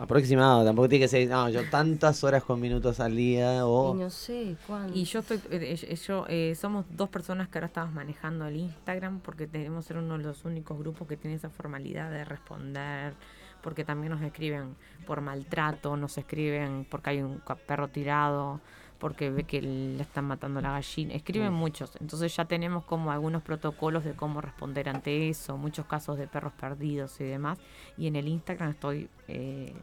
[0.00, 3.94] Aproximado, tampoco tiene que ser, no, yo tantas horas con minutos al día o...
[3.94, 4.96] Y no sé cuándo.
[4.96, 8.56] Y yo estoy, eh, eh, yo, eh, somos dos personas que ahora estamos manejando el
[8.56, 13.12] Instagram porque tenemos ser uno de los únicos grupos que tiene esa formalidad de responder,
[13.60, 14.74] porque también nos escriben
[15.06, 18.60] por maltrato, nos escriben porque hay un perro tirado,
[18.98, 21.56] porque ve que le están matando la gallina, escriben Mm.
[21.56, 26.26] muchos, entonces ya tenemos como algunos protocolos de cómo responder ante eso, muchos casos de
[26.26, 27.58] perros perdidos y demás,
[27.98, 29.74] y en el Instagram estoy eh,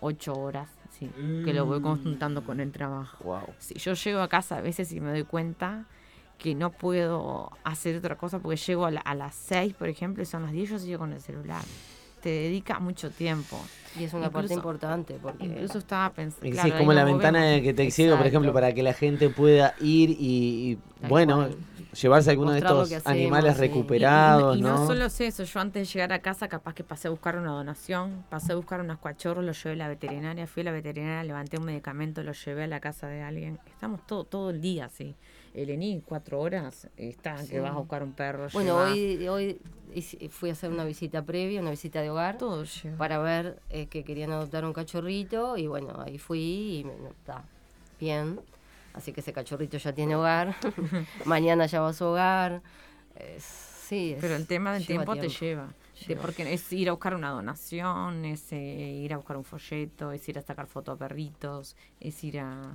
[0.00, 1.10] ocho horas, sí,
[1.44, 3.22] que lo voy conjuntando con el trabajo.
[3.24, 3.54] Wow.
[3.58, 5.84] Si yo llego a casa a veces y me doy cuenta
[6.38, 10.22] que no puedo hacer otra cosa porque llego a, la- a las 6, por ejemplo,
[10.22, 11.62] y son las 10, yo sigo con el celular.
[12.20, 13.58] Te dedica mucho tiempo.
[13.98, 16.46] Y es una parte Incluso- importante porque Incluso estaba pensando.
[16.62, 19.74] Sí, es como la ventana que te exhibe, por ejemplo, para que la gente pueda
[19.80, 20.78] ir y, y,
[21.08, 21.48] bueno,
[22.00, 23.60] llevarse alguno de Mostrar estos hacemos, animales sí.
[23.62, 24.86] recuperados, Y, no, ¿no?
[24.86, 27.50] solo es eso, yo antes de llegar a casa capaz que pasé a buscar una
[27.50, 31.24] donación, pasé a buscar unos cuachorros, los llevé a la veterinaria, fui a la veterinaria,
[31.24, 33.58] levanté un medicamento, lo llevé a la casa de alguien.
[33.66, 35.16] Estamos todo, todo el día así.
[35.54, 37.48] El ENI, cuatro horas, está Sí.
[37.50, 38.46] que vas a buscar un perro.
[38.52, 39.60] Bueno, hoy, hoy
[40.30, 42.38] fui a hacer una visita previa, una visita de hogar,
[42.96, 47.08] para ver eh, que querían adoptar un cachorrito y bueno, ahí fui y me, no,
[47.08, 47.42] está
[47.98, 48.40] bien.
[48.94, 50.54] Así que ese cachorrito ya tiene hogar,
[51.24, 52.62] mañana ya va a su hogar.
[53.16, 55.66] Es- sí, es- Pero el tema del tiempo, te lleva.
[55.66, 56.22] De- Lleva.
[56.22, 58.56] porque es ir a buscar una donación, es eh,
[59.02, 62.72] ir a buscar un folleto, es ir a sacar fotos a perritos, es ir a...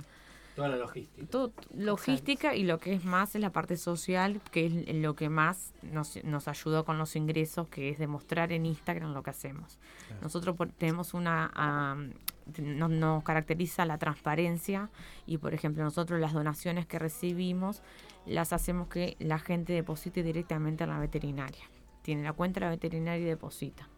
[0.56, 1.26] Toda la logística.
[1.28, 5.28] Todo, logística y lo que es más es la parte social, que es lo que
[5.28, 9.78] más nos, nos ayudó con los ingresos, que es demostrar en Instagram lo que hacemos.
[10.22, 11.52] Nosotros por- tenemos una...
[11.54, 12.12] am,
[12.58, 14.88] nos, nos caracteriza la transparencia
[15.26, 17.82] y, por ejemplo, nosotros las donaciones que recibimos
[18.24, 21.64] las hacemos que la gente deposite directamente en la veterinaria.
[22.02, 23.88] Tiene la cuenta de la veterinaria y deposita.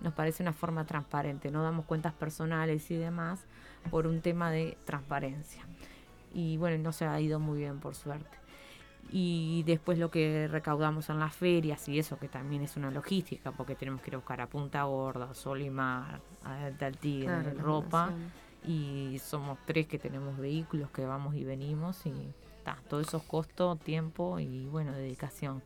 [0.00, 3.46] Nos parece una forma transparente, no damos cuentas personales y demás
[3.90, 5.66] por un tema de transparencia
[6.38, 8.38] y bueno, no se ha ido muy bien por suerte.
[9.10, 13.50] Y después lo que recaudamos en las ferias y eso, que también es una logística,
[13.50, 16.70] porque tenemos que ir a buscar a Punta Gorda, Solimar, a
[17.00, 18.12] Tigre, Claro, ropa.
[18.64, 22.12] Y somos tres que tenemos vehículos que vamos y venimos y
[22.64, 25.62] ta, todo eso es costo, tiempo y bueno, dedicación.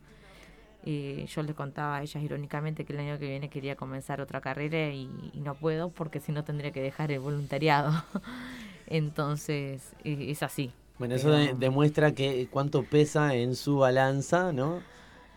[0.85, 4.41] Eh, yo les contaba a ellas irónicamente que el año que viene quería comenzar otra
[4.41, 7.91] carrera y, y no puedo porque si no tendría que dejar el voluntariado.
[8.87, 10.71] Entonces, eh, es así.
[10.99, 14.81] Bueno, eso Pero- demuestra que cuánto pesa en su balanza, ¿no?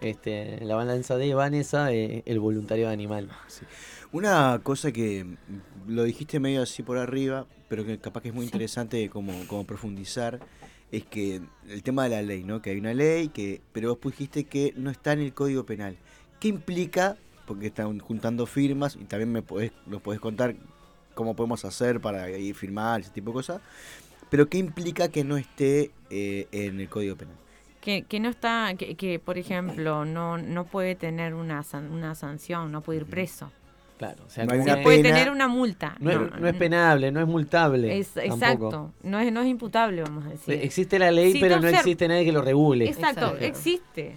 [0.00, 3.30] Este, la balanza de Vanessa, eh, el voluntario animal.
[4.12, 5.26] Una cosa que
[5.86, 9.64] lo dijiste medio así por arriba, pero que capaz que es muy interesante como, como
[9.64, 10.40] profundizar,
[10.92, 12.62] es que el tema de la ley, ¿no?
[12.62, 15.96] Que hay una ley, que pero vos dijiste que no está en el Código Penal.
[16.38, 17.16] ¿Qué implica?
[17.46, 20.54] Porque están juntando firmas y también me podés, nos podés contar
[21.16, 23.60] cómo podemos hacer para ir firmar, ese tipo de cosas.
[24.30, 27.34] Pero ¿qué implica que no esté eh, en el Código Penal?
[27.80, 32.14] Que, que no está, que, que, por ejemplo, no, no puede tener una, san- una
[32.14, 33.50] sanción, no puede ir preso.
[33.98, 35.14] Claro, o sea, No que Puede pena.
[35.14, 35.96] tener una multa.
[36.00, 37.98] no, es, no es penable, no es multable.
[37.98, 38.34] Es- tampoco.
[38.34, 40.54] exacto, no es, no es imputable, vamos a decir.
[40.54, 42.84] Existe la ley, pero no existe nadie que lo regule.
[42.86, 43.44] Exacto, Exacto.
[43.44, 44.16] existe.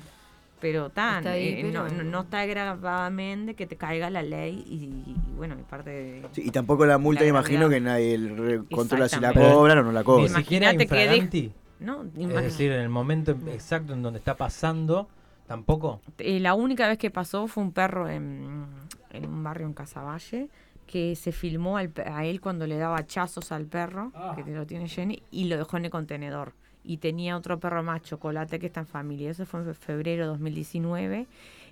[0.62, 4.22] Pero tan, Está ahí, eh, pero- no, no, no está grabadamente que te caiga la
[4.22, 6.26] ley y, y, bueno, y parte de...
[6.34, 9.84] Sí, y tampoco la multa, La imagino que nadie re- controla si la cobran o
[9.84, 10.28] no la Ni cobran.
[10.30, 11.52] siquiera Imagínate que de-.
[11.80, 12.04] ¿no?
[12.38, 15.08] Es decir, en el momento exacto en donde está pasando,
[15.48, 16.02] tampoco.
[16.18, 18.66] Eh, la única vez que pasó fue un perro en,
[19.12, 20.50] en un barrio en Casaballe
[20.86, 24.54] que se filmó al pe- a él cuando le daba hachazos al perro, que te
[24.54, 26.54] lo tiene Jenny, y lo dejó en el contenedor.
[26.84, 29.32] Y tenía otro perro más, Chocolate, que está en familia.
[29.32, 31.28] Eso fue en febrero de 2019.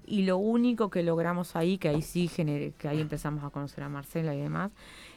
[0.06, 3.84] Y lo único que logramos ahí, que ahí sí, gener- que ahí empezamos a conocer
[3.84, 4.72] a Marcela y demás,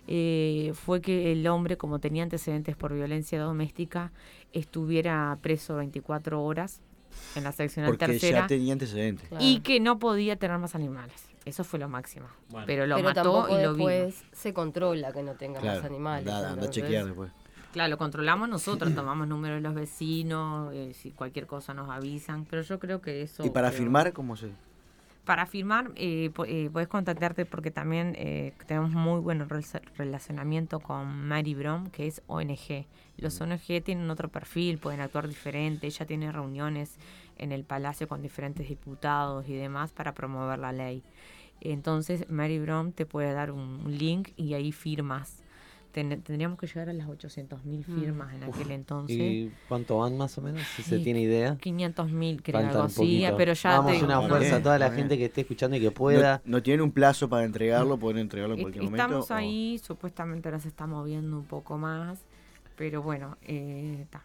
[0.09, 4.11] eh, fue que el hombre, como tenía antecedentes por violencia doméstica,
[4.53, 6.81] estuviera preso 24 horas
[7.37, 9.29] en la seccional Porque tercera ya tenía antecedentes.
[9.39, 11.25] y que no podía tener más animales.
[11.45, 12.27] Eso fue lo máximo.
[12.51, 12.67] Bueno.
[12.67, 16.29] Pero lo Pero mató y lo después se controla que no tenga Claro, más animales.
[16.29, 17.33] anda, anda a chequear después.
[17.72, 22.44] Claro, lo controlamos nosotros, tomamos números de los vecinos, eh, si cualquier cosa nos avisan,
[22.44, 23.44] pero yo creo que eso...
[23.44, 24.51] ¿Y para creo- firmar cómo se...?
[25.24, 31.28] Para firmar, eh, eh, puedes contactarte porque también eh, tenemos muy buen rel- relacionamiento con
[31.28, 32.86] Mary Brom, que es ONG.
[33.18, 35.86] Los ONG tienen otro perfil, pueden actuar diferente.
[35.86, 36.97] Ella tiene reuniones
[37.38, 41.02] en el palacio con diferentes diputados y demás para promover la ley.
[41.60, 45.44] Entonces, Mary Brom te puede dar un link y ahí firmas.
[45.93, 49.17] Ten- tendríamos que llegar a las 800.000 firmas en aquel entonces.
[49.19, 50.62] ¿Y cuánto van más o menos?
[50.77, 51.57] Si se tiene idea.
[51.59, 54.91] 500.000 creo, Falta algo así, pero ya Damos te- una no, fuerza a toda la
[54.93, 56.41] gente que esté escuchando y que pueda.
[56.45, 59.03] No, no tienen un plazo para entregarlo, pueden entregarlo en cualquier momento.
[59.05, 62.21] Estamos o- ahí, supuestamente ahora se está moviendo un poco más,
[62.77, 64.23] pero bueno, eh, ta.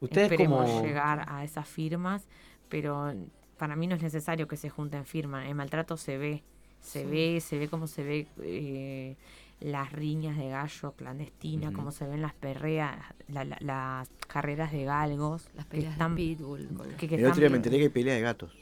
[0.00, 2.26] Ustedes esperemos como- llegar a esas firmas,
[2.68, 3.14] pero
[3.56, 5.46] para mí no es necesario que se junten firmas.
[5.46, 6.42] El maltrato se ve,
[6.80, 7.08] se Sí.
[7.08, 9.16] ve, se ve como se ve eh,
[9.60, 12.96] las riñas de gallo clandestinas, como se ven las perreas,
[13.28, 16.68] la- la- las carreras de galgos, Las que peleas están de pitbull.
[16.98, 18.52] que- que El otro día me enteré que hay pelea de gatos.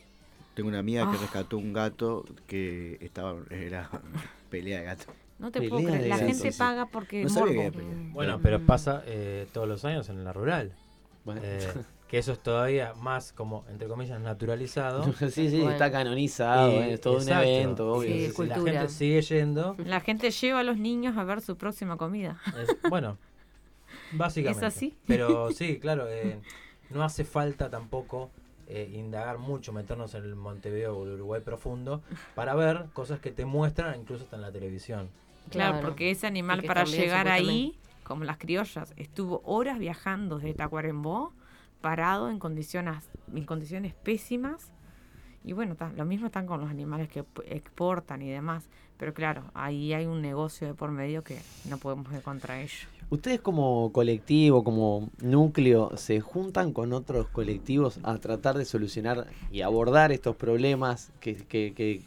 [0.55, 1.21] Tengo una amiga que Ah.
[1.21, 3.91] rescató un gato que estaba era
[4.51, 5.07] pelea de gatos.
[5.39, 6.59] No te puedo creer, la gente sí.
[6.59, 7.51] paga porque No que morbo.
[7.53, 7.95] había pelea.
[8.13, 10.73] Bueno, pero pasa eh, todos los años en la rural.
[11.25, 11.41] Bueno.
[11.43, 11.59] Eh,
[12.13, 15.11] que eso es todavía más como, entre comillas, naturalizado.
[15.31, 15.71] sí, sí, Bueno.
[15.71, 17.41] está canonizado, Y- eh, es todo exacto.
[17.49, 18.31] un evento, obvio.
[18.31, 21.97] Sí, la gente sigue yendo, La gente lleva a los niños a ver su próxima
[21.97, 22.39] comida.
[22.61, 23.17] es- bueno,
[24.13, 24.67] básicamente.
[24.67, 24.95] ¿Es así?
[25.07, 26.39] Pero sí, claro, eh,
[26.91, 28.31] no hace falta tampoco
[28.69, 32.03] eh, indagar mucho, meternos en el Montevideo o el Uruguay profundo
[32.35, 35.09] para ver cosas que te muestran incluso hasta en la televisión.
[35.51, 35.89] Claro, Claro.
[35.89, 37.75] porque ese animal para llegar ahí,
[38.05, 41.33] como las criollas, estuvo horas viajando desde Tacuarembó,
[41.83, 42.97] parado en condiciones,
[43.35, 44.71] en condiciones pésimas.
[45.45, 48.69] Y bueno, ta, lo mismo están con los animales que exportan y demás.
[48.97, 51.37] Pero claro, ahí hay un negocio de por medio que
[51.69, 52.87] no podemos ir contra ello.
[53.11, 59.61] ¿Ustedes como colectivo, como núcleo, se juntan con otros colectivos a tratar de solucionar y
[59.63, 62.01] abordar estos problemas que, que- que-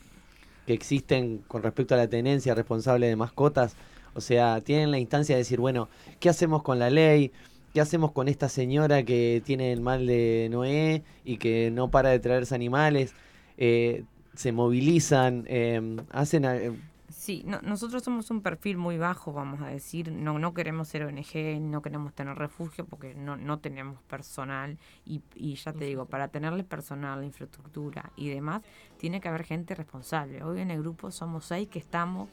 [0.65, 3.75] que existen con respecto a la tenencia responsable de mascotas?
[4.15, 5.89] O sea, tienen la instancia de decir, bueno,
[6.21, 7.31] ¿qué hacemos con la ley?
[7.75, 12.07] ¿Qué hacemos con esta señora que tiene el mal de Noé y que no para
[12.07, 13.13] de traerse animales?
[13.57, 16.45] Eh, se movilizan, eh, hacen...
[16.45, 16.71] a- eh,
[17.09, 20.09] Sí, no- nosotros somos un perfil muy bajo, vamos a decir.
[20.09, 24.77] No, no queremos ser ONG, no queremos tener refugio porque no, no tenemos personal.
[25.05, 28.61] Y, y ya te digo, para tenerle personal, infraestructura y demás,
[28.97, 30.43] tiene que haber gente responsable.
[30.43, 32.29] Hoy en el grupo somos seis que estamos,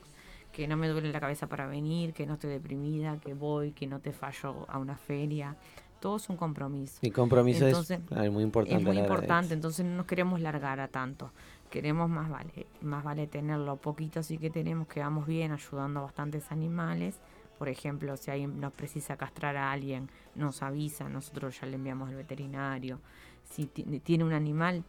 [0.52, 3.86] que no me duele la cabeza para venir, que no estoy deprimida, que voy, que
[3.86, 5.56] no te fallo a una feria.
[6.00, 6.98] Todo es un compromiso.
[7.02, 8.76] Mi compromiso Entonces, es muy importante.
[8.76, 11.30] es muy importante, entonces no nos queremos largar a tanto.
[11.70, 16.02] Queremos más vale, más vale tenerlo poquito, así que tenemos que vamos bien ayudando a
[16.02, 17.18] bastantes animales.
[17.58, 22.08] Por ejemplo, si alguien nos precisa castrar a alguien, nos avisa, nosotros ya le enviamos
[22.10, 22.98] al veterinario.
[23.44, 24.82] Si ti- tiene un animal,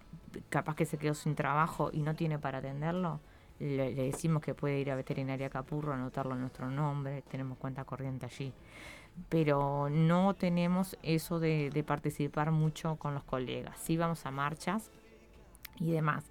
[0.50, 3.20] capaz que se quedó sin trabajo y no tiene para atenderlo,
[3.60, 7.84] le, le decimos que puede ir a Veterinaria Capurro, anotarlo en nuestro nombre, tenemos cuenta
[7.86, 8.54] corriente allí.
[9.30, 13.78] Pero no tenemos eso de, de participar mucho con los colegas.
[13.80, 14.90] Sí vamos a marchas,
[15.80, 16.24] y demás.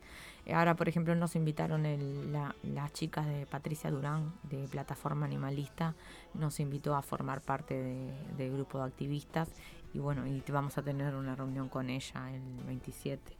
[0.52, 5.94] Ahora, por ejemplo, nos invitaron el- la- las chicas de Patricia Durán, de Plataforma Animalista,
[6.34, 9.48] nos invitó a formar parte de- del grupo de activistas
[9.94, 13.36] y bueno, y vamos a tener una reunión con ella el 27.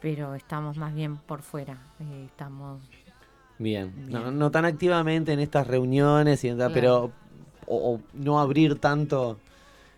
[0.00, 2.80] Pero estamos más bien por fuera, eh, estamos...
[3.58, 3.92] Bien.
[4.10, 4.38] No, Bien.
[4.38, 6.72] no tan activamente en estas reuniones, y en- Claro.
[6.74, 7.10] pero
[7.66, 9.38] o, o no abrir tanto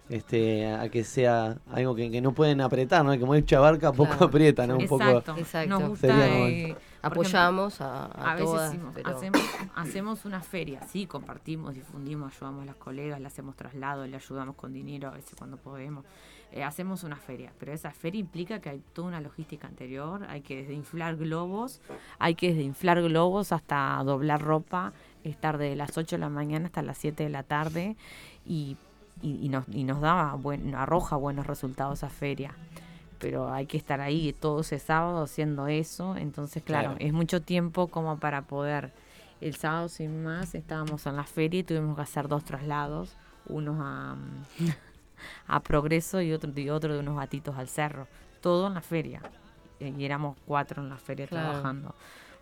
[0.09, 3.13] este a que sea algo que, que no pueden apretar, ¿no?
[3.13, 4.27] Que como mucha barca poco Claro.
[4.27, 4.75] aprieta, ¿no?
[4.77, 5.23] Un Exacto.
[5.33, 5.39] poco.
[5.41, 5.69] Exacto.
[5.79, 9.41] Nos gusta, eh, Apoyamos ejemplo, a- a veces todas, pero- hacemos,
[9.75, 14.57] hacemos una feria, sí, compartimos, difundimos, ayudamos a las colegas, le hacemos traslado, le ayudamos
[14.57, 16.05] con dinero a veces cuando podemos.
[16.53, 20.43] Eh, hacemos una feria, pero esa feria implica que hay toda una logística anterior, hay
[20.43, 21.81] que desde inflar globos,
[22.19, 24.93] hay que desde inflar globos hasta doblar ropa,
[25.25, 27.97] estar de las 8 de la mañana hasta las 7 de la tarde
[28.45, 28.77] y,
[29.23, 32.55] y, y nos, y nos da buen, arroja buenos resultados esa feria
[33.19, 36.17] pero hay que estar ahí todo ese sábado haciendo eso.
[36.17, 37.07] Entonces, claro, Claro.
[37.07, 38.91] es mucho tiempo como para poder.
[39.41, 43.15] El sábado, sin más, estábamos en la feria y tuvimos que hacer dos traslados:
[43.47, 44.17] uno a,
[45.47, 48.07] a Progreso y otro, y otro de unos gatitos al cerro.
[48.41, 49.23] Todo en la feria.
[49.81, 51.49] Y éramos cuatro en la feria Claro.
[51.49, 51.95] trabajando.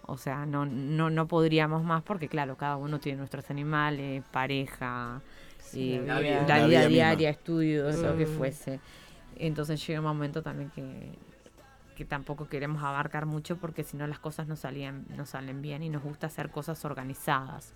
[0.06, 5.20] O sea, no, no, no podríamos más porque, claro, cada uno tiene nuestros animales, pareja,
[5.60, 6.40] Sí, eh, la la vida.
[6.40, 7.30] vida, La vida diaria, misma.
[7.30, 8.36] estudios, lo que Mm.
[8.36, 8.80] fuese.
[9.36, 11.12] Entonces llega un momento también que,
[11.96, 15.82] que tampoco queremos abarcar mucho porque si no las cosas no, salían, no salen bien
[15.82, 17.72] y nos gusta hacer cosas organizadas,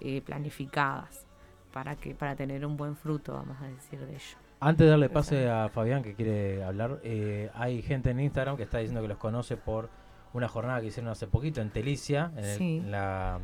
[0.00, 1.24] eh, planificadas,
[1.72, 4.36] para, que, para tener un buen fruto, vamos a decir, de ello.
[4.60, 8.64] Antes de darle pase a Fabián que quiere hablar, eh, hay gente en Instagram que
[8.64, 9.88] está diciendo que los conoce por
[10.34, 13.40] una jornada que hicieron hace poquito en Telicia, en el, en la-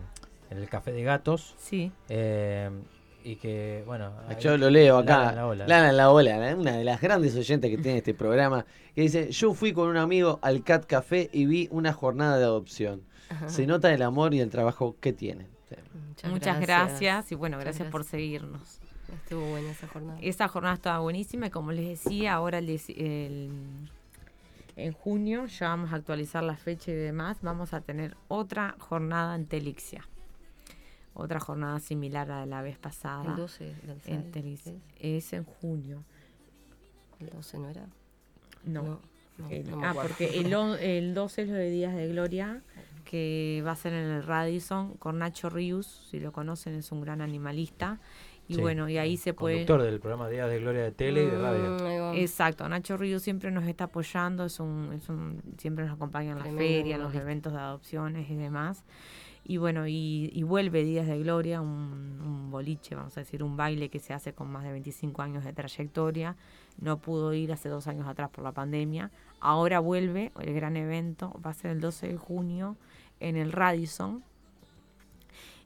[0.51, 1.55] en el Café de Gatos.
[1.59, 1.91] Sí.
[2.09, 2.71] Eh,
[3.25, 4.13] y que, bueno...
[4.39, 5.17] Yo lo leo acá.
[5.17, 5.67] Lara en la ola.
[5.67, 9.01] Lara en la ola, la- una de las grandes oyentes que tiene este programa, que
[9.01, 13.03] dice, yo fui con un amigo al Cat Café y vi una jornada de adopción.
[13.29, 13.49] Ajá.
[13.49, 15.49] Se nota el amor y el trabajo que tienen.
[16.25, 17.33] Muchas, gracias.
[17.33, 18.79] y bueno, gracias, por seguirnos.
[19.13, 20.19] Estuvo buena esa jornada.
[20.21, 23.51] Esa jornada estaba buenísima y como les decía, ahora el,
[24.77, 27.39] en junio ya vamos a actualizar la fecha y demás.
[27.43, 30.07] Vamos a tener otra jornada en Telixia.
[31.15, 33.31] Otra jornada similar a la vez pasada.
[33.31, 34.75] El 12 del en Telixia.
[35.01, 35.33] ¿es?
[35.33, 36.05] En junio.
[37.21, 37.87] ¿El 12 no era?
[38.65, 38.83] No.
[38.83, 39.01] No,
[39.39, 42.63] no, El- no me ah, porque el, el 12 es lo de Días de Gloria,
[43.07, 47.01] que va a ser en el Radisson con Nacho Rius, si lo conocen, es un
[47.01, 47.99] gran animalista.
[48.49, 49.65] Y Sí, bueno, y ahí se puede...
[49.67, 52.13] Conductor del programa Días de Gloria de Tele y de Mm, Radio.
[52.15, 56.39] Exacto, Nacho Río siempre nos está apoyando, es un, es un, siempre nos acompaña en
[56.39, 58.85] las ferias, en los eventos de adopciones y demás.
[59.49, 63.57] Y bueno, y, y vuelve Días de Gloria, un, un boliche, vamos a decir, un
[63.57, 66.37] baile que se hace con más de 25 años de trayectoria.
[66.81, 69.11] No pudo ir hace dos años atrás por la pandemia.
[69.41, 72.77] Ahora vuelve el gran evento, va a ser el 12 de junio
[73.21, 74.23] en el Radisson,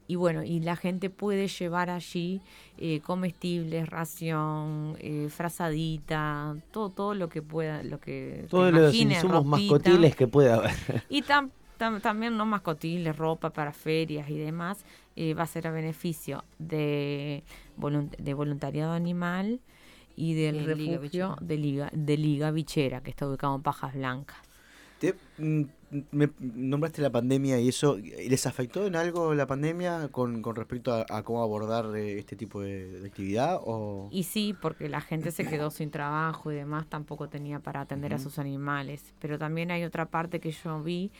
[0.06, 2.40] y bueno, y la gente puede llevar allí
[2.78, 9.18] eh, comestibles, ración, eh, frazadita, todo, todo lo que pueda, lo que Todos los imagines,
[9.18, 9.56] insumos ropita.
[9.56, 11.04] mascotiles que pueda haber.
[11.08, 15.68] Y tam- tam- también no mascotiles, ropa para ferias y demás, eh, va a ser
[15.68, 17.44] a beneficio de,
[17.78, 19.60] volun- de voluntariado animal
[20.16, 23.94] y del De Liga refugio de Liga, de Liga Bichera, que está ubicado en Pajas
[23.94, 24.38] Blancas.
[24.98, 25.62] Te- mm,
[26.12, 30.92] me nombraste la pandemia y eso, ¿les afectó en algo la pandemia con, con respecto
[30.94, 33.58] a, a cómo abordar eh, este tipo de, de actividad?
[33.64, 34.08] O...
[34.12, 38.14] Y sí, porque la gente se quedó sin trabajo y demás, tampoco tenía para atender
[38.14, 39.14] a sus animales.
[39.20, 41.10] Pero también hay otra parte que yo vi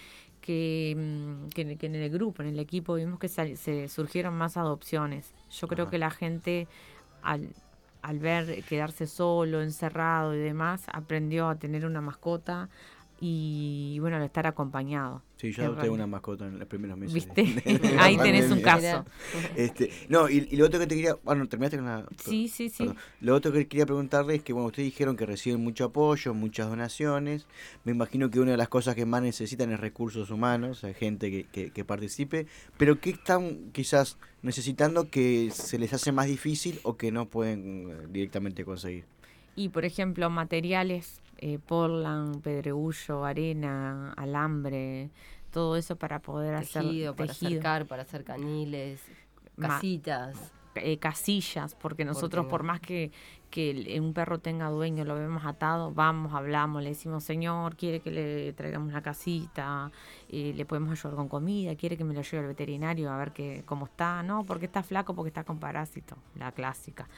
[0.41, 3.89] que, mm, que, en- que en el grupo, en el equipo, vimos que sal- se
[3.89, 5.33] surgieron más adopciones.
[5.51, 6.69] Yo creo que la gente,
[7.23, 7.49] al,
[8.03, 12.69] al ver quedarse solo, encerrado y demás, aprendió a tener una mascota
[13.23, 15.23] y, bueno, al estar acompañado.
[15.37, 17.15] Sí, yo adopté una mascota en los primeros meses.
[17.15, 17.43] ¿Viste?
[17.43, 19.05] de- Ahí tenés un caso.
[19.57, 21.17] Este, no, y, y lo otro que te quería.
[21.23, 22.07] Bueno, terminaste con la.
[22.19, 22.79] Sí, sí, sí.
[22.79, 22.97] Perdón.
[23.21, 26.69] Lo otro que quería preguntarle es que, bueno, ustedes dijeron que reciben mucho apoyo, muchas
[26.69, 27.47] donaciones.
[27.85, 31.31] Me imagino que una de las cosas que más necesitan es recursos humanos, hay gente
[31.31, 32.47] que, que, que participe.
[32.79, 37.89] Pero, ¿qué están quizás necesitando que se les hace más difícil o que no pueden
[37.91, 39.05] eh, directamente conseguir?
[39.57, 45.11] Y por ejemplo, materiales, eh, portland, pedregullo, arena, alambre,
[45.51, 47.63] todo eso para poder Tejido, hacer para hacer tejido.
[47.63, 49.01] car, para hacer caniles,
[49.57, 50.53] Ma- casitas.
[50.77, 53.11] eh, casillas, porque nosotros por más que,
[53.51, 57.99] que el- un perro tenga dueño, lo vemos atado, vamos, hablamos, le decimos, señor, quiere
[58.01, 59.91] que le traigamos una casita,
[60.29, 63.33] eh, le podemos ayudar con comida, quiere que me lo lleve al veterinario a ver
[63.33, 67.09] que, cómo está, no, porque está flaco, porque está con parásito, la clásica.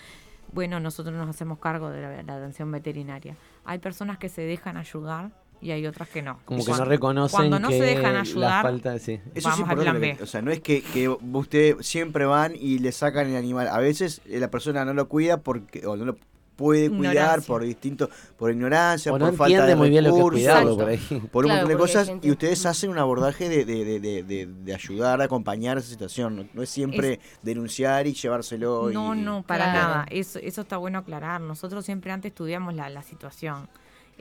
[0.53, 3.37] Bueno, nosotros nos hacemos cargo de la, la atención veterinaria.
[3.65, 5.31] Hay personas que se dejan ayudar
[5.61, 6.39] y hay otras que no.
[6.45, 9.13] Como que Cuando- no reconocen Cuando no que se dejan la ayudar, falta, sí.
[9.13, 9.83] Eso es vamos al importante.
[9.83, 10.17] plan lo B.
[10.17, 13.69] que- o sea, no es que, que usted siempre van y le sacan el animal.
[13.69, 16.17] A veces eh, la persona no lo cuida porque o no lo
[16.57, 17.47] puede cuidar Ignorancia.
[17.47, 20.41] por distinto, por ignorancia, O por no falta de muy bien lo que es recursos,
[20.41, 24.01] cuidarlo por un montón de cosas gente- y ustedes hacen un abordaje de, de, de,
[24.01, 26.37] de, de- de ayudar, acompañar esa situación.
[26.37, 28.91] No, no es siempre denunciar y llevárselo.
[28.91, 29.79] y- No, no, para Claro.
[29.89, 30.07] nada.
[30.11, 31.41] Eso, eso está bueno aclarar.
[31.41, 33.69] Nosotros siempre antes estudiamos la, la situación.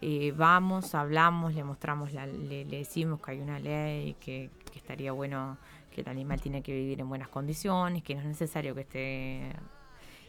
[0.04, 4.80] Eh, vamos, hablamos, le mostramos, la, le, le decimos que hay una ley, que, que
[4.80, 5.58] estaría bueno
[5.92, 9.52] que el animal tiene que vivir en buenas condiciones, que no es necesario que esté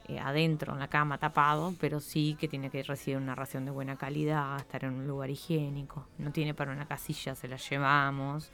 [0.08, 3.70] eh, adentro en la cama tapado, pero sí que tiene que recibir una ración de
[3.70, 6.06] buena calidad, estar en un lugar higiénico.
[6.18, 8.50] No tiene para una casilla, se la llevamos,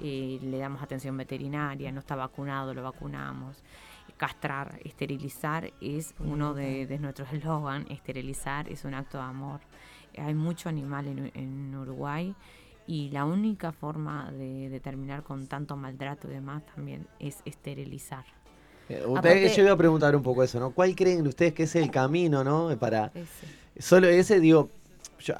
[0.00, 3.62] eh, le damos atención veterinaria, no está vacunado, lo vacunamos.
[4.16, 9.60] Castrar, esterilizar es uno de, de nuestros eslogan, esterilizar es un acto de amor.
[10.16, 12.34] Hay mucho animal en, en Uruguay
[12.86, 18.24] y la única forma de, de terminar con tanto maltrato y demás también es esterilizar.
[18.88, 20.70] Eh, Usted, Aparte- yo iba a preguntar un poco eso, ¿no?
[20.70, 22.76] ¿Cuál creen ustedes que es el camino, ¿no?
[22.78, 23.82] Para Ese.
[23.82, 24.70] solo ese digo,
[25.18, 25.34] yo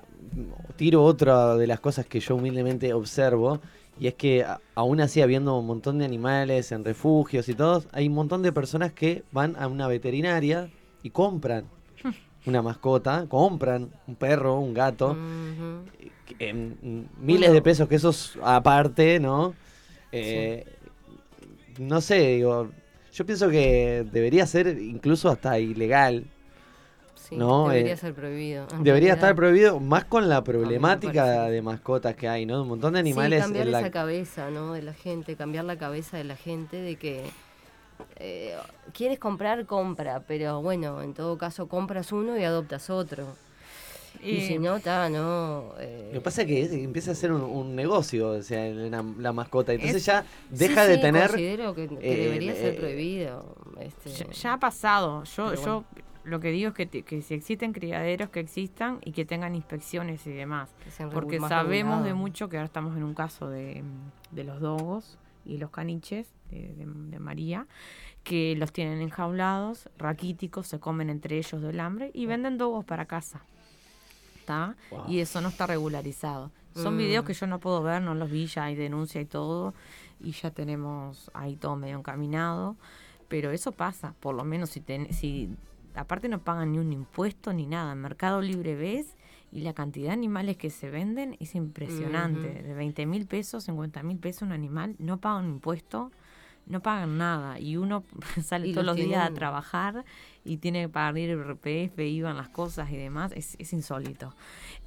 [0.77, 3.60] tiro otra de las cosas que yo humildemente observo
[4.01, 4.44] y es que
[4.74, 8.52] aún así habiendo un montón de animales en refugios y todos, hay un montón de
[8.52, 10.68] personas que van a una veterinaria
[11.02, 11.64] y compran
[12.47, 15.16] una mascota, compran un perro, un gato,
[16.39, 19.55] en- en miles de pesos que eso es aparte, ¿no?
[20.12, 20.64] Eh,
[21.78, 22.70] No sé, digo,
[23.16, 26.24] yo pienso que debería ser incluso hasta ilegal.
[27.14, 27.68] Sí, ¿no?
[27.70, 28.66] debería Eh, ser prohibido.
[28.80, 32.62] Debería estar prohibido, más con la problemática de mascotas que hay, ¿no?
[32.62, 34.74] Un montón de animales Sí, cambiar en la- esa cabeza, ¿no?
[34.74, 37.22] De la gente, cambiar la cabeza de la gente de que
[38.16, 38.55] eh,
[38.93, 43.26] quieres comprar, compra, pero bueno, en todo caso compras uno y adoptas otro.
[44.22, 45.72] Y Eh, si no, está, no.
[45.78, 48.66] eh, Lo que pasa es que es- empieza a ser un, un negocio, o sea,
[48.68, 49.72] la, la mascota.
[49.72, 51.28] Entonces Es- ya sí, deja de sí, tener...
[51.30, 53.56] Considero que, que eh, debería ser eh, prohibido.
[53.80, 55.24] Este, Ya, ya ha pasado.
[55.24, 55.84] Yo, yo
[56.24, 59.55] lo que digo es que, te- que si existen criaderos que existan y que tengan
[59.55, 60.70] inspecciones y demás.
[61.12, 63.82] Porque sabemos de mucho que ahora estamos en un caso de,
[64.32, 67.66] de los dogos y los caniches de, de- de María,
[68.24, 73.05] que los tienen enjaulados, raquíticos, se comen entre ellos del hambre y venden dogos para
[73.05, 73.43] casa.
[74.47, 74.77] ¿Está?
[74.93, 75.05] Wow.
[75.09, 76.52] Y eso no está regularizado.
[76.74, 76.98] Son Mm.
[76.98, 79.74] videos que yo no puedo ver, no los vi, ya hay denuncia y todo,
[80.20, 82.77] y ya tenemos ahí todo medio encaminado.
[83.28, 85.51] Pero eso pasa, por lo menos si, ten- si
[85.97, 87.93] aparte no pagan ni un impuesto ni nada.
[87.94, 89.16] En Mercado Libre ves
[89.51, 92.62] y la cantidad de animales que se venden es impresionante.
[92.62, 96.12] De 20 mil pesos, 50 mil pesos un animal, no pagan impuesto,
[96.66, 97.59] no pagan nada.
[97.60, 98.05] Y uno
[98.44, 100.05] sale Y todos los los días a trabajar
[100.44, 103.32] y tiene que pagar IRPF, IVA en las cosas y demás.
[103.34, 104.34] Es, es insólito.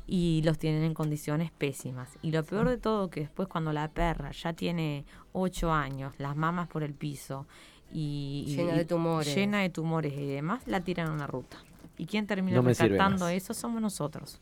[0.07, 2.09] Y los tienen en condiciones pésimas.
[2.21, 6.35] Y lo peor de todo que después cuando la perra ya tiene 8 años, las
[6.35, 7.45] mamas por el piso
[7.91, 9.35] y, y- Llena de tumores.
[9.35, 11.57] llena de tumores y demás, la tiran a una ruta.
[11.97, 13.53] ¿Y quién termina No rescatando eso?
[13.53, 14.39] Somos nosotros.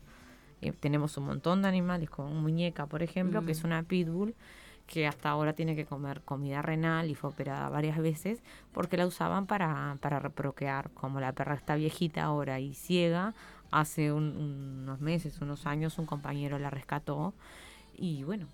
[0.62, 3.66] Eh, tenemos un montón de animales, como muñeca, por ejemplo, que es Mm.
[3.66, 4.34] una pitbull,
[4.88, 8.42] que hasta ahora tiene que comer comida renal y fue operada varias veces
[8.72, 10.90] porque la usaban para, para reproquear.
[10.90, 13.34] Como la perra está viejita ahora y ciega,
[13.70, 17.34] hace un- unos meses, unos años, un compañero la rescató
[17.96, 18.46] y bueno,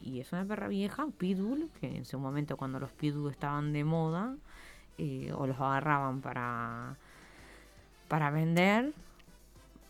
[0.00, 3.72] y es una perra vieja, un pitbull, que en su momento cuando los pitbull estaban
[3.72, 4.36] de moda
[4.96, 6.96] eh, o los agarraban para,
[8.08, 8.92] para vender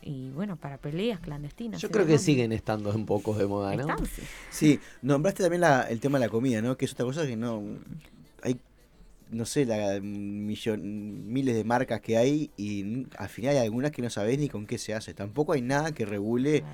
[0.03, 1.81] y bueno, para peleas clandestinas.
[1.81, 3.83] Yo creo que siguen estando un poco de moda, ¿no?
[3.83, 4.23] Están, sí.
[4.51, 6.77] Sí, nombraste también la- el tema de la comida, ¿no?
[6.77, 7.63] Que es otra cosa que no.
[8.43, 8.59] Hay,
[9.31, 14.03] no sé, la, millon- miles de marcas que hay y al final hay algunas que
[14.03, 15.15] no sabés ni con qué se hace.
[15.15, 16.65] Tampoco hay nada que regule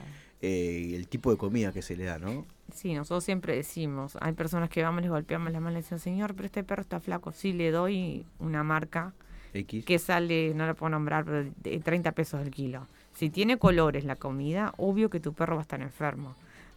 [0.43, 2.47] eh, el tipo de comida que se le da, ¿no?
[2.75, 5.99] Sí, nosotros siempre decimos, hay personas que vamos, les golpeamos la mano y le dicen,
[5.99, 7.33] señor, pero este perro está flaco.
[7.33, 9.15] Sí, le doy una marca
[9.55, 9.85] X.
[9.85, 12.87] que sale, no la puedo nombrar, pero de 30 pesos el kilo.
[13.17, 16.35] Si tiene colores la comida, obvio que tu perro va a estar enfermo.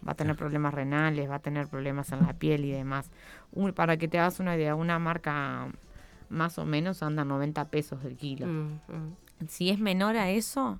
[0.07, 3.11] Va a tener problemas renales, va a tener problemas en la piel y demás.
[3.51, 5.67] Un- para que te hagas una idea, una marca
[6.29, 8.47] más o menos anda 90 pesos el kilo.
[8.47, 9.47] Mm, mm.
[9.49, 10.79] Si es menor a eso,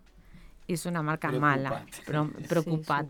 [0.70, 3.06] es una marca mala, pro- Sí, súper.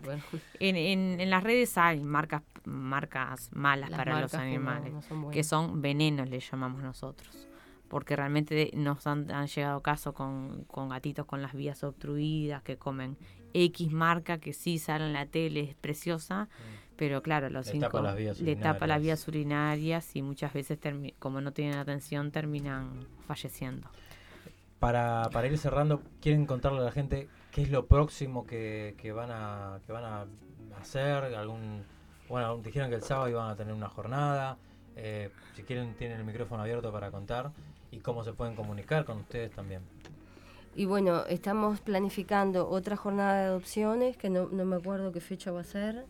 [0.58, 4.92] en, en, en las redes hay marcas marcas malas Las para los que no- animales,
[4.92, 7.46] no son que son venenos, le llamamos nosotros.
[7.90, 12.76] Porque realmente nos han, han llegado casos con, con gatitos con las vías obstruidas, que
[12.78, 13.18] comen
[13.52, 16.48] X marca que sí sale en la tele, es preciosa,
[16.96, 20.52] pero claro, los Le cinco tapa las vías le tapa las vías urinarias y muchas
[20.52, 20.78] veces,
[21.18, 23.88] como no tienen atención, terminan falleciendo.
[24.78, 29.10] Para, para ir cerrando, ¿quieren contarle a la gente qué es lo próximo que, que
[29.12, 30.26] van a que van a
[30.80, 31.82] hacer, algún
[32.28, 34.56] bueno, dijeron que el sábado iban a tener una jornada.
[34.96, 37.50] eh, si quieren tienen el micrófono abierto para contar
[37.90, 39.80] y cómo se pueden comunicar con ustedes también.
[40.76, 45.50] Y bueno, estamos planificando otra jornada de adopciones, que no, no me acuerdo qué fecha
[45.50, 46.04] va a ser.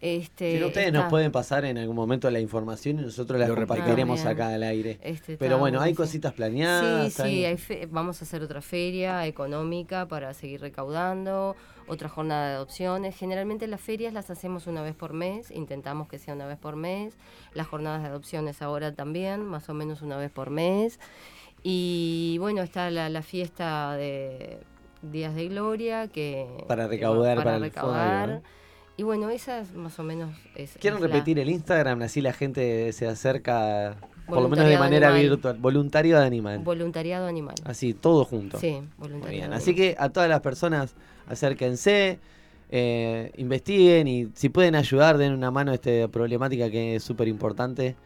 [0.00, 3.38] Este, Si no, ustedes está- nos pueden pasar en algún momento la información y nosotros
[3.38, 4.24] la Lo repetimos.
[4.24, 4.98] acá al aire.
[5.02, 7.12] Este, Pero bueno, hay cositas planeadas.
[7.12, 11.54] Sí, sí, hay- hay fe- vamos a hacer otra feria económica para seguir recaudando,
[11.90, 13.16] otra jornada de adopciones.
[13.16, 16.76] Generalmente las ferias las hacemos una vez por mes, intentamos que sea una vez por
[16.76, 17.16] mes.
[17.52, 20.98] Las jornadas de adopciones ahora también, más o menos una vez por mes.
[21.62, 24.60] Y bueno, está la, la fiesta de
[25.02, 26.64] Días de Gloria, que...
[26.68, 28.42] Para que recaudar para el recaudar.
[28.96, 30.34] Y bueno, esa es más o menos...
[30.54, 32.02] Es, ¿Quieren es la- repetir el Instagram?
[32.02, 33.96] Así la gente se acerca,
[34.30, 35.30] por lo menos de manera animal.
[35.30, 35.58] virtual.
[35.58, 36.58] Voluntariado animal.
[36.60, 37.54] Voluntariado animal.
[37.64, 38.58] Así, todo junto.
[38.58, 39.42] Sí, voluntariado bien.
[39.44, 39.58] animal.
[39.58, 40.94] Así que a todas las personas,
[41.26, 42.18] acérquense,
[42.70, 47.28] eh, investiguen y si pueden ayudar, den una mano a esta problemática que es súper
[47.28, 47.96] importante.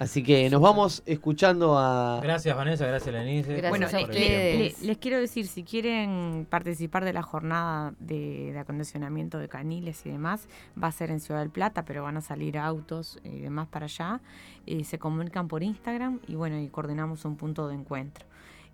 [0.00, 2.20] Así que nos vamos escuchando a...
[2.22, 3.60] Gracias Vanessa, gracias Lenise.
[3.68, 9.48] Bueno, le- les quiero decir, si quieren participar de la jornada de, de acondicionamiento de
[9.50, 10.48] caniles y demás,
[10.82, 13.84] va a ser en Ciudad del Plata, pero van a salir autos y demás para
[13.84, 14.22] allá.
[14.66, 18.24] Eh, se comunican por Instagram y bueno, y coordinamos un punto de encuentro.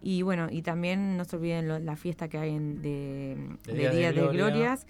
[0.03, 3.73] Y bueno, y también no se olviden lo- la fiesta que hay en, de, De
[3.73, 4.87] de Día de Día de, Gloria Glorias,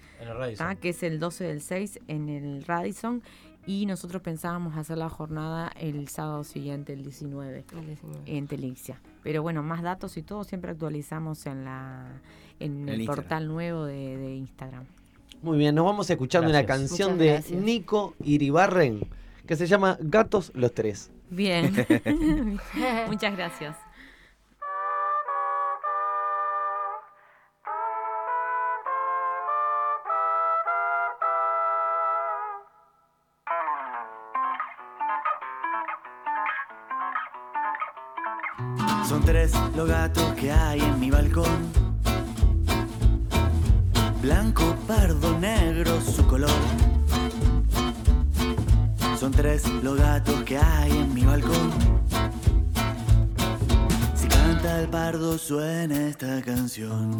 [0.75, 3.23] que es el 12 del 6 en el Radisson.
[3.67, 7.65] Y nosotros pensábamos hacer la jornada el sábado siguiente, el 19,
[8.25, 8.99] en Telixia.
[9.23, 12.07] Pero bueno, más datos y todo siempre actualizamos en la
[12.59, 13.05] en En el Instagram.
[13.05, 14.85] portal nuevo de, de Instagram.
[15.43, 16.89] Muy bien, nos vamos escuchando una Gracias.
[16.89, 17.61] canción Muchas de gracias.
[17.61, 19.01] Nico Iribarren
[19.45, 21.11] que se llama Gatos los Tres.
[21.29, 21.73] Bien.
[23.07, 23.86] Muchas gracias.
[39.27, 41.59] Tres los gatos que hay en mi balcón.
[44.21, 46.61] Blanco, pardo, negro, su color.
[49.19, 51.71] Son tres los gatos que hay en mi balcón.
[54.15, 57.17] Si canta el pardo suena esta canción.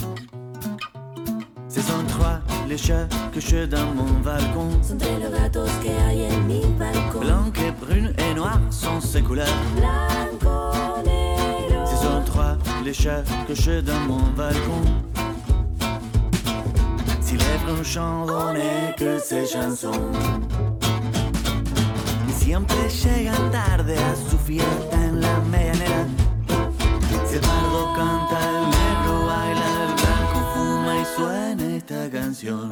[1.68, 2.40] Ce sont trois
[2.70, 4.70] les chats que j'ai dans mon balcon.
[4.82, 7.20] Son tres los gatos que hay en mi balcón.
[7.20, 9.48] Blanc brune et noir sont ses couleurs.
[9.76, 10.77] Blanco,
[12.88, 13.24] les chats
[13.54, 14.84] j'ai dans mon balcon.
[17.20, 20.12] Si les bruns chantent, on ces chansons.
[22.40, 26.06] Siempre llegan tarde a su fiesta en la medianera.
[27.28, 27.42] Si el
[27.98, 32.72] canta, el negro baila, el blanco fuma y suena esta canción.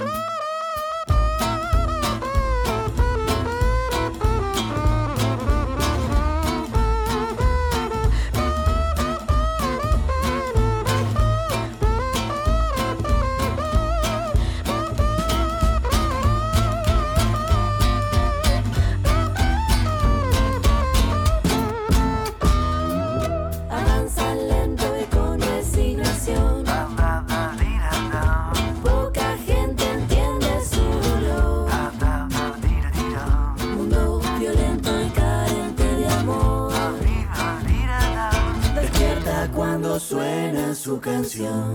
[39.96, 41.74] Cuando suena su canción.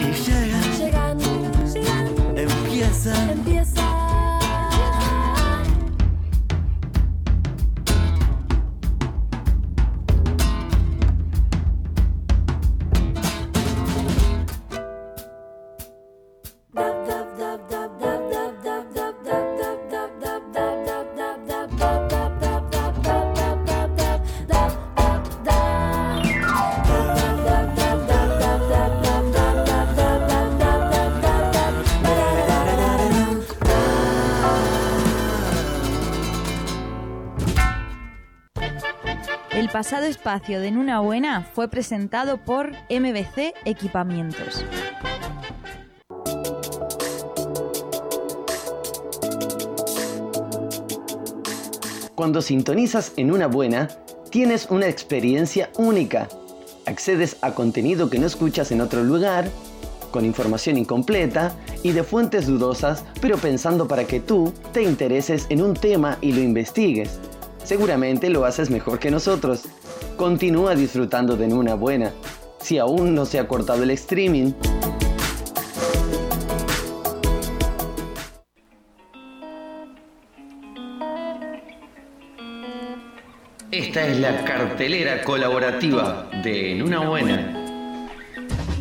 [0.00, 0.12] Y
[2.36, 3.30] empiezan.
[3.30, 3.85] empieza.
[39.76, 44.64] Pasado espacio de Nuna Buena fue presentado por MBC Equipamientos.
[52.14, 53.88] Cuando sintonizas en una buena,
[54.30, 56.26] tienes una experiencia única.
[56.86, 59.46] Accedes a contenido que no escuchas en otro lugar,
[60.10, 65.60] con información incompleta y de fuentes dudosas, pero pensando para que tú te intereses en
[65.60, 67.20] un tema y lo investigues.
[67.66, 69.64] Seguramente lo haces mejor que nosotros.
[70.16, 72.12] Continúa disfrutando de una buena,
[72.60, 74.52] si aún no se ha cortado el streaming.
[83.72, 88.08] Esta es la cartelera colaborativa de Enuna buena.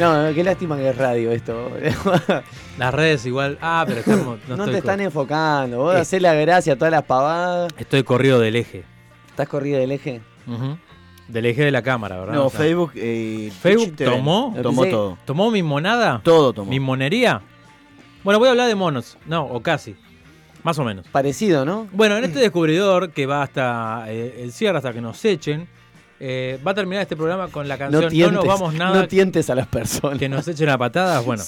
[0.00, 1.70] No, qué lástima que es radio esto.
[2.78, 3.58] Las redes igual.
[3.60, 4.38] Ah, pero estamos.
[4.48, 5.78] No, No, te están enfocando.
[5.78, 5.98] Vos Eh.
[6.00, 7.70] hacés la gracia a todas las pavadas.
[7.78, 8.84] Estoy corrido del eje.
[9.28, 10.20] ¿Estás corrido del eje?
[11.28, 12.34] Del eje de la cámara, ¿verdad?
[12.34, 14.14] No, O sea, Facebook y Facebook Twitch te ven.
[14.14, 14.54] tomó.
[14.62, 15.18] Tomó todo.
[15.24, 16.20] ¿Tomó mi monada?
[16.24, 16.70] Todo tomó.
[16.70, 17.42] ¿Mi monería?
[18.24, 19.16] Bueno, voy a hablar de monos.
[19.26, 19.94] No, o casi.
[20.62, 21.06] Más o menos.
[21.08, 21.86] Parecido, ¿no?
[21.92, 25.68] Bueno, en este descubridor que va hasta eh, el cierre, hasta que nos echen,
[26.20, 28.94] eh, va a terminar este programa con la canción No, tientes, nos vamos nada.
[29.00, 30.18] no tientes a las personas.
[30.18, 31.24] Que nos echen a patadas.
[31.24, 31.42] Bueno,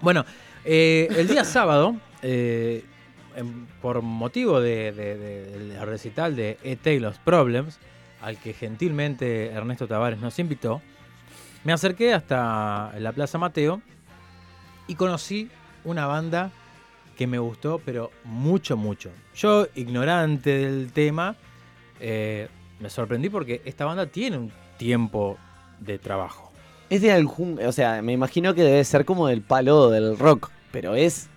[0.00, 0.24] bueno
[0.64, 2.84] eh, el día sábado, eh,
[3.36, 6.76] en- por motivo de, de- de- del recital de E.
[6.76, 7.78] Taylor's Problems,
[8.22, 10.80] al que gentilmente Ernesto Tavares nos invitó,
[11.64, 13.80] me acerqué hasta la Plaza Mateo
[14.86, 15.50] y conocí
[15.84, 16.50] una banda
[17.16, 19.10] que me gustó, pero mucho, mucho.
[19.34, 21.36] Yo, ignorante del tema,
[22.00, 22.48] eh,
[22.80, 25.36] me sorprendí porque esta banda tiene un tiempo
[25.80, 26.52] de trabajo.
[26.90, 27.58] Es de algún.
[27.64, 30.50] O sea, me imagino que debe ser como del palo del rock.
[30.70, 31.28] Pero es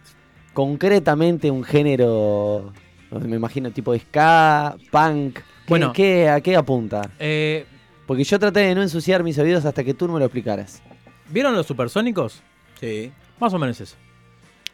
[0.53, 2.73] concretamente un género.
[3.11, 5.35] Me imagino tipo ska, punk.
[5.35, 5.93] ¿Qué- Bueno.
[5.93, 7.09] ¿qué, ¿A qué apunta?
[7.19, 7.65] Eh,
[8.05, 10.81] Porque yo traté de no ensuciar mis oídos hasta que tú no me lo explicaras.
[11.29, 12.41] ¿Vieron los supersónicos?
[12.79, 13.11] Sí.
[13.39, 13.95] Más o menos eso.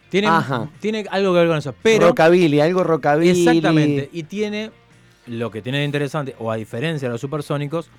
[0.09, 0.69] Tiene, Ajá.
[0.79, 1.73] tiene algo que ver con eso.
[1.81, 3.47] Pero rockabilly, algo rockabilly.
[3.47, 4.09] Exactamente.
[4.13, 4.69] Y tiene
[5.27, 7.89] lo que tiene de interesante, o a diferencia de los supersónicos,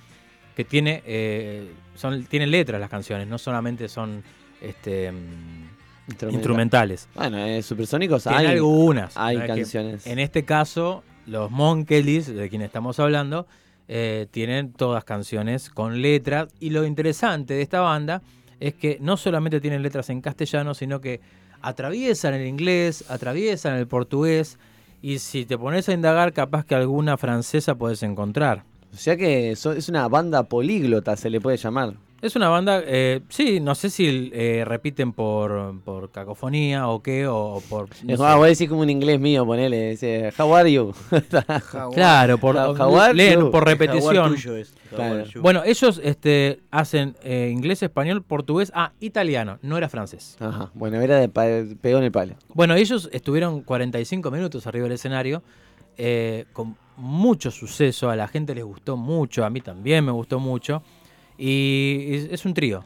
[0.55, 4.23] que tiene, eh, son, tienen letras las canciones, no solamente son
[4.61, 5.11] este,
[6.29, 7.09] instrumentales.
[7.13, 8.47] Bueno, eh, supersónicos Tiene hay.
[8.47, 9.17] algunas.
[9.17, 10.07] Hay canciones.
[10.07, 13.47] En este caso, los Monkeys, de quienes estamos hablando,
[13.87, 16.47] eh, tienen todas canciones con letras.
[16.59, 18.21] Y lo interesante de esta banda
[18.59, 21.19] es que no solamente tienen letras en castellano, sino que
[21.61, 24.57] atraviesan el inglés, atraviesan el portugués.
[25.07, 28.63] Y si te pones a indagar, capaz que alguna francesa puedes encontrar.
[28.91, 31.93] O sea que es una banda políglota, se le puede llamar.
[32.25, 37.27] Es una banda, eh, sí, no sé si eh, repiten por, por cacofonía o qué,
[37.27, 37.87] o por...
[38.03, 39.91] no Es más, voy a decir como un inglés mío, ponele.
[39.91, 40.91] Dice, how are you?
[41.93, 43.51] Claro, por, How- are leen you?
[43.51, 44.31] por repetición.
[44.31, 45.23] tuyo es, Claro.
[45.39, 50.35] Bueno, ellos este, hacen eh, inglés, español, portugués, ah, italiano, no era francés.
[50.39, 52.33] Ajá, bueno, era de pegó en el palo.
[52.55, 55.43] Bueno, ellos estuvieron 45 minutos arriba del escenario,
[55.95, 60.39] eh, con mucho suceso, a la gente les gustó mucho, a mí también me gustó
[60.39, 60.81] mucho,
[61.37, 62.83] Y es, es un trío.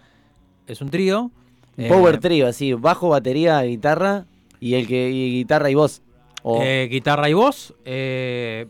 [0.67, 1.31] Es un trío.
[1.77, 4.25] Eh, Power trio, así, bajo, batería, guitarra
[4.59, 6.01] y el que y guitarra y voz.
[6.43, 8.67] O- eh, guitarra y voz, eh,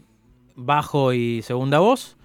[0.55, 2.15] bajo y segunda voz.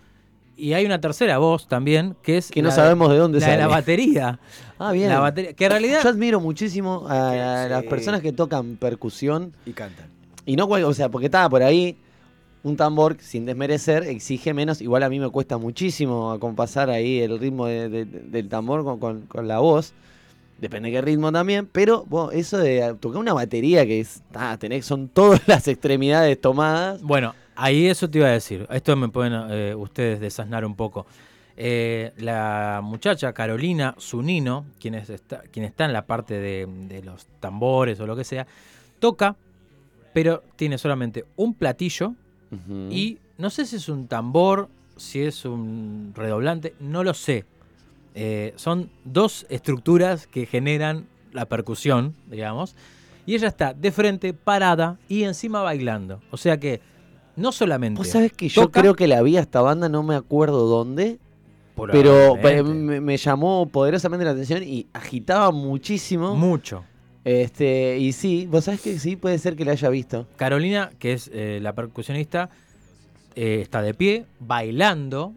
[0.57, 3.47] Y hay una tercera voz también, que es Que no la sabemos de dónde la
[3.49, 3.75] de la sale.
[3.75, 4.39] batería.
[4.77, 5.09] Ah, bien.
[5.09, 9.53] La batería, que en realidad Yo admiro muchísimo a, a las personas que tocan percusión.
[9.65, 10.07] Y cantan.
[10.47, 11.97] Y no, cual- o sea, porque estaba por ahí
[12.65, 14.81] un tambor, sin desmerecer, exige menos.
[14.81, 18.83] Igual a mí me cuesta muchísimo acompasar ahí el ritmo de- de- de- del tambor
[18.85, 19.93] con, con- la voz.
[20.61, 21.69] Depende de qué ritmo también.
[21.71, 27.03] Pero vos, eso de tocar una batería que es, ah, son todas las extremidades tomadas.
[27.03, 28.67] Bueno, ahí eso te iba a decir.
[28.71, 31.07] Esto me pueden eh, ustedes desasnar un poco.
[31.57, 37.03] Eh, la muchacha Carolina Zunino, quien, es- está, quien está en la parte de, de
[37.03, 38.47] los tambores o lo que sea,
[39.01, 39.37] toca,
[40.15, 42.15] pero tiene solamente un platillo
[42.91, 47.45] y no sé si es un tambor, si es un redoblante, no lo sé.
[48.15, 52.77] Eh, son dos estructuras que generan la percusión, digamos,
[53.27, 56.21] y ella está de frente, parada y encima bailando.
[56.31, 56.81] O sea que
[57.37, 57.99] no solamente.
[57.99, 61.19] Vos sabés que yo creo que la vi a esta banda, no me acuerdo dónde.
[61.91, 66.37] Pero me llamó poderosamente la atención y agitaba muchísimo.
[66.37, 66.85] Mucho.
[67.25, 70.27] Este, y sí, vos sabés que sí, puede ser que la haya visto.
[70.37, 72.51] Carolina, que es eh, la percusionista,
[73.35, 75.33] eh, está de pie, bailando,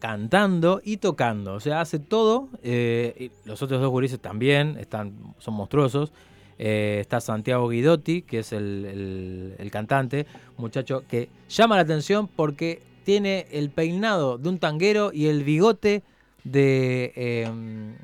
[0.00, 1.54] cantando y tocando.
[1.54, 2.48] O sea, hace todo.
[2.62, 6.12] eh, los otros dos gurises también están, son monstruosos.
[6.58, 10.26] Está Santiago Guidotti, que es el cantante,
[10.58, 16.02] muchacho que llama la atención porque tiene el peinado de un tanguero y el bigote
[16.44, 17.50] de, eh,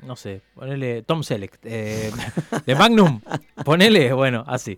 [0.03, 2.11] no sé, ponele Tom Selleck, eh,
[2.65, 3.21] de Magnum,
[3.65, 4.77] ponele, bueno, así.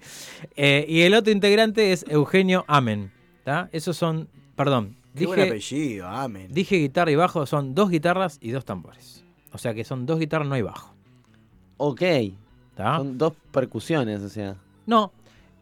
[0.56, 3.12] Eh, y el otro integrante es Eugenio Amen,
[3.44, 3.70] ¿tá?
[3.72, 6.48] Esos son, perdón, Qué buen apellido, Amen.
[6.52, 9.26] Dije guitarra y bajo, son dos guitarras y dos tambores.
[9.52, 10.94] O sea que son dos guitarras, no hay bajo.
[11.78, 12.02] Ok.
[12.76, 12.98] ¿Tá?
[12.98, 14.56] Son dos percusiones, o sea.
[14.86, 15.12] No,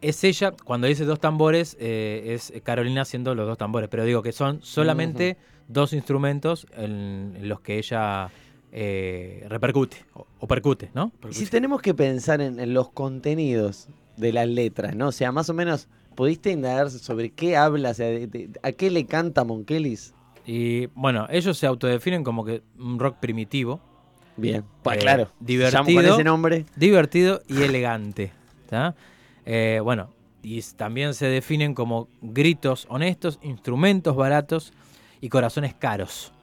[0.01, 3.89] es ella, cuando dice dos tambores, eh, es Carolina haciendo los dos tambores.
[3.89, 5.37] Pero digo que son solamente
[5.67, 8.29] dos instrumentos en, en los que ella
[8.71, 11.11] eh, repercute o, o percute, ¿no?
[11.29, 13.87] Y si tenemos que pensar en, en los contenidos
[14.17, 15.07] de las letras, ¿no?
[15.09, 17.91] O sea, más o menos, ¿pudiste indagar sobre qué habla?
[17.91, 20.13] O sea, de- de- ¿a qué le canta Monkelis?
[20.45, 23.81] Y bueno, ellos se autodefinen como que un rock primitivo.
[24.37, 25.29] Bien, pues Eh, claro.
[25.39, 25.83] Divertido.
[26.01, 26.65] Con ese nombre.
[26.75, 28.31] Divertido y elegante.
[28.69, 28.95] ¿tá?
[29.49, 30.09] Eh, bueno,
[30.43, 34.73] y también se definen como gritos honestos, instrumentos baratos
[35.21, 36.33] y corazones caros.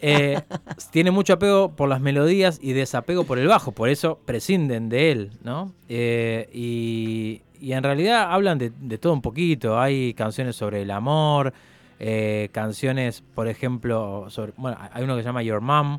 [0.00, 0.40] Eh,
[0.90, 5.12] tiene mucho apego por las melodías y desapego por el bajo, por eso prescinden de
[5.12, 5.74] él, ¿no?
[5.90, 9.78] Eh, y, y en realidad hablan de, de todo un poquito.
[9.78, 11.52] Hay canciones sobre el amor,
[12.00, 15.98] eh, canciones, por ejemplo, sobre, bueno, hay uno que se llama Your Mom,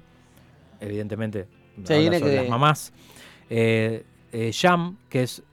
[0.81, 1.45] evidentemente
[1.77, 2.91] Sí, sobre que- las mamás.
[4.51, 5.43] Jam, que es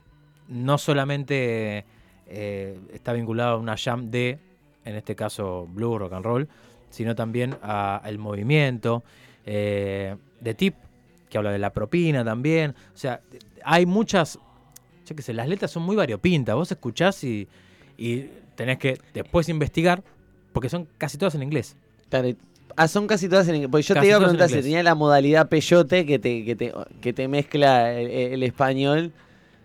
[0.50, 1.84] no solamente
[2.26, 4.38] eh, está vinculado a una jam de,
[4.84, 6.48] en este caso, blues, rock and roll,
[6.90, 9.02] sino también a- al movimiento.
[9.46, 10.74] Eh, de Tip,
[11.28, 12.74] que habla de la propina también.
[12.94, 13.20] O sea,
[13.64, 14.38] hay muchas,
[15.06, 16.54] yo qué sé, las letras son muy variopintas.
[16.54, 17.48] Vos escuchás y,
[17.98, 20.02] y tenés que después investigar,
[20.52, 21.76] porque son casi todas en inglés.
[22.08, 22.28] Claro,
[22.76, 23.70] Ah, son casi todas en inglés.
[23.70, 26.54] Porque yo Casi te iba a preguntar si tenía la modalidad peyote que te, que
[26.56, 29.12] te, que te mezcla el, el español,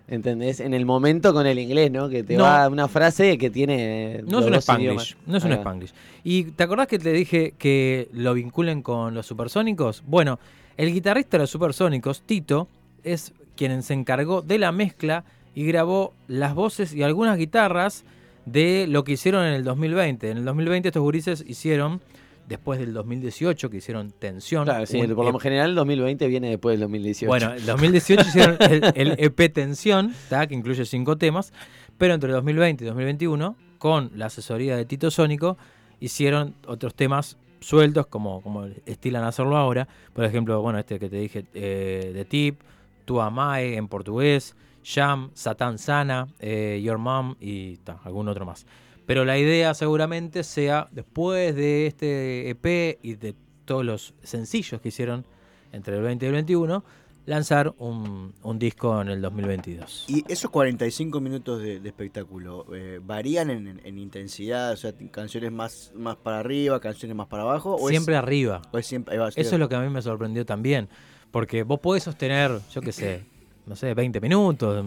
[0.08, 0.60] ¿entendés?
[0.60, 2.10] En el momento con el inglés, ¿no?
[2.10, 2.44] Que te No.
[2.44, 4.22] va una frase que tiene.
[4.28, 5.18] No es un Spanglish, idiomas.
[5.26, 5.52] no es un.
[5.54, 5.94] Spanglish.
[6.24, 10.04] ¿Y te acordás que te dije que lo vinculen con los supersónicos?
[10.08, 10.40] Bueno,
[10.78, 12.68] el guitarrista de los supersónicos, Tito,
[13.04, 15.24] es quien se encargó de la mezcla
[15.54, 18.04] y grabó las voces y algunas guitarras
[18.46, 20.30] de lo que hicieron en el 2020.
[20.32, 22.02] En el 2020 estos gurises hicieron,
[22.48, 24.66] después del 2018, que hicieron Tensión.
[24.66, 27.28] Claro, sí, por lo EP general el 2020 viene después del 2018.
[27.28, 30.48] bueno, el 2018 hicieron el, el EP Tensión, ¿tá?
[30.48, 31.54] que incluye cinco temas,
[31.98, 35.58] pero entre 2020 y 2021, con la asesoría de Tito Sónico,
[36.00, 39.88] hicieron otros temas sueltos, como, como estilan hacerlo ahora.
[40.14, 42.62] Por ejemplo, bueno, este que te dije, eh, de Tip,
[43.06, 48.66] Tu Amae en portugués, Jam, Satán Sana, eh, Your Mom y ta, algún otro más.
[49.06, 54.90] Pero la idea seguramente sea, después de este EP y de todos los sencillos que
[54.90, 55.26] hicieron
[55.72, 56.84] entre el 20 y el 21,
[57.26, 60.06] lanzar un, un disco en el 2022.
[60.08, 64.72] Y esos 45 minutos de, de espectáculo, eh, ¿varían en, en- en intensidad?
[64.74, 67.76] O sea, canciones más, más para arriba, canciones más para abajo.
[67.76, 68.62] ¿o es- Siempre arriba.
[68.72, 70.88] o es siempre, ahí va, Eso es lo que a mí me sorprendió también.
[71.32, 73.24] Porque vos podés sostener, yo qué sé,
[73.66, 74.86] no sé, 20 minutos,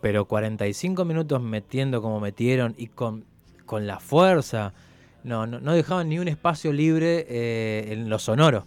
[0.00, 3.26] pero 45 minutos metiendo como metieron y con,
[3.70, 4.72] con la fuerza.
[5.22, 8.66] no, no, dejaban ni un espacio libre eh, en lo sonoro.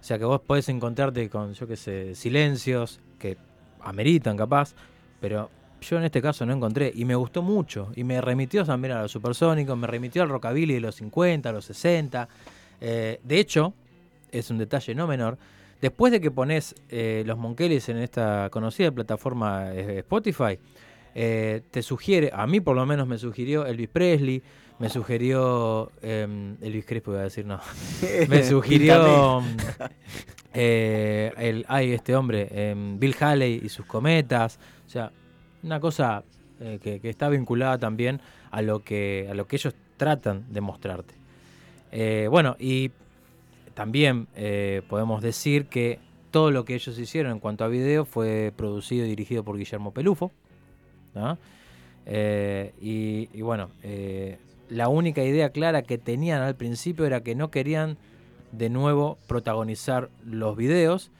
[0.00, 3.36] O sea que vos podés encontrarte con, yo qué sé, silencios que
[3.82, 4.72] ameritan capaz,
[5.20, 5.50] pero
[5.82, 9.02] yo en este caso no encontré y me gustó mucho y me remitió también a
[9.02, 12.26] los supersónicos, me remitió al rockabilly de los 50, los 60.
[12.80, 13.74] Eh, de hecho,
[14.32, 15.36] es un detalle no menor,
[15.82, 20.58] después de que pones eh, los Monkelis en esta conocida plataforma Spotify,
[21.14, 24.42] eh, te sugiere, a mí por lo menos me sugirió Elvis Presley,
[24.78, 27.60] me sugirió em, Elvis Crespo iba a decir no,
[28.28, 29.94] me sugirió Píntame.
[30.54, 35.10] eh, el, ay, este hombre, em, Bill Haley y sus cometas, o sea,
[35.62, 36.24] una cosa
[36.60, 38.20] eh, que, que está vinculada también
[38.50, 41.14] a lo que a lo que ellos tratan de mostrarte.
[42.30, 42.90] Bueno, y
[43.74, 44.28] también
[44.88, 45.98] podemos decir que
[46.30, 49.92] todo lo que ellos hicieron en cuanto a video fue producido y dirigido por Guillermo
[49.92, 50.30] Pelufo.
[52.06, 54.38] Eh, y, bueno, eh,
[54.70, 57.96] la única idea clara que tenían al principio era que no querían
[58.52, 61.10] de nuevo protagonizar los videos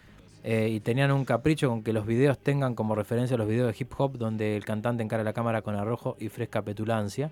[0.45, 3.77] eh, y tenían un capricho con que los videos tengan como referencia los videos de
[3.79, 7.31] hip hop donde el cantante encara la cámara con arrojo y fresca petulancia.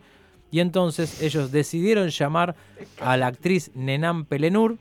[0.51, 2.55] Y entonces ellos decidieron llamar
[3.01, 4.77] a la actriz Nenam Pelenur,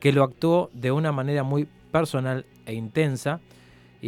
[0.00, 3.40] que lo actuó de una manera muy personal e intensa.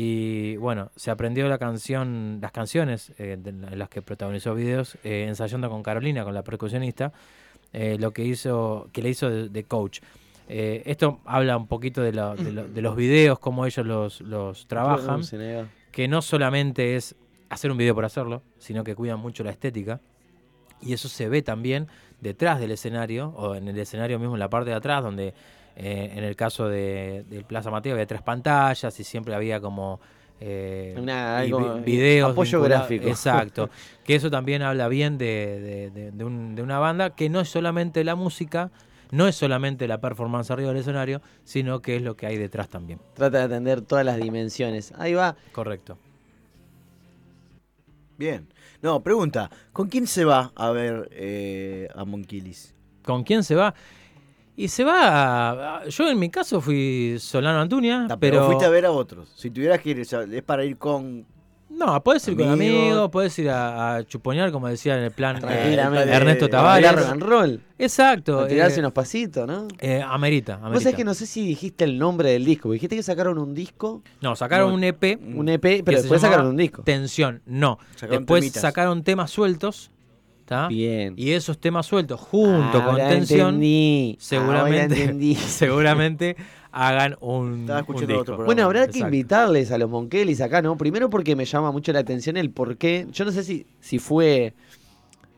[0.00, 4.96] Y bueno, se aprendió la canción, las canciones eh, de en las que protagonizó videos,
[5.02, 7.12] eh, ensayando con Carolina, con la percusionista,
[7.72, 9.98] eh, lo que hizo, que le hizo de, de coach.
[10.48, 14.20] Eh, esto habla un poquito de, la- de lo- de los videos, cómo ellos los,
[14.20, 15.16] los trabajan,
[15.90, 17.16] que no solamente es
[17.48, 20.00] hacer un video por hacerlo, sino que cuidan mucho la estética.
[20.80, 21.88] Y eso se ve también
[22.20, 25.34] detrás del escenario, o en el escenario mismo, en la parte de atrás, donde
[25.78, 30.00] eh, en el caso de, del Plaza Mateo había tres pantallas y siempre había como
[30.40, 32.32] eh, algo, eh, videos.
[32.32, 33.06] apoyo gráfico.
[33.08, 33.70] Exacto.
[34.04, 37.40] que eso también habla bien de, de- de- de un- de una banda que no
[37.40, 38.70] es solamente la música,
[39.12, 42.68] no es solamente la performance arriba del escenario, sino que es lo que hay detrás
[42.68, 42.98] también.
[43.14, 44.92] Trata de atender todas las dimensiones.
[44.98, 45.36] Ahí va.
[45.52, 45.96] Correcto.
[48.16, 48.48] Bien.
[48.82, 52.74] No, pregunta, ¿con quién se va a ver eh, a Monquilis?
[53.02, 53.74] ¿Con quién se va?
[54.58, 55.78] Y se va.
[55.78, 58.46] a- Yo en mi caso fui Solano Antuña, pero, pero.
[58.46, 59.32] fuiste a ver a otros.
[59.36, 61.24] Si tuvieras que ir, es para ir con...
[61.70, 63.08] No, puedes ir con Amigos.
[63.12, 65.74] puedes ir a, a chuponear, como decía en el plan eh.
[66.08, 66.92] Ernesto A Tavares.
[66.92, 67.60] rock and roll.
[67.78, 68.40] Exacto.
[68.40, 69.68] A tirarse eh, unos pasitos, ¿no?
[69.78, 70.82] eh, amerita, Vos amerita.
[70.82, 72.72] sabés que no sé si dijiste el nombre del disco.
[72.72, 74.02] Dijiste que sacaron un disco.
[74.22, 75.20] No, sacaron un EP.
[75.36, 76.82] Un EP, pero después sacaron un disco.
[76.82, 77.78] Tensión, no.
[77.94, 78.62] Sacaron después temitas.
[78.62, 79.92] sacaron temas sueltos.
[80.48, 80.66] ¿Tá?
[80.68, 81.12] Bien.
[81.16, 84.16] Y esos temas sueltos, junto con Ahora Tensión, entendí.
[84.18, 85.34] Seguramente, entendí.
[85.36, 86.36] seguramente
[86.72, 88.20] hagan un, Estaba un escuchando disco.
[88.22, 88.46] otro programa.
[88.46, 90.76] Bueno, habrá que invitarles a los Monkelis acá, ¿no?
[90.78, 93.06] Primero porque me llama mucho la atención el por qué.
[93.12, 94.54] Yo no sé si, si fue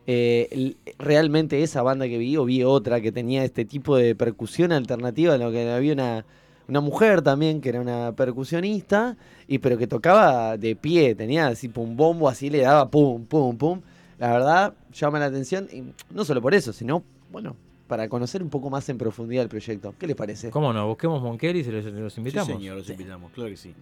[0.07, 4.71] eh, realmente esa banda que vi o vi otra que tenía este tipo de percusión
[4.71, 6.25] alternativa, en lo que había una,
[6.69, 11.67] una mujer también que era una percusionista, y pero que tocaba de pie, tenía así
[11.67, 13.81] pum bombo, así le daba pum, pum, pum.
[14.21, 15.83] La verdad, llama la atención, y
[16.13, 17.55] no solo por eso, sino, bueno,
[17.87, 19.95] para conocer un poco más en profundidad el proyecto.
[19.99, 20.51] ¿Qué les parece?
[20.51, 20.87] ¿Cómo no?
[20.87, 22.47] Busquemos Monkelis y los, los invitamos.
[22.47, 23.73] Sí, señor, los invitamos, claro que sí.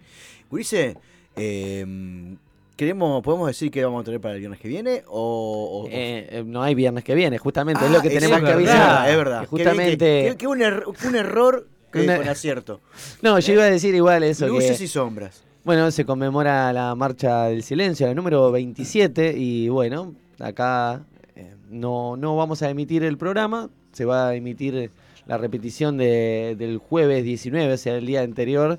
[0.50, 0.96] Gurice,
[1.36, 2.36] eh,
[2.74, 5.02] ¿queremos, ¿podemos decir que vamos a tener para el viernes que viene?
[5.08, 8.38] O, o- Eh, eh, no hay viernes que viene, justamente, es Ah, lo que tenemos
[8.38, 8.56] es que verdad,
[8.96, 9.10] avisar.
[9.10, 9.38] Es verdad.
[9.40, 9.96] Que Qué justamente.
[10.22, 12.80] Que, que- que un, er- un error que Una- con acierto.
[13.22, 14.48] No, yo iba a decir igual eso.
[14.48, 15.44] Luces que, y sombras.
[15.64, 21.04] Bueno, se conmemora la Marcha del Silencio, la número 27, y bueno, acá
[21.36, 24.90] eh, no, no vamos a emitir el programa, se va a emitir
[25.26, 28.78] la repetición de- del jueves 19, o sea, el día anterior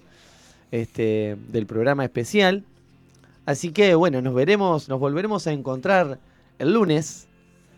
[0.72, 2.64] este, del programa especial.
[3.46, 6.20] Así que bueno, nos veremos, nos volveremos a encontrar
[6.60, 7.28] el lunes,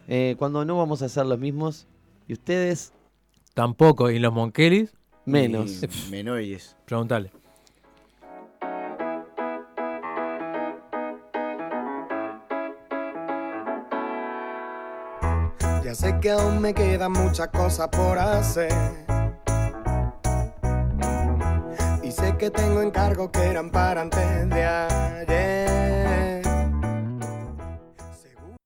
[0.07, 1.87] eh, cuando no vamos a ser los mismos,
[2.27, 2.91] y ustedes
[3.53, 4.09] Tampoco.
[4.09, 4.91] ¿Y los Monkelis?
[5.25, 5.83] menos.
[5.83, 6.75] Y Menores.
[6.85, 7.31] Preguntale.
[16.03, 18.73] Sé que aún me quedan muchas cosas por hacer.
[22.03, 26.42] Y sé que tengo encargos que eran para antes de ayer.